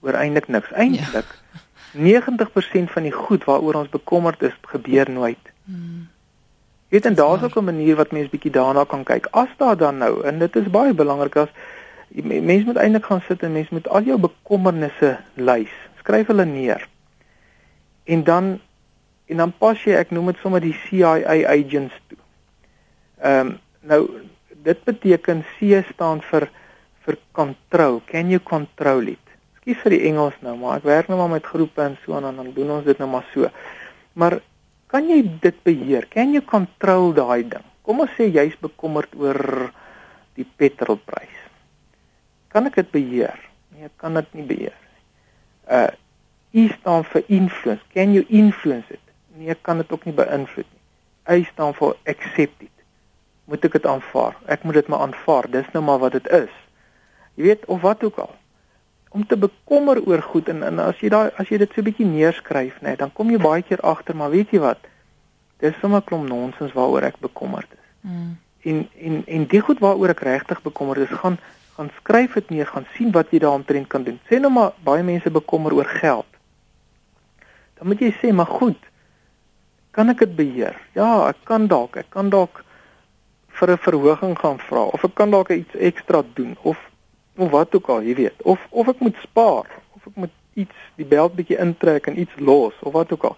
oor 0.00 0.12
eintlik 0.14 0.48
niks. 0.48 0.72
Eintlik 0.72 1.26
ja. 1.52 1.60
90% 1.92 2.92
van 2.92 3.02
die 3.02 3.12
goed 3.12 3.44
waaroor 3.44 3.74
ons 3.74 3.88
bekommerd 3.88 4.42
is, 4.42 4.54
gebeur 4.62 5.10
nooit. 5.10 5.52
Hmm. 5.64 6.08
Weet 6.88 7.04
en 7.04 7.14
daar's 7.14 7.42
ook 7.42 7.56
'n 7.56 7.64
manier 7.64 7.96
wat 7.96 8.12
mens 8.12 8.28
bietjie 8.28 8.50
daarna 8.50 8.84
kan 8.84 9.04
kyk. 9.04 9.26
As 9.30 9.48
daar 9.56 9.76
dan 9.76 9.98
nou, 9.98 10.24
en 10.24 10.38
dit 10.38 10.56
is 10.56 10.70
baie 10.70 10.94
belangrik 10.94 11.36
as 11.36 11.48
mens 12.24 12.64
moet 12.64 12.76
eintlik 12.76 13.04
gaan 13.04 13.20
sit 13.20 13.42
en 13.42 13.52
mens 13.52 13.68
moet 13.68 13.88
al 13.88 14.02
jou 14.02 14.18
bekommernisse 14.18 15.18
lys. 15.34 15.74
Skryf 15.98 16.26
hulle 16.26 16.44
neer. 16.44 16.88
En 18.04 18.24
dan 18.24 18.60
en 19.26 19.36
dan 19.36 19.52
pas 19.58 19.82
jy, 19.84 19.92
ek 19.92 20.10
noem 20.10 20.26
dit 20.26 20.36
sommer 20.40 20.60
die 20.60 20.76
CIA 20.86 21.44
agents 21.52 21.94
toe. 22.06 22.18
Ehm 23.20 23.46
um, 23.46 23.58
nou 23.80 24.10
dit 24.62 24.84
beteken 24.84 25.44
C 25.58 25.84
staan 25.92 26.22
vir 26.22 26.50
vir 27.08 27.16
control. 27.32 28.02
Can 28.04 28.28
you 28.28 28.40
control 28.44 29.08
it? 29.08 29.24
Skus 29.62 29.80
vir 29.84 29.96
die 29.96 30.04
Engels 30.10 30.36
nou, 30.44 30.54
maar 30.60 30.82
ek 30.82 30.86
werk 30.88 31.08
nou 31.08 31.18
maar 31.20 31.32
met 31.38 31.48
groepe 31.48 31.84
en 31.84 31.96
so 32.04 32.16
en 32.18 32.28
dan 32.28 32.52
doen 32.56 32.76
ons 32.76 32.86
dit 32.86 33.00
nou 33.00 33.08
maar 33.10 33.26
so. 33.32 33.48
Maar 34.18 34.40
kan 34.92 35.08
jy 35.08 35.22
dit 35.42 35.56
beheer? 35.64 36.08
Can 36.12 36.34
you 36.36 36.44
control 36.44 37.12
daai 37.16 37.48
ding? 37.48 37.64
Kom 37.84 38.04
ons 38.04 38.12
sê 38.16 38.28
jy's 38.28 38.56
bekommerd 38.60 39.14
oor 39.16 39.70
die 40.36 40.46
petrolprys. 40.60 41.36
Kan 42.52 42.68
ek 42.68 42.80
dit 42.82 42.92
beheer? 42.92 43.40
Nee, 43.72 43.88
ek 43.88 43.96
kan 44.00 44.16
dit 44.16 44.36
nie 44.36 44.46
beheer 44.52 44.76
nie. 44.76 45.02
Uh 45.80 45.88
I 46.56 46.62
staan 46.72 47.02
vir 47.04 47.26
influence. 47.28 47.84
Can 47.92 48.14
you 48.16 48.24
influence 48.32 48.88
it? 48.88 49.02
Nee, 49.36 49.50
ek 49.52 49.60
kan 49.68 49.82
dit 49.82 49.90
ook 49.92 50.06
nie 50.08 50.14
beïnvloed 50.16 50.64
nie. 50.64 50.80
Y 51.28 51.44
staan 51.50 51.74
vir 51.76 51.92
accept 52.08 52.62
it. 52.64 52.72
Moet 53.52 53.66
ek 53.68 53.76
dit 53.76 53.88
aanvaar? 53.88 54.38
Ek 54.48 54.64
moet 54.64 54.80
dit 54.80 54.88
maar 54.88 55.04
aanvaar. 55.04 55.50
Dis 55.52 55.68
nou 55.74 55.82
maar 55.84 56.00
wat 56.00 56.16
dit 56.16 56.30
is. 56.32 56.54
Jy 57.38 57.46
weet 57.46 57.66
of 57.70 57.80
wat 57.86 58.02
ook 58.04 58.16
al. 58.18 58.34
Om 59.14 59.26
te 59.26 59.38
bekommer 59.38 60.00
oor 60.02 60.22
goed 60.22 60.48
en, 60.50 60.62
en 60.66 60.80
as 60.82 60.98
jy 61.00 61.10
daai 61.14 61.30
as 61.38 61.48
jy 61.48 61.60
dit 61.62 61.74
so 61.74 61.86
bietjie 61.86 62.06
neerskryf, 62.06 62.80
nê, 62.82 62.90
nee, 62.90 62.98
dan 62.98 63.12
kom 63.14 63.30
jy 63.30 63.38
baie 63.40 63.62
keer 63.62 63.80
agter, 63.86 64.16
maar 64.18 64.34
weet 64.34 64.50
jy 64.52 64.60
wat? 64.64 64.82
Dis 65.62 65.78
sommer 65.80 66.02
klomp 66.02 66.26
nonsens 66.28 66.74
waaroor 66.74 67.06
ek 67.06 67.20
bekommerd 67.22 67.70
is. 67.78 67.86
Mm. 68.02 68.34
En 68.68 68.82
en 69.06 69.22
en 69.38 69.46
die 69.54 69.62
goed 69.62 69.78
waaroor 69.84 70.16
ek 70.16 70.26
regtig 70.26 70.64
bekommerd 70.66 71.06
is, 71.06 71.14
gaan 71.22 71.38
gaan 71.78 71.92
skryf 72.00 72.34
dit 72.34 72.50
neer, 72.50 72.66
gaan 72.66 72.88
sien 72.96 73.14
wat 73.14 73.30
jy 73.30 73.38
daaroor 73.44 73.86
kan 73.86 74.02
doen. 74.02 74.18
Sê 74.26 74.40
nou 74.42 74.50
maar 74.50 74.74
baie 74.82 75.04
mense 75.06 75.30
bekommer 75.30 75.76
oor 75.78 75.86
geld. 75.86 76.26
Dan 77.78 77.86
moet 77.86 78.02
jy 78.02 78.10
sê, 78.18 78.32
maar 78.34 78.50
goed, 78.50 78.80
kan 79.94 80.10
ek 80.10 80.24
dit 80.26 80.34
beheer? 80.34 80.74
Ja, 80.98 81.28
ek 81.30 81.44
kan 81.46 81.70
dalk, 81.70 81.94
ek 82.02 82.10
kan 82.10 82.34
dalk 82.34 82.64
vir 83.58 83.70
'n 83.70 83.78
verhoging 83.78 84.34
gaan 84.38 84.58
vra 84.58 84.82
of 84.90 85.04
ek 85.04 85.14
kan 85.14 85.30
dalk 85.30 85.50
iets 85.50 85.74
ekstra 85.74 86.22
doen 86.34 86.56
of 86.62 86.78
of 87.38 87.50
wat 87.50 87.74
ook 87.74 87.88
al, 87.88 88.02
jy 88.02 88.14
weet, 88.14 88.42
of 88.42 88.66
of 88.70 88.88
ek 88.88 89.00
moet 89.04 89.16
spaar, 89.22 89.70
of 89.96 90.06
ek 90.10 90.16
moet 90.24 90.34
iets 90.58 90.74
die 90.98 91.06
beld 91.06 91.36
bietjie 91.38 91.58
intrek 91.62 92.10
en 92.10 92.18
iets 92.18 92.34
los 92.42 92.74
of 92.82 92.92
wat 92.92 93.12
ook 93.14 93.30
al. 93.30 93.36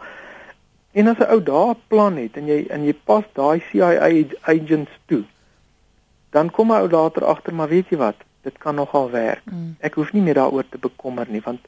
En 0.93 1.07
as 1.07 1.19
'n 1.19 1.31
ou 1.31 1.43
daar 1.43 1.75
'n 1.75 1.83
plan 1.87 2.17
het 2.17 2.37
en 2.37 2.47
jy 2.47 2.67
en 2.69 2.85
jy 2.85 2.95
pas 3.05 3.25
daai 3.33 3.63
CIA 3.71 4.25
agents 4.41 4.91
toe, 5.07 5.25
dan 6.31 6.51
kom 6.51 6.73
'n 6.73 6.81
ou 6.81 6.89
later 6.89 7.25
agter, 7.25 7.55
maar 7.55 7.69
weet 7.69 7.89
jy 7.89 7.97
wat, 7.97 8.17
dit 8.43 8.59
kan 8.59 8.75
nogal 8.75 9.11
werk. 9.11 9.45
Mm. 9.45 9.77
Ek 9.79 9.95
hoef 9.95 10.13
nie 10.13 10.23
meer 10.23 10.35
daaroor 10.35 10.69
te 10.69 10.79
bekommer 10.79 11.27
nie, 11.29 11.43
want 11.45 11.61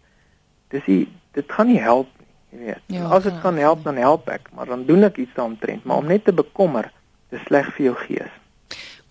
dis 0.69 0.87
nie 0.87 1.09
dit 1.33 1.53
gaan 1.53 1.67
nie 1.67 1.81
help 1.81 2.09
nie, 2.19 2.59
jy 2.59 2.65
weet. 2.67 2.83
Ja, 2.87 3.05
as 3.09 3.23
dit 3.23 3.41
kan 3.41 3.57
help, 3.57 3.85
dan 3.85 3.97
help 3.97 4.29
ek, 4.29 4.49
maar 4.53 4.67
dan 4.67 4.85
doen 4.85 5.05
ek 5.05 5.17
iets 5.17 5.35
daaromtrent, 5.35 5.85
maar 5.85 5.97
om 5.97 6.07
net 6.07 6.25
te 6.25 6.33
bekommer, 6.33 6.93
dis 7.29 7.41
sleg 7.41 7.75
vir 7.75 7.85
jou 7.85 7.95
gees. 7.95 8.42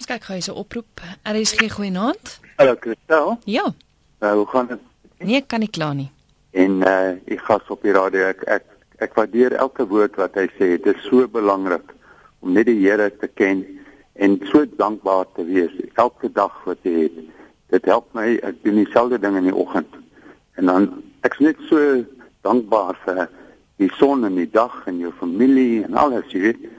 Ons 0.02 0.10
kyk 0.10 0.24
gou 0.26 0.34
hierse 0.34 0.54
oproep. 0.58 1.02
RSG 1.30 1.68
goeienaand. 1.76 2.30
Hallo 2.58 2.74
Christel. 2.82 3.36
Ja. 3.46 3.68
Nou, 4.20 4.32
hoe 4.40 4.48
gaan 4.50 4.68
dit? 4.72 4.80
Nee, 5.22 5.42
kan 5.46 5.62
nie 5.62 5.70
kla 5.70 5.92
nie. 5.94 6.08
En 6.58 6.80
uh 6.82 7.12
ek 7.30 7.44
gas 7.46 7.70
op 7.70 7.86
die 7.86 7.94
radio 7.94 8.32
ek 8.32 8.42
ek 8.50 8.66
ek 9.06 9.14
waardeer 9.20 9.54
elke 9.62 9.86
woord 9.86 10.18
wat 10.18 10.40
hy 10.42 10.48
sê. 10.56 10.72
Dit 10.82 10.90
is 10.96 11.06
so 11.06 11.28
belangrik 11.30 11.94
om 12.42 12.58
net 12.58 12.66
die 12.72 12.80
Here 12.80 13.12
te 13.14 13.30
ken 13.30 13.62
en 14.18 14.40
so 14.50 14.66
dankbaar 14.80 15.30
te 15.38 15.46
wees 15.46 15.78
elke 15.94 16.34
dag 16.34 16.58
wat 16.66 16.82
jy 16.82 17.04
het. 17.04 17.22
Dit 17.70 17.86
help 17.86 18.10
my 18.18 18.40
ek 18.42 18.58
doen 18.66 18.82
dieselfde 18.82 19.22
ding 19.22 19.38
in 19.38 19.52
die 19.52 19.58
oggend. 19.66 20.02
En 20.58 20.74
dan 20.74 20.90
ek's 21.30 21.46
net 21.46 21.62
so 21.70 22.02
dankbaar 22.42 22.98
vir 23.06 23.28
die 23.78 23.94
son 24.02 24.26
en 24.26 24.42
die 24.42 24.50
dag 24.50 24.82
en 24.90 24.98
jou 24.98 25.14
familie 25.22 25.84
en 25.86 25.94
alles, 25.94 26.26
jy 26.34 26.48
weet. 26.50 26.70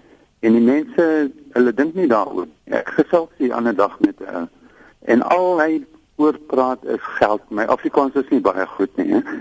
En 0.42 0.56
die 0.58 0.64
mense, 0.64 1.06
hulle 1.54 1.72
dink 1.78 1.94
nie 1.94 2.08
daaroor. 2.10 2.48
Ek 2.74 2.88
gesels 2.96 3.30
die 3.38 3.52
ander 3.54 3.76
dag 3.78 3.94
met 4.02 4.18
uh, 4.26 4.46
en 5.06 5.22
al 5.30 5.60
hy 5.60 5.72
oor 6.22 6.38
praat 6.50 6.82
is 6.90 7.02
geld. 7.18 7.42
My 7.54 7.66
Afrikaans 7.70 8.16
is 8.18 8.30
nie 8.30 8.42
baie 8.42 8.66
goed 8.74 8.96
nie. 8.98 9.12
He. 9.14 9.38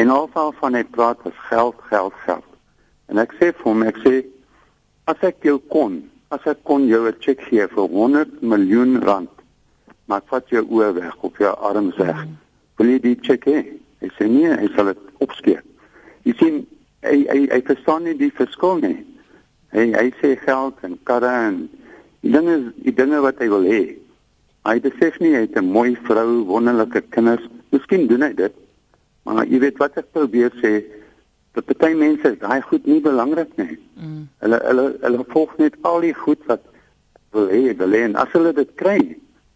En 0.00 0.12
alval 0.14 0.54
van 0.60 0.76
hy 0.78 0.84
praat 0.94 1.20
is 1.28 1.36
geld, 1.50 1.76
geld, 1.90 2.16
geld. 2.24 2.46
En 3.12 3.20
ek 3.20 3.32
sê 3.36 3.50
vir 3.50 3.66
hom, 3.66 3.84
ek 3.88 3.98
sê 4.04 4.14
as 5.10 5.20
ek 5.26 5.44
jou 5.48 5.58
kon, 5.72 5.98
as 6.32 6.44
ek 6.48 6.60
kon 6.68 6.86
jou 6.88 7.02
'n 7.08 7.20
cheque 7.20 7.44
gee 7.48 7.66
vir 7.66 7.88
100 7.92 8.40
miljoen 8.40 9.02
rand, 9.02 9.32
maar 10.06 10.22
vat 10.32 10.48
jou 10.48 10.64
oë 10.64 10.92
weg 10.94 11.16
op 11.20 11.36
jou 11.36 11.52
arms 11.70 11.96
weg. 11.96 12.24
Wil 12.78 12.94
jy 12.94 12.98
die 13.04 13.18
cheque 13.20 13.52
hê? 13.52 13.62
Hy 14.00 14.10
sê 14.16 14.28
nee, 14.30 14.52
hy 14.54 14.68
sal 14.76 14.92
dit 14.92 14.98
opskeer. 15.18 15.62
Jy 16.24 16.34
sien, 16.38 16.66
hy 17.02 17.26
hy 17.28 17.40
hy 17.50 17.60
verstaan 17.66 18.04
nie 18.04 18.14
die 18.16 18.32
verskil 18.32 18.78
nie. 18.80 19.04
Hy 19.76 19.90
hy 19.92 20.08
sê 20.20 20.34
geld 20.40 20.78
en 20.86 20.96
karre 21.04 21.32
en 21.48 21.56
die 22.24 22.32
dinge 22.32 22.72
die 22.84 22.94
dinge 22.94 23.20
wat 23.24 23.40
hy 23.42 23.48
wil 23.52 23.66
hê. 23.68 23.82
Hy 24.68 24.76
besef 24.84 25.18
nie 25.20 25.34
hy 25.34 25.44
het 25.44 25.56
'n 25.56 25.72
mooi 25.72 25.96
vrou, 26.08 26.44
wonderlike 26.48 27.02
kinders. 27.10 27.44
Miskien 27.70 28.06
doen 28.08 28.22
hy 28.22 28.32
dit. 28.32 28.54
Maar 29.24 29.44
jy 29.46 29.58
weet 29.60 29.78
wat 29.78 29.96
ek 29.96 30.12
probeer 30.12 30.52
sê, 30.62 30.84
dat 31.52 31.78
baie 31.78 31.94
mense 31.94 32.36
daai 32.40 32.60
goed 32.62 32.86
nie 32.86 33.00
belangrik 33.00 33.56
nie. 33.56 33.78
Mm. 33.96 34.28
Hulle 34.40 34.58
hulle 34.64 34.84
hulle 35.00 35.24
volg 35.28 35.56
net 35.58 35.74
al 35.82 36.00
die 36.00 36.14
goed 36.14 36.40
wat 36.46 36.62
wil 37.32 37.48
hê, 37.48 37.76
wil 37.76 37.92
hê 37.92 38.04
en 38.08 38.16
as 38.16 38.32
hulle 38.32 38.52
dit 38.52 38.74
kry, 38.74 38.98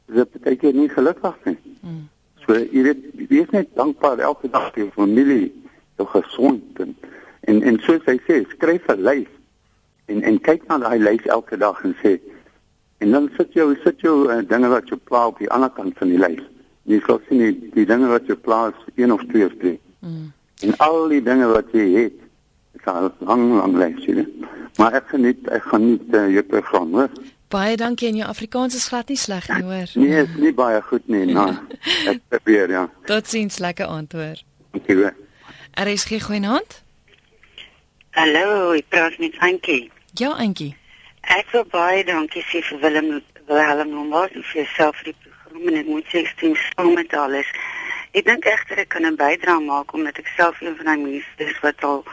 is 0.09 0.14
dit 0.14 0.42
baie 0.44 0.57
keer 0.57 0.75
nie 0.75 0.88
gelukkig 0.88 1.37
nie. 1.44 1.59
Mm. 1.81 2.09
So 2.44 2.59
jy 2.59 2.83
weet, 2.83 3.05
is 3.31 3.51
net 3.51 3.75
dankbaar 3.75 4.18
elke 4.18 4.51
dag 4.51 4.72
vir 4.75 4.85
jou 4.85 4.90
familie, 4.92 5.53
jou 5.96 6.09
gesond 6.09 6.85
en 6.85 6.96
en, 7.42 7.62
en 7.62 7.79
soos 7.83 8.05
hy 8.07 8.20
sê, 8.27 8.44
skryf 8.53 8.85
'n 8.92 9.03
lys 9.03 9.31
en 10.11 10.23
en 10.23 10.38
kyk 10.41 10.67
na 10.69 10.79
daai 10.83 10.99
lys 10.99 11.27
elke 11.37 11.57
dag 11.57 11.83
en 11.85 11.95
sê 12.03 12.19
en 13.03 13.11
dan 13.11 13.29
sit 13.37 13.55
jy 13.59 13.67
sit 13.85 14.03
jy 14.05 14.12
uh, 14.31 14.41
dinge 14.49 14.71
wat 14.73 14.91
jy 14.91 14.99
pla 15.11 15.27
op 15.31 15.38
die 15.43 15.51
ander 15.51 15.71
kant 15.75 15.99
van 15.99 16.12
die 16.12 16.21
lys. 16.23 16.43
Jy 16.91 16.99
sal 17.07 17.21
sien 17.29 17.43
die, 17.43 17.71
die 17.75 17.87
dinge 17.87 18.11
wat 18.11 18.29
jy 18.31 18.37
pla 18.38 18.69
is 18.71 18.85
een 18.99 19.12
of 19.15 19.23
twee 19.31 19.47
of 19.47 19.55
drie. 19.62 19.79
Mm. 20.01 20.31
En 20.67 20.77
al 20.87 21.09
die 21.11 21.23
dinge 21.23 21.49
wat 21.51 21.71
jy 21.75 21.87
het, 21.97 22.19
is 22.79 22.87
al 22.91 23.11
lang 23.27 23.45
lang 23.59 23.77
lys, 23.79 24.05
jy. 24.07 24.27
Maar 24.79 24.99
ek 25.01 25.11
geniet 25.15 25.51
ek 25.53 25.67
geniet 25.71 26.15
uh, 26.15 26.27
jou 26.33 26.45
program, 26.55 26.95
hoor. 26.99 27.11
Baie 27.53 27.75
dankie 27.77 28.09
en 28.09 28.23
jou 28.23 28.29
Afrikaans 28.31 28.79
is 28.79 28.87
glad 28.88 29.11
nie 29.12 29.19
sleg 29.21 29.49
nie, 29.51 29.65
hoor. 29.67 29.91
Nee, 30.01 30.23
is 30.23 30.38
nie 30.41 30.55
baie 30.57 30.81
goed 30.87 31.11
nie, 31.12 31.27
nou. 31.29 31.51
ek 32.12 32.23
probeer, 32.33 32.73
ja. 32.73 32.87
Totsiens, 33.11 33.59
lekker 33.61 33.91
antwoord. 33.93 34.47
Dankie 34.73 34.97
hoor. 35.03 35.19
Er 35.83 35.91
is 35.91 36.07
geen 36.09 36.23
goeienaand. 36.23 36.81
Hallo, 38.12 38.75
ek 38.77 38.90
praat 38.92 39.14
met 39.18 39.38
Antjie. 39.40 39.87
Ja, 40.20 40.35
Antjie. 40.37 40.75
Ek 41.33 41.48
wil 41.55 41.62
baie 41.72 42.03
dankie 42.05 42.42
sê 42.44 42.61
vir 42.61 42.81
Willem 42.83 43.07
Willem 43.48 43.94
Lombard 43.96 44.35
vir 44.35 44.59
jouself 44.59 44.98
vir 44.98 45.07
die 45.09 45.14
program 45.22 45.70
en 45.70 45.79
ek 45.81 45.87
moet 45.88 46.11
sê 46.12 46.20
ek 46.20 46.29
stem 46.35 46.53
saam 46.61 46.90
met 46.98 47.14
alles. 47.16 47.48
Ek 48.12 48.27
dink 48.27 48.44
egter 48.51 48.83
ek 48.83 48.90
kan 48.92 49.09
'n 49.09 49.16
bydrae 49.16 49.62
maak 49.64 49.94
omdat 49.96 50.20
ek 50.20 50.29
self 50.37 50.61
een 50.61 50.77
van 50.77 50.90
daai 50.90 51.01
mense 51.07 51.46
is 51.46 51.62
wat 51.64 51.81
al 51.88 52.05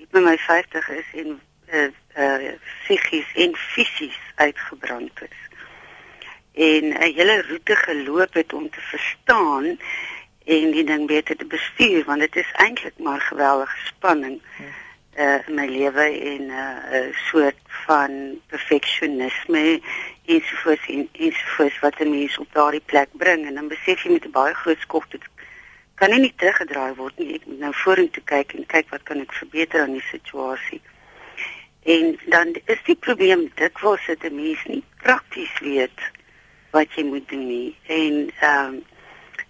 diep 0.00 0.18
in 0.18 0.26
my 0.26 0.34
50 0.46 0.90
is 0.96 1.14
en 1.22 1.38
eh 1.70 1.86
uh, 2.18 2.50
psigies 2.82 3.30
uh, 3.36 3.44
en 3.44 3.54
fisies 3.54 4.18
uitgebrand 4.42 5.22
is. 5.28 5.38
En 6.66 6.90
'n 6.98 7.14
hele 7.14 7.38
roete 7.46 7.76
geloop 7.76 8.34
het 8.34 8.52
om 8.52 8.66
te 8.70 8.82
verstaan 8.90 9.78
en 10.56 10.70
die 10.74 10.84
ding 10.84 11.06
beter 11.06 11.36
te 11.36 11.46
bestuur 11.46 12.04
want 12.10 12.26
dit 12.26 12.36
is 12.42 12.52
eintlik 12.66 12.98
maar 12.98 13.20
geweldige 13.20 13.86
spanning 13.86 14.42
uh, 15.18 15.48
in 15.48 15.54
my 15.54 15.66
lewe 15.66 16.06
en 16.32 16.46
'n 16.46 16.50
uh, 16.50 17.14
soort 17.30 17.60
van 17.86 18.40
perfeksionisme 18.46 19.80
ensovoorts 20.24 20.86
en 20.88 21.08
ensovoorts 21.12 21.78
wat 21.78 21.98
'n 22.00 22.10
mens 22.10 22.38
op 22.38 22.52
daardie 22.52 22.86
plek 22.86 23.08
bring. 23.12 23.46
En 23.46 23.54
dan 23.54 23.68
besef 23.68 24.02
jy 24.02 24.12
met 24.12 24.24
'n 24.24 24.30
baie 24.30 24.54
groot 24.54 24.80
skok 24.80 25.10
dit 25.10 25.24
kan 25.94 26.20
nie 26.20 26.34
teruggedraai 26.36 26.94
word 26.94 27.18
nie. 27.18 27.34
Ek 27.34 27.46
moet 27.46 27.58
nou 27.58 27.72
vorentoe 27.74 28.22
kyk 28.24 28.52
en 28.54 28.66
kyk 28.66 28.90
wat 28.94 29.02
kan 29.02 29.20
ek 29.20 29.32
verbeter 29.32 29.82
aan 29.82 29.96
die 29.98 30.08
situasie. 30.10 30.80
En 31.82 32.18
dan 32.26 32.54
is 32.64 32.82
die 32.86 32.96
probleem 32.96 33.50
dit 33.54 33.80
was 33.80 34.06
dit 34.06 34.24
'n 34.24 34.34
mens 34.34 34.64
nie 34.64 34.84
prakties 35.02 35.58
weet 35.58 36.00
wat 36.70 36.94
jy 36.94 37.04
moet 37.04 37.28
doen 37.28 37.46
nie. 37.46 37.76
En 37.86 38.30
ehm 38.40 38.64
um, 38.64 38.84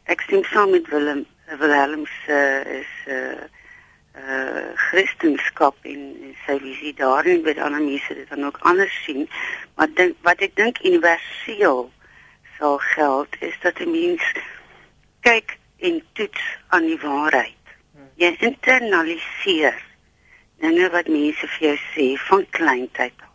ek 0.05 0.21
stem 0.21 0.45
saam 0.45 0.71
met 0.71 0.89
Willem 0.89 1.27
Willem 1.59 2.07
se 2.07 2.39
uh, 2.67 2.79
is 2.81 2.93
uh, 3.07 3.45
uh 4.19 4.75
Christendom 4.75 5.75
en 5.83 6.35
sy 6.47 6.59
visie 6.59 6.95
daarin 6.95 7.43
met 7.43 7.59
ander 7.59 7.83
mense 7.83 8.15
dit 8.15 8.29
dan 8.29 8.45
ook 8.45 8.59
anders 8.59 9.03
sien. 9.05 9.29
Maar 9.75 9.89
dink 9.95 10.17
wat 10.27 10.41
ek 10.41 10.57
dink 10.57 10.83
universeel 10.85 11.91
sal 12.59 12.79
geld 12.79 13.37
is 13.41 13.55
dat 13.63 13.79
'n 13.81 13.91
mens 13.91 14.25
kyk 15.21 15.59
en 15.79 16.03
toets 16.13 16.45
aan 16.69 16.87
die 16.87 17.01
waarheid. 17.01 17.55
Jy 18.15 18.37
internaliseer 18.39 19.79
dinge 20.59 20.91
wat 20.91 21.09
mense 21.09 21.47
vir 21.47 21.69
jou 21.69 21.79
sê 21.95 22.07
van 22.29 22.47
kleintyd 22.51 23.15
af. 23.23 23.35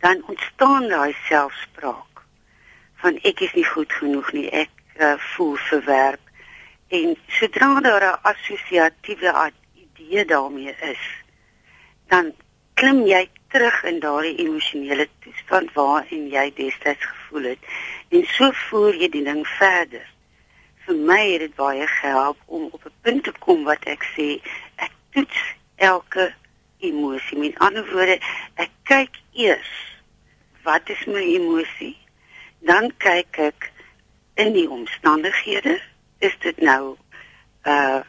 Dan 0.00 0.22
ontstaan 0.26 0.88
daai 0.88 1.16
selfspraak 1.28 2.22
van 3.02 3.18
ek 3.22 3.40
is 3.40 3.52
nie 3.52 3.66
goed 3.66 3.92
genoeg 3.92 4.32
nie 4.32 4.48
ek 4.50 4.70
uh, 4.98 5.14
voel 5.34 5.56
verwerp. 5.68 6.20
En 6.88 7.16
sodra 7.26 7.80
daar 7.80 8.04
'n 8.12 8.20
assosiatiewe 8.22 9.32
idee 10.08 10.24
daarmee 10.24 10.74
is, 10.80 11.04
dan 12.08 12.32
klim 12.74 13.04
jy 13.06 13.28
terug 13.52 13.82
in 13.84 14.00
daardie 14.00 14.36
emosionele 14.44 15.08
toestand 15.24 15.72
waarin 15.76 16.28
jy 16.32 16.46
destyds 16.56 17.04
gevoel 17.04 17.50
het 17.52 17.58
en 18.08 18.24
so 18.36 18.50
voer 18.68 18.96
jy 18.96 19.08
die 19.12 19.24
ding 19.24 19.44
verder. 19.58 20.04
Vir 20.86 20.96
my 21.10 21.20
het 21.32 21.44
dit 21.44 21.54
baie 21.56 21.86
gehelp 22.00 22.40
om 22.46 22.68
op 22.72 22.84
'n 22.84 22.92
punt 23.02 23.24
te 23.24 23.32
kom 23.38 23.64
wat 23.64 23.84
ek 23.84 24.04
sê 24.16 24.40
ek 24.76 24.92
toets 25.12 25.40
elke 25.76 26.34
emosie. 26.78 27.38
Met 27.38 27.58
ander 27.58 27.84
woorde, 27.92 28.20
ek 28.54 28.70
kyk 28.84 29.20
eers 29.32 29.72
wat 30.62 30.88
is 30.88 31.04
my 31.06 31.22
emosie? 31.22 31.96
Dan 32.60 32.92
kyk 32.96 33.38
ek 33.38 33.72
in 34.34 34.52
die 34.52 34.68
omstandighede, 34.70 35.80
is 36.18 36.34
dit 36.40 36.60
nou 36.60 36.96
uh 37.64 38.00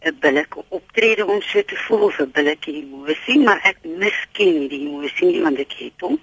'n 0.00 0.18
billike 0.20 0.64
optrede 0.68 1.26
om 1.26 1.40
so 1.42 1.64
te 1.64 1.76
voel 1.76 2.02
of 2.08 2.18
'n 2.20 2.30
billike 2.30 2.72
emosie, 2.72 3.38
maar 3.38 3.60
ek 3.70 3.78
misken 3.82 4.68
die 4.68 4.80
emosie 4.88 5.26
nie 5.26 5.42
want 5.42 5.58
ek 5.58 5.72
het 5.72 6.00
hom. 6.00 6.20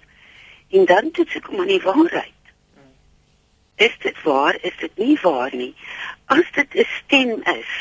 En 0.69 0.85
dan 0.85 1.03
het 1.11 1.35
ek 1.35 1.43
kom 1.43 1.59
aan 1.59 1.67
die 1.67 1.81
waarheid. 1.81 2.41
Is 3.75 3.95
dit 3.99 4.21
waar? 4.23 4.57
Is 4.61 4.77
dit 4.77 4.97
nie 4.97 5.17
waar 5.21 5.55
nie? 5.55 5.75
As 6.25 6.45
dit 6.51 6.75
'n 6.75 6.87
stem 6.99 7.41
is 7.59 7.71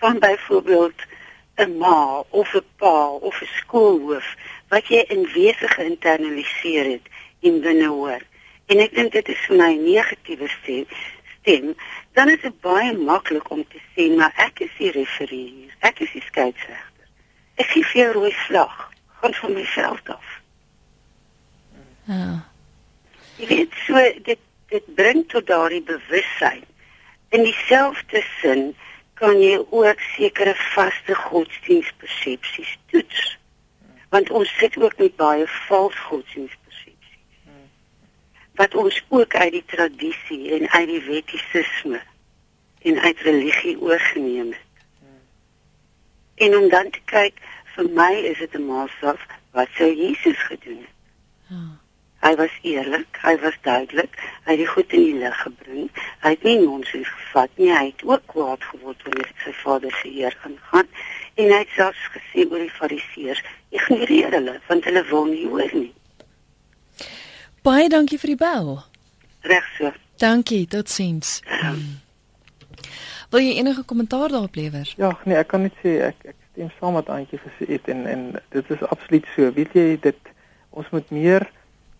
van 0.00 0.18
byvoorbeeld 0.18 1.00
'n 1.56 1.76
ma 1.78 2.24
of 2.28 2.54
'n 2.54 2.66
pa 2.76 3.08
of 3.08 3.40
'n 3.42 3.54
skoolhoof 3.60 4.34
wat 4.68 4.86
jy 4.88 5.04
in 5.08 5.24
wese 5.32 5.68
geïnternaliseer 5.68 6.84
het 6.84 7.06
en 7.40 7.60
binne 7.60 7.88
hoor. 7.88 8.22
En 8.66 8.78
ek 8.78 8.94
dink 8.94 9.12
dit 9.12 9.28
is 9.28 9.40
vir 9.46 9.56
my 9.56 9.72
'n 9.72 9.84
negatiewe 9.84 10.48
stem 10.48 10.86
stem, 11.40 11.74
dan 12.12 12.28
is 12.28 12.40
dit 12.40 12.60
baie 12.60 12.92
maklik 12.96 13.50
om 13.50 13.64
te 13.68 13.80
sê 13.94 14.08
maar 14.16 14.32
ek 14.36 14.60
is 14.66 14.72
die 14.78 14.90
referee. 14.90 15.70
Ek 15.86 16.00
is 16.04 16.12
die 16.12 16.24
skeieregter. 16.26 17.08
Ek 17.60 17.70
gee 17.72 17.86
vir 17.92 18.02
jou 18.02 18.12
rooi 18.18 18.32
vlag. 18.46 18.76
Gaan 19.20 19.34
van 19.34 19.52
myself 19.52 20.00
af. 20.08 20.28
Ja. 22.10 22.30
Jy 23.40 23.46
weet 23.46 23.76
so 23.86 24.04
dit 24.28 24.46
dit 24.70 24.94
bring 24.94 25.24
tot 25.28 25.46
daardie 25.46 25.82
bewussyn. 25.82 26.62
In 27.34 27.42
dieselfde 27.42 28.22
sin 28.40 28.70
kan 29.18 29.40
jy 29.42 29.56
ook 29.58 30.00
sekere 30.14 30.54
vaste 30.74 31.14
godsdienstpersepsies 31.14 32.76
toets. 32.92 33.24
Want 34.14 34.30
ons 34.30 34.52
sit 34.58 34.78
ook 34.78 34.96
met 34.98 35.16
baie 35.18 35.46
vals 35.66 35.98
godsdienst 36.06 36.59
wat 38.54 38.74
ons 38.74 39.04
ook 39.08 39.34
uit 39.34 39.52
die 39.52 39.64
tradisie 39.66 40.52
en 40.58 40.68
uit 40.68 40.88
die 40.88 41.02
wettisisme 41.02 42.00
en 42.82 42.98
uit 42.98 43.20
religie 43.20 43.80
oorgeneem 43.80 44.52
het. 44.52 44.68
En 46.34 46.56
om 46.56 46.68
dan 46.68 46.90
te 46.90 47.00
kyk, 47.04 47.36
vir 47.74 47.90
my 47.96 48.12
is 48.32 48.38
dit 48.38 48.54
'n 48.54 48.66
maatstaf 48.66 49.26
wat 49.52 49.68
sou 49.76 49.94
Jesus 49.94 50.38
gedoen 50.48 50.80
het. 50.80 50.98
Ja. 51.48 51.80
Hy 52.20 52.34
was 52.36 52.52
eerlik, 52.62 53.18
hy 53.22 53.38
was 53.40 53.56
duidelik, 53.64 54.16
hy 54.44 54.52
het 54.52 54.60
die 54.60 54.66
goed 54.68 54.92
in 54.92 55.04
die 55.04 55.20
lig 55.22 55.36
gebring. 55.40 55.86
Hy 56.20 56.32
het 56.34 56.42
nie 56.44 56.58
nonsens 56.60 57.08
gevat 57.08 57.50
nie, 57.56 57.70
hy 57.72 57.86
het 57.86 58.04
ook 58.04 58.26
kwaad 58.26 58.64
geword 58.64 59.02
wanneer 59.06 59.30
sy 59.44 59.52
vader 59.62 59.94
se 60.02 60.10
eer 60.12 60.36
ingaan 60.44 60.88
en 61.34 61.48
hy 61.54 61.60
het 61.62 61.72
selfs 61.76 62.10
gesê 62.12 62.44
oor 62.50 62.60
die 62.60 62.76
fariseërs, 62.76 63.40
ignoreer 63.72 64.36
hulle 64.36 64.58
want 64.66 64.84
hulle 64.84 65.04
wil 65.08 65.24
nie 65.30 65.46
hoor 65.48 65.72
nie. 65.72 65.94
Baie 67.62 67.88
dankie 67.92 68.16
vir 68.18 68.32
die 68.32 68.38
bel. 68.40 68.68
Reg 69.44 69.66
so. 69.76 69.90
Dankie, 70.20 70.62
totsiens. 70.68 71.40
Um, 71.60 72.00
wil 73.32 73.44
jy 73.44 73.58
enige 73.60 73.82
kommentaar 73.84 74.32
daarop 74.32 74.56
lewer? 74.56 74.88
Ja, 74.96 75.10
nee, 75.28 75.36
ek 75.36 75.50
kan 75.52 75.66
net 75.66 75.76
sê 75.82 75.98
ek 76.08 76.24
ek 76.32 76.36
stem 76.52 76.70
saam 76.78 76.96
met 76.96 77.10
Antjie 77.12 77.40
gesê 77.42 77.68
het 77.74 77.90
en 77.92 78.06
en 78.08 78.24
dit 78.56 78.72
is 78.72 78.86
absoluut 78.88 79.28
so. 79.34 79.52
Weet 79.58 79.76
jy 79.76 79.84
dit 80.08 80.32
ons 80.70 80.88
moet 80.94 81.12
meer 81.12 81.46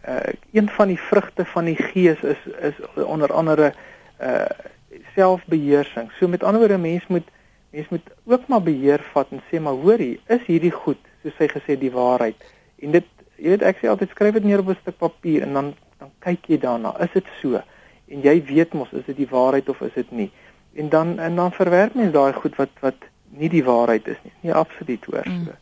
uh 0.08 0.32
een 0.56 0.72
van 0.78 0.88
die 0.88 0.98
vrugte 1.10 1.44
van 1.52 1.68
die 1.68 1.76
gees 1.76 2.24
is 2.24 2.48
is 2.72 2.80
onder 3.04 3.32
andere 3.32 3.74
uh 4.16 4.48
selfbeheersing. 5.14 6.08
So 6.18 6.28
met 6.28 6.42
ander 6.42 6.64
woorde 6.64 6.80
mens 6.80 7.06
moet 7.12 7.28
mens 7.70 7.88
moet 7.88 8.08
ook 8.24 8.48
maar 8.48 8.62
beheer 8.64 9.04
vat 9.12 9.28
en 9.30 9.44
sê 9.52 9.60
maar 9.60 9.76
hoorie, 9.76 10.20
is 10.26 10.42
hierdie 10.48 10.72
goed 10.72 10.98
soos 11.22 11.36
hy 11.38 11.52
gesê 11.52 11.76
die 11.76 11.92
waarheid. 11.92 12.48
En 12.80 12.96
dit 12.96 13.06
jy 13.40 13.54
weet 13.54 13.62
ek 13.62 13.80
sê 13.80 13.88
altyd 13.88 14.10
skryf 14.10 14.36
dit 14.38 14.44
neer 14.44 14.62
op 14.62 14.68
'n 14.68 14.78
stuk 14.80 14.98
papier 14.98 15.42
en 15.42 15.52
dan 15.52 15.74
dan 16.00 16.10
kyk 16.24 16.46
jy 16.48 16.58
daarna, 16.58 16.94
is 17.04 17.12
dit 17.12 17.26
so? 17.40 17.60
En 18.08 18.22
jy 18.24 18.36
weet 18.44 18.72
mos 18.72 18.92
is 18.96 19.04
dit 19.06 19.16
die 19.16 19.28
waarheid 19.28 19.68
of 19.68 19.80
is 19.84 19.94
dit 19.94 20.10
nie? 20.10 20.30
En 20.74 20.88
dan 20.88 21.18
en 21.18 21.36
dan 21.36 21.52
verwerp 21.52 21.94
mens 21.94 22.12
daai 22.12 22.32
goed 22.32 22.56
wat 22.56 22.72
wat 22.80 23.08
nie 23.30 23.48
die 23.48 23.62
waarheid 23.64 24.08
is 24.10 24.18
nie. 24.24 24.32
Nie 24.40 24.54
absoluut 24.54 25.04
hoor. 25.06 25.28
Mm. 25.28 25.52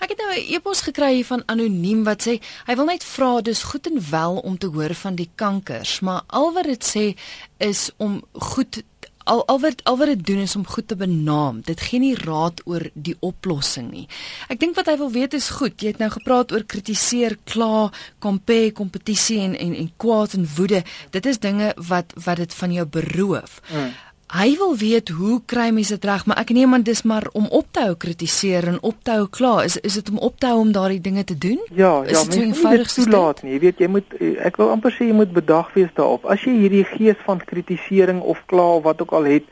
Ek 0.00 0.14
het 0.14 0.18
nou 0.22 0.30
'n 0.32 0.54
e-pos 0.54 0.80
gekry 0.80 1.24
van 1.24 1.42
anoniem 1.46 2.04
wat 2.04 2.22
sê 2.26 2.40
hy 2.66 2.74
wil 2.74 2.84
net 2.84 3.04
vra 3.04 3.40
dis 3.40 3.62
goed 3.62 3.86
en 3.86 4.00
wel 4.10 4.36
om 4.38 4.58
te 4.58 4.66
hoor 4.66 4.94
van 4.94 5.14
die 5.14 5.30
kankers, 5.34 6.00
maar 6.00 6.22
al 6.26 6.52
wat 6.52 6.64
dit 6.64 6.84
sê 6.84 7.18
is 7.58 7.90
om 7.96 8.22
goed 8.32 8.82
al 9.30 9.44
al 9.46 9.60
wat 9.62 9.84
al 9.88 9.98
wat 10.00 10.10
dit 10.10 10.26
doen 10.26 10.42
is 10.42 10.56
om 10.58 10.66
goed 10.66 10.88
te 10.88 10.96
benaam. 10.98 11.60
Dit 11.66 11.80
gee 11.86 12.02
nie 12.02 12.14
raad 12.18 12.62
oor 12.66 12.88
die 12.94 13.16
oplossing 13.20 13.90
nie. 13.92 14.06
Ek 14.50 14.60
dink 14.62 14.76
wat 14.78 14.90
hy 14.90 14.96
wil 15.00 15.12
weet 15.14 15.36
is 15.38 15.50
goed. 15.60 15.78
Jy 15.78 15.94
het 15.94 16.02
nou 16.02 16.10
gepraat 16.10 16.52
oor 16.52 16.66
kritiseer, 16.66 17.38
kla, 17.44 17.90
compare, 18.18 18.72
kompetisie 18.74 19.40
en 19.44 19.54
en 19.54 19.74
en 19.78 19.90
kwaad 20.02 20.34
en 20.38 20.48
woede. 20.56 20.82
Dit 21.14 21.26
is 21.30 21.38
dinge 21.38 21.72
wat 21.90 22.14
wat 22.18 22.42
dit 22.42 22.54
van 22.62 22.78
jou 22.80 22.86
beroof. 22.98 23.60
Mm. 23.70 23.90
Hy 24.30 24.52
wil 24.60 24.76
weet 24.78 25.08
hoe 25.10 25.40
kry 25.50 25.72
mense 25.74 25.96
dit 25.96 26.04
reg, 26.06 26.22
maar 26.30 26.38
ek 26.38 26.52
neem 26.54 26.76
aan 26.76 26.84
dis 26.86 27.00
maar 27.02 27.24
om 27.34 27.48
op 27.50 27.66
te 27.74 27.82
hou 27.82 27.96
kritiseer 27.98 28.68
en 28.70 28.76
op 28.86 29.00
te 29.02 29.16
hou 29.16 29.24
kla. 29.26 29.64
Is 29.66 29.74
is 29.82 29.96
dit 29.98 30.10
om 30.12 30.20
op 30.22 30.36
te 30.38 30.46
hou 30.46 30.60
om 30.60 30.70
daardie 30.72 31.00
dinge 31.02 31.24
te 31.26 31.34
doen? 31.34 31.58
Ja, 31.74 32.04
is 32.04 32.14
ja, 32.14 32.22
mens 32.28 32.62
moet 32.62 32.78
dit 32.78 32.94
toelaat 32.94 33.42
nie. 33.42 33.56
Jy 33.56 33.58
weet, 33.64 33.80
jy 33.82 33.88
moet 33.90 34.14
ek 34.46 34.60
wil 34.62 34.70
amper 34.70 34.94
sê 34.94 35.08
jy 35.08 35.16
moet 35.18 35.32
bedag 35.34 35.72
wees 35.74 35.90
daarop. 35.96 36.28
As 36.30 36.44
jy 36.46 36.54
hierdie 36.60 36.84
gees 36.92 37.18
van 37.26 37.42
kritisering 37.42 38.20
of 38.22 38.44
kla 38.52 38.68
of 38.76 38.84
wat 38.86 39.02
ook 39.02 39.16
al 39.18 39.26
het, 39.32 39.50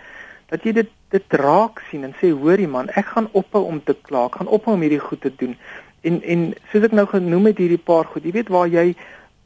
dat 0.55 0.63
jy 0.63 0.77
dit 0.79 0.95
dit 1.11 1.37
raak 1.41 1.83
sien 1.89 2.05
en 2.05 2.15
sê 2.21 2.31
hoorie 2.31 2.69
man, 2.71 2.91
ek 3.01 3.11
gaan 3.17 3.27
ophou 3.33 3.65
om 3.67 3.83
te 3.83 3.97
kla. 4.07 4.29
Ek 4.29 4.39
gaan 4.39 4.53
ophou 4.53 4.77
om 4.77 4.87
hierdie 4.87 5.03
goed 5.03 5.25
te 5.27 5.35
doen. 5.43 5.59
En 6.07 6.21
en 6.23 6.47
soos 6.71 6.87
ek 6.87 6.95
nou 6.95 7.07
genoem 7.11 7.51
het 7.51 7.65
hierdie 7.65 7.83
paar 7.83 8.07
goed, 8.07 8.23
jy 8.23 8.37
weet 8.39 8.55
waar 8.55 8.71
jy 8.71 8.93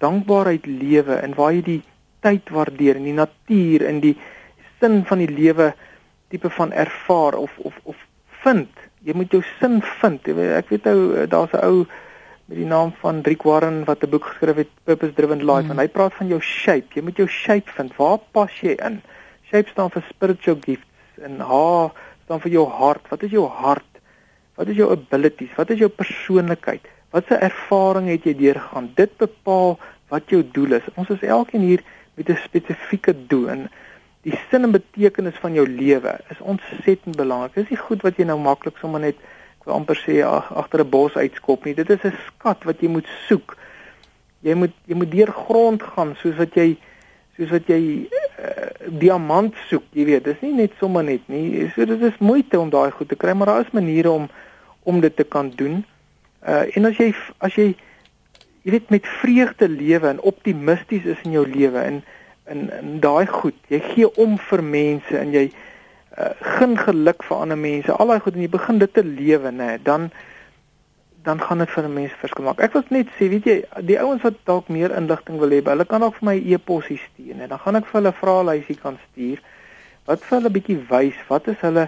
dankbaarheid 0.04 0.68
lewe 0.68 1.22
en 1.24 1.40
waar 1.40 1.56
jy 1.56 1.64
die 1.70 1.80
tyd 2.20 2.52
waardeer 2.52 3.00
en 3.00 3.08
die 3.08 3.16
natuur 3.16 3.88
en 3.88 4.04
die 4.04 4.16
sin 4.82 5.04
van 5.06 5.22
die 5.22 5.30
lewe 5.30 5.72
tipe 6.34 6.50
van 6.50 6.72
ervaar 6.72 7.38
of 7.38 7.52
of 7.58 7.78
of 7.82 7.98
vind. 8.42 8.70
Jy 9.06 9.14
moet 9.14 9.34
jou 9.34 9.42
sin 9.58 9.80
vind. 10.00 10.26
Ek 10.58 10.72
weet 10.74 10.86
ou 10.90 11.26
daar's 11.26 11.54
'n 11.54 11.62
ou 11.62 11.86
met 12.46 12.58
die 12.58 12.66
naam 12.66 12.92
van 13.00 13.22
Rick 13.22 13.46
Warren 13.46 13.84
wat 13.84 14.02
'n 14.02 14.10
boek 14.10 14.24
geskryf 14.24 14.56
het 14.56 14.70
Purpose 14.84 15.14
Driven 15.14 15.44
Life 15.44 15.64
mm. 15.64 15.70
en 15.70 15.78
hy 15.78 15.88
praat 15.88 16.14
van 16.14 16.28
jou 16.28 16.40
shape. 16.40 16.94
Jy 16.94 17.02
moet 17.02 17.16
jou 17.16 17.28
shape 17.28 17.70
vind. 17.76 17.96
Waar 17.96 18.18
pas 18.32 18.60
jy 18.60 18.74
in? 18.88 19.02
Shape 19.50 19.68
staan 19.70 19.90
vir 19.90 20.02
spiritual 20.08 20.58
gifts 20.60 21.22
en 21.22 21.40
H 21.40 21.92
staan 22.24 22.40
vir 22.40 22.50
jou 22.50 22.66
hart. 22.68 23.08
Wat 23.08 23.22
is 23.22 23.30
jou 23.30 23.46
hart? 23.46 23.92
Wat 24.56 24.68
is 24.68 24.76
jou 24.76 24.90
abilities? 24.90 25.54
Wat 25.56 25.70
is 25.70 25.78
jou 25.78 25.88
persoonlikheid? 25.88 26.82
Watse 27.10 27.36
ervaring 27.36 28.08
het 28.08 28.24
jy 28.24 28.34
deurgegaan? 28.34 28.92
Dit 28.94 29.16
bepaal 29.16 29.78
wat 30.08 30.28
jou 30.28 30.42
doel 30.52 30.72
is. 30.72 30.88
Ons 30.94 31.10
is 31.10 31.22
elkeen 31.22 31.60
hier 31.60 31.82
met 32.14 32.28
'n 32.28 32.36
spesifieke 32.36 33.14
doel 33.26 33.48
en 33.48 33.70
die 34.22 34.38
sin 34.50 34.66
en 34.66 34.74
betekenis 34.74 35.38
van 35.42 35.54
jou 35.54 35.64
lewe 35.68 36.14
is 36.30 36.40
ontsettend 36.40 37.16
belangrik. 37.16 37.54
Dis 37.54 37.72
nie 37.72 37.80
goed 37.80 38.04
wat 38.06 38.18
jy 38.18 38.28
nou 38.28 38.38
maklik 38.38 38.78
sommer 38.78 39.02
net 39.02 39.18
ek 39.58 39.66
wil 39.66 39.74
amper 39.74 39.98
sê 39.98 40.20
ag 40.26 40.50
agter 40.58 40.84
'n 40.84 40.90
bos 40.90 41.14
uitskop 41.14 41.64
nie. 41.64 41.74
Dit 41.74 41.90
is 41.90 42.04
'n 42.04 42.14
skat 42.26 42.64
wat 42.64 42.80
jy 42.80 42.88
moet 42.88 43.08
soek. 43.28 43.56
Jy 44.42 44.54
moet 44.54 44.74
jy 44.86 44.94
moet 44.94 45.10
deur 45.10 45.32
grond 45.32 45.82
gaan 45.82 46.16
soos 46.22 46.36
wat 46.36 46.54
jy 46.54 46.76
soos 47.36 47.50
wat 47.50 47.66
jy 47.66 48.08
uh, 48.38 48.88
diamant 49.00 49.54
soek, 49.68 49.84
jy 49.92 50.04
weet. 50.04 50.24
Dis 50.24 50.40
nie 50.40 50.52
net 50.54 50.72
sommer 50.78 51.04
net 51.04 51.28
nie. 51.28 51.70
So 51.74 51.84
dit 51.84 52.02
is 52.02 52.18
moeite 52.18 52.60
om 52.60 52.70
daai 52.70 52.90
goed 52.90 53.08
te 53.08 53.16
kry, 53.16 53.32
maar 53.32 53.46
daar 53.46 53.66
is 53.66 53.72
maniere 53.72 54.10
om 54.10 54.28
om 54.82 55.00
dit 55.00 55.16
te 55.16 55.24
kan 55.24 55.50
doen. 55.50 55.84
Uh 56.46 56.66
en 56.76 56.84
as 56.84 56.96
jy 56.96 57.14
as 57.38 57.54
jy 57.54 57.74
jy 58.62 58.70
weet 58.70 58.90
met 58.90 59.06
vreugde 59.06 59.68
lewe 59.68 60.08
en 60.08 60.20
optimisties 60.20 61.04
is 61.04 61.22
in 61.22 61.32
jou 61.32 61.46
lewe 61.46 61.78
en 61.78 62.02
in 62.50 62.70
in 62.80 63.00
daai 63.00 63.26
goed. 63.26 63.58
Jy 63.68 63.80
gee 63.92 64.10
om 64.16 64.38
vir 64.38 64.62
mense 64.62 65.18
en 65.18 65.32
jy 65.32 65.46
uh, 66.18 66.32
gun 66.58 66.76
geluk 66.78 67.22
vir 67.22 67.36
ander 67.36 67.58
mense. 67.58 67.92
Al 67.92 68.06
daai 68.06 68.20
goed 68.20 68.34
en 68.34 68.44
jy 68.44 68.52
begin 68.52 68.78
dit 68.78 68.94
te 68.94 69.04
lewe, 69.04 69.50
nê, 69.50 69.76
dan 69.82 70.10
dan 71.22 71.38
gaan 71.40 71.58
dit 71.58 71.70
vir 71.70 71.84
'n 71.84 71.94
mens 71.94 72.12
verskil 72.18 72.44
maak. 72.44 72.60
Ek 72.60 72.72
wil 72.72 72.82
net 72.88 73.06
sê, 73.18 73.28
weet 73.30 73.44
jy, 73.46 73.64
die 73.86 73.98
ouens 74.00 74.22
wat 74.22 74.34
dalk 74.44 74.68
meer 74.68 74.90
inligting 74.90 75.38
wil 75.38 75.50
hê, 75.54 75.62
hulle 75.62 75.84
kan 75.84 76.02
ook 76.02 76.14
vir 76.18 76.26
my 76.26 76.36
e-posie 76.36 76.98
stuur 76.98 77.38
en 77.38 77.48
dan 77.48 77.58
gaan 77.58 77.76
ek 77.76 77.86
vir 77.86 78.00
hulle 78.00 78.12
vraelysie 78.12 78.76
kan 78.76 78.98
stuur 79.10 79.38
wat 80.08 80.24
vir 80.26 80.38
hulle 80.38 80.50
bietjie 80.50 80.78
wys 80.90 81.18
wat 81.28 81.48
is 81.52 81.60
hulle 81.62 81.86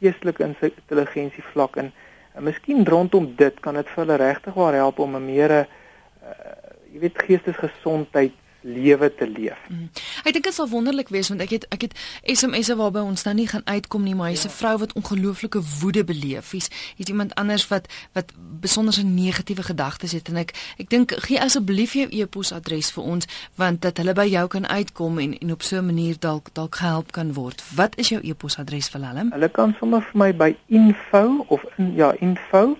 geestelike 0.00 0.44
intelligensie 0.46 1.44
vlak 1.52 1.76
en, 1.82 1.90
en 2.36 2.46
miskien 2.46 2.86
rondom 2.86 3.32
dit 3.36 3.60
kan 3.64 3.74
dit 3.74 3.88
vir 3.94 4.04
hulle 4.04 4.18
regtig 4.22 4.54
waar 4.54 4.78
help 4.78 4.98
om 5.02 5.16
'n 5.16 5.26
meer 5.26 5.52
'n 5.52 5.66
uh, 5.66 6.54
jy 6.92 7.00
weet 7.00 7.22
geestesgesondheid 7.28 8.34
lewe 8.66 9.14
te 9.14 9.28
leef. 9.30 9.58
Mm. 9.68 9.88
Ek 10.26 10.34
dink 10.34 10.44
dit 10.48 10.54
sal 10.54 10.68
wonderlik 10.68 11.10
wees 11.14 11.30
want 11.30 11.42
ek 11.44 11.52
het 11.54 11.66
ek 11.74 11.86
het 11.86 11.94
SMS'e 12.26 12.76
waarby 12.78 13.04
ons 13.06 13.22
nou 13.26 13.34
nie 13.38 13.46
gaan 13.50 13.62
uitkom 13.64 14.02
nie, 14.02 14.14
maar 14.18 14.32
hy's 14.32 14.44
'n 14.44 14.50
ja. 14.50 14.56
vrou 14.58 14.76
wat 14.82 14.92
ongelooflike 14.98 15.60
woede 15.80 16.04
beleef. 16.04 16.50
Hy's 16.50 16.68
hy's 16.98 17.08
iemand 17.08 17.34
anders 17.34 17.68
wat 17.68 17.86
wat 18.12 18.32
besonder 18.60 18.94
'n 18.98 19.14
negatiewe 19.14 19.62
gedagtes 19.62 20.12
het 20.12 20.28
en 20.28 20.36
ek 20.36 20.54
ek 20.78 20.90
dink 20.90 21.14
gee 21.28 21.40
asseblief 21.40 21.92
jou 21.92 22.08
e-posadres 22.10 22.90
vir 22.90 23.04
ons 23.04 23.26
want 23.54 23.82
dat 23.82 23.96
hulle 23.96 24.12
by 24.12 24.26
jou 24.26 24.46
kan 24.48 24.66
uitkom 24.66 25.18
en 25.18 25.38
en 25.38 25.52
op 25.52 25.62
so 25.62 25.76
'n 25.76 25.86
manier 25.86 26.16
dalk 26.18 26.54
dalk 26.54 26.74
gehelp 26.74 27.12
kan 27.12 27.32
word. 27.32 27.62
Wat 27.74 27.98
is 27.98 28.08
jou 28.08 28.20
e-posadres 28.22 28.88
vir 28.88 29.00
hulle? 29.00 29.28
Hulle 29.30 29.48
kan 29.48 29.76
sommer 29.78 30.02
vir 30.02 30.18
my 30.18 30.32
by 30.34 30.56
info 30.66 31.44
of 31.48 31.64
in, 31.76 31.94
ja, 31.94 32.14
info 32.20 32.76